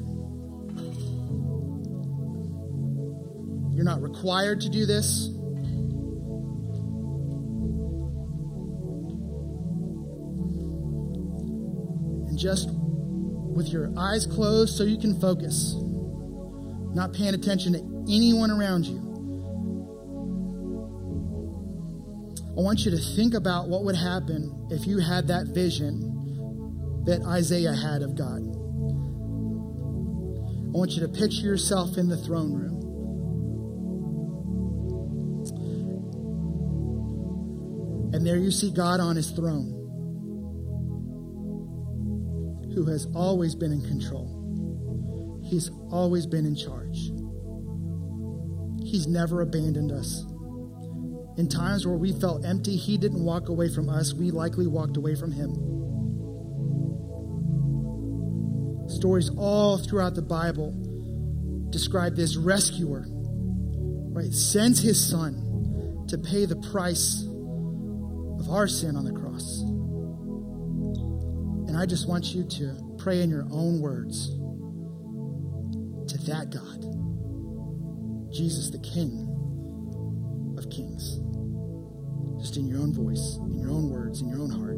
You're 3.75 3.85
not 3.85 4.03
required 4.03 4.61
to 4.61 4.69
do 4.69 4.87
this. 4.87 5.27
And 12.29 12.39
just 12.39 12.69
with 13.55 13.69
your 13.69 13.93
eyes 13.99 14.27
closed 14.27 14.77
so 14.77 14.85
you 14.85 14.99
can 14.99 15.21
focus, 15.21 15.75
not 16.95 17.13
paying 17.13 17.35
attention 17.35 17.73
to 17.75 17.81
anyone 18.13 18.51
around 18.51 18.87
you. 18.87 18.99
I 22.57 22.61
want 22.61 22.85
you 22.85 22.91
to 22.91 22.99
think 22.99 23.35
about 23.35 23.69
what 23.69 23.85
would 23.85 23.97
happen 23.97 24.69
if 24.71 24.87
you 24.87 24.99
had 24.99 25.29
that 25.29 25.47
vision 25.49 27.03
that 27.07 27.23
Isaiah 27.25 27.75
had 27.75 28.03
of 28.03 28.15
God. 28.15 28.43
I 30.69 30.79
want 30.79 30.93
you 30.93 31.01
to 31.01 31.09
picture 31.09 31.47
yourself 31.47 31.97
in 31.99 32.09
the 32.09 32.17
throne 32.17 32.53
room. 32.53 32.79
And 38.15 38.27
there 38.27 38.37
you 38.37 38.51
see 38.51 38.71
God 38.71 39.01
on 39.01 39.17
his 39.17 39.31
throne, 39.31 39.82
who 42.75 42.87
has 42.87 43.07
always 43.15 43.55
been 43.55 43.73
in 43.73 43.83
control. 43.83 44.43
He's 45.45 45.71
always 45.91 46.27
been 46.27 46.47
in 46.47 46.57
charge. 46.57 47.13
He's 48.83 49.07
never 49.07 49.43
abandoned 49.43 49.93
us. 49.93 50.25
In 51.39 51.49
times 51.49 51.87
where 51.87 51.97
we 51.97 52.13
felt 52.13 52.45
empty, 52.45 52.77
He 52.77 52.99
didn't 52.99 53.25
walk 53.25 53.49
away 53.49 53.69
from 53.69 53.89
us. 53.89 54.13
We 54.13 54.31
likely 54.31 54.67
walked 54.67 54.97
away 54.97 55.15
from 55.15 55.33
Him. 55.33 55.51
Stories 58.89 59.31
all 59.37 59.79
throughout 59.79 60.15
the 60.15 60.23
Bible 60.23 60.75
describe 61.71 62.17
this 62.17 62.37
rescuer, 62.37 63.07
right? 63.09 64.33
Sends 64.33 64.81
His 64.81 65.03
Son 65.09 66.05
to 66.09 66.19
pay 66.19 66.45
the 66.45 66.57
price 66.57 67.25
of 68.39 68.51
our 68.51 68.69
sin 68.69 68.97
on 68.97 69.05
the 69.05 69.13
cross. 69.13 69.63
And 71.73 71.81
I 71.81 71.87
just 71.87 72.07
want 72.07 72.35
you 72.35 72.45
to 72.45 72.77
pray 72.99 73.23
in 73.23 73.31
your 73.31 73.47
own 73.51 73.81
words 73.81 74.29
to 76.13 76.19
that 76.27 76.51
God, 76.51 76.85
Jesus, 78.31 78.69
the 78.69 78.79
King 78.81 79.25
of 80.59 80.69
Kings. 80.69 81.17
Just 82.43 82.59
in 82.59 82.67
your 82.67 82.79
own 82.79 82.93
voice, 82.93 83.39
in 83.47 83.59
your 83.59 83.71
own 83.71 83.89
words, 83.89 84.21
in 84.21 84.29
your 84.29 84.41
own 84.41 84.51
heart, 84.51 84.77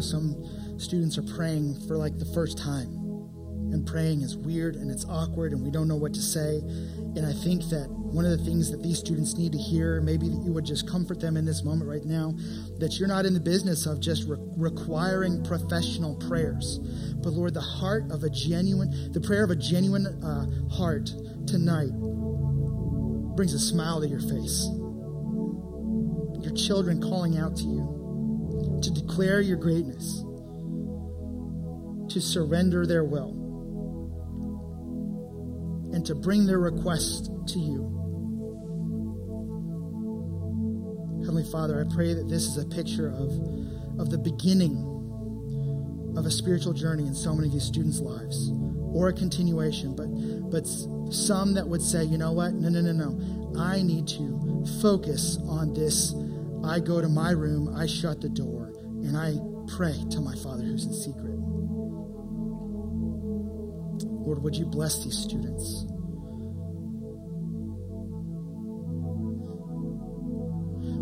know 0.00 0.06
some 0.06 0.78
students 0.78 1.18
are 1.18 1.22
praying 1.22 1.78
for 1.86 1.96
like 1.96 2.18
the 2.18 2.24
first 2.26 2.58
time. 2.58 2.96
And 3.72 3.86
praying 3.86 4.22
is 4.22 4.36
weird 4.36 4.74
and 4.74 4.90
it's 4.90 5.04
awkward 5.04 5.52
and 5.52 5.62
we 5.62 5.70
don't 5.70 5.86
know 5.86 5.96
what 5.96 6.12
to 6.14 6.20
say. 6.20 6.58
And 7.14 7.24
I 7.24 7.32
think 7.32 7.62
that 7.70 7.88
one 7.88 8.24
of 8.24 8.36
the 8.36 8.44
things 8.44 8.70
that 8.72 8.82
these 8.82 8.98
students 8.98 9.36
need 9.36 9.52
to 9.52 9.58
hear, 9.58 10.00
maybe 10.00 10.28
that 10.28 10.42
you 10.42 10.52
would 10.52 10.64
just 10.64 10.88
comfort 10.90 11.20
them 11.20 11.36
in 11.36 11.44
this 11.44 11.62
moment 11.62 11.88
right 11.88 12.04
now, 12.04 12.34
that 12.78 12.96
you're 12.98 13.06
not 13.06 13.26
in 13.26 13.34
the 13.34 13.40
business 13.40 13.86
of 13.86 14.00
just 14.00 14.26
re- 14.26 14.38
requiring 14.56 15.44
professional 15.44 16.16
prayers. 16.16 16.78
But 17.22 17.32
Lord, 17.32 17.54
the 17.54 17.60
heart 17.60 18.10
of 18.10 18.24
a 18.24 18.30
genuine, 18.30 19.12
the 19.12 19.20
prayer 19.20 19.44
of 19.44 19.50
a 19.50 19.56
genuine 19.56 20.06
uh, 20.06 20.46
heart 20.74 21.06
tonight 21.46 21.92
brings 23.36 23.54
a 23.54 23.60
smile 23.60 24.00
to 24.00 24.08
your 24.08 24.20
face. 24.20 24.66
Your 26.42 26.54
children 26.56 27.00
calling 27.00 27.38
out 27.38 27.54
to 27.58 27.64
you 27.64 27.99
declare 29.10 29.40
your 29.40 29.56
greatness, 29.56 30.24
to 32.12 32.20
surrender 32.20 32.86
their 32.86 33.04
will, 33.04 33.32
and 35.92 36.06
to 36.06 36.14
bring 36.14 36.46
their 36.46 36.60
request 36.60 37.30
to 37.48 37.58
you. 37.58 37.96
Heavenly 41.20 41.50
Father, 41.50 41.84
I 41.84 41.94
pray 41.94 42.14
that 42.14 42.28
this 42.28 42.44
is 42.44 42.56
a 42.56 42.66
picture 42.66 43.08
of, 43.08 43.30
of 43.98 44.10
the 44.10 44.18
beginning 44.18 44.86
of 46.16 46.24
a 46.24 46.30
spiritual 46.30 46.72
journey 46.72 47.06
in 47.06 47.14
so 47.14 47.34
many 47.34 47.48
of 47.48 47.52
these 47.52 47.64
students' 47.64 48.00
lives, 48.00 48.50
or 48.92 49.08
a 49.08 49.12
continuation, 49.12 49.94
but, 49.96 50.06
but 50.50 50.66
some 51.12 51.54
that 51.54 51.66
would 51.66 51.82
say, 51.82 52.04
you 52.04 52.18
know 52.18 52.32
what? 52.32 52.54
No, 52.54 52.68
no, 52.68 52.80
no, 52.80 52.92
no. 52.92 53.60
I 53.60 53.82
need 53.82 54.06
to 54.08 54.64
focus 54.80 55.36
on 55.48 55.74
this. 55.74 56.14
I 56.64 56.78
go 56.78 57.00
to 57.00 57.08
my 57.08 57.30
room, 57.30 57.74
I 57.74 57.86
shut 57.86 58.20
the 58.20 58.28
door, 58.28 58.59
and 59.02 59.16
I 59.16 59.38
pray 59.76 60.02
to 60.10 60.20
my 60.20 60.34
Father 60.36 60.64
who's 60.64 60.84
in 60.84 60.94
secret. 60.94 61.36
Lord, 64.30 64.42
would 64.42 64.54
you 64.54 64.66
bless 64.66 65.02
these 65.04 65.18
students? 65.18 65.86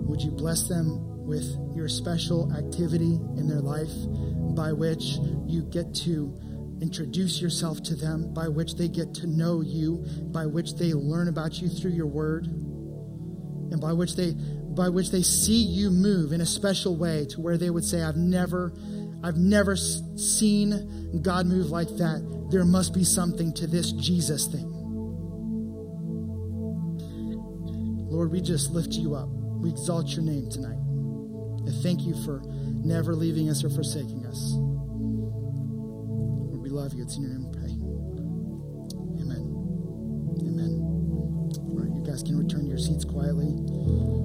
Would 0.09 0.23
you 0.23 0.31
bless 0.31 0.69
them 0.69 1.27
with 1.27 1.45
your 1.75 1.89
special 1.89 2.53
activity 2.57 3.21
in 3.37 3.47
their 3.47 3.61
life 3.61 3.93
by 4.57 4.73
which 4.73 5.19
you 5.47 5.63
get 5.71 5.95
to 5.95 6.35
introduce 6.81 7.41
yourself 7.41 7.83
to 7.83 7.95
them, 7.95 8.33
by 8.33 8.49
which 8.49 8.77
they 8.77 8.89
get 8.89 9.13
to 9.15 9.27
know 9.27 9.61
you, 9.61 10.05
by 10.33 10.47
which 10.47 10.75
they 10.77 10.95
learn 10.95 11.29
about 11.29 11.61
you 11.61 11.69
through 11.69 11.91
your 11.91 12.07
word, 12.07 12.47
and 12.47 13.81
by 13.81 13.93
which 13.93 14.17
they 14.17 14.35
by 14.79 14.89
which 14.89 15.11
they 15.11 15.23
see 15.23 15.61
you 15.61 15.91
move 15.91 16.31
in 16.31 16.41
a 16.41 16.47
special 16.47 16.97
way 16.97 17.27
to 17.27 17.41
where 17.41 17.59
they 17.59 17.69
would 17.69 17.85
say, 17.85 18.01
I've 18.01 18.17
never, 18.17 18.73
I've 19.25 19.37
never 19.37 19.75
seen 19.75 21.21
God 21.21 21.47
move 21.47 21.67
like 21.67 21.89
that. 21.97 22.49
There 22.53 22.65
must 22.65 22.95
be 22.95 23.03
something 23.03 23.53
to 23.55 23.67
this 23.67 23.91
Jesus 23.91 24.47
thing. 24.47 24.71
Lord, 28.09 28.31
we 28.31 28.41
just 28.41 28.71
lift 28.71 28.93
you 28.93 29.17
up. 29.17 29.29
We 29.29 29.71
exalt 29.71 30.11
your 30.11 30.23
name 30.23 30.49
tonight. 30.49 30.79
And 31.67 31.83
thank 31.83 32.03
you 32.03 32.15
for 32.25 32.41
never 32.47 33.17
leaving 33.17 33.51
us 33.51 33.65
or 33.65 33.71
forsaking 33.71 34.27
us. 34.27 34.53
Lord, 36.47 36.63
we 36.63 36.71
love 36.71 36.95
you. 36.95 37.03
It's 37.03 37.17
in 37.17 37.23
your 37.23 37.33
name 37.33 37.51
we 37.51 37.59
pray. 37.59 37.73
Amen. 39.23 39.43
Amen. 40.41 40.79
All 41.67 41.81
right, 41.83 41.91
you 41.97 42.05
guys 42.07 42.23
can 42.23 42.39
return 42.39 42.61
to 42.61 42.69
your 42.69 42.79
seats 42.79 43.05
quietly. 43.05 44.18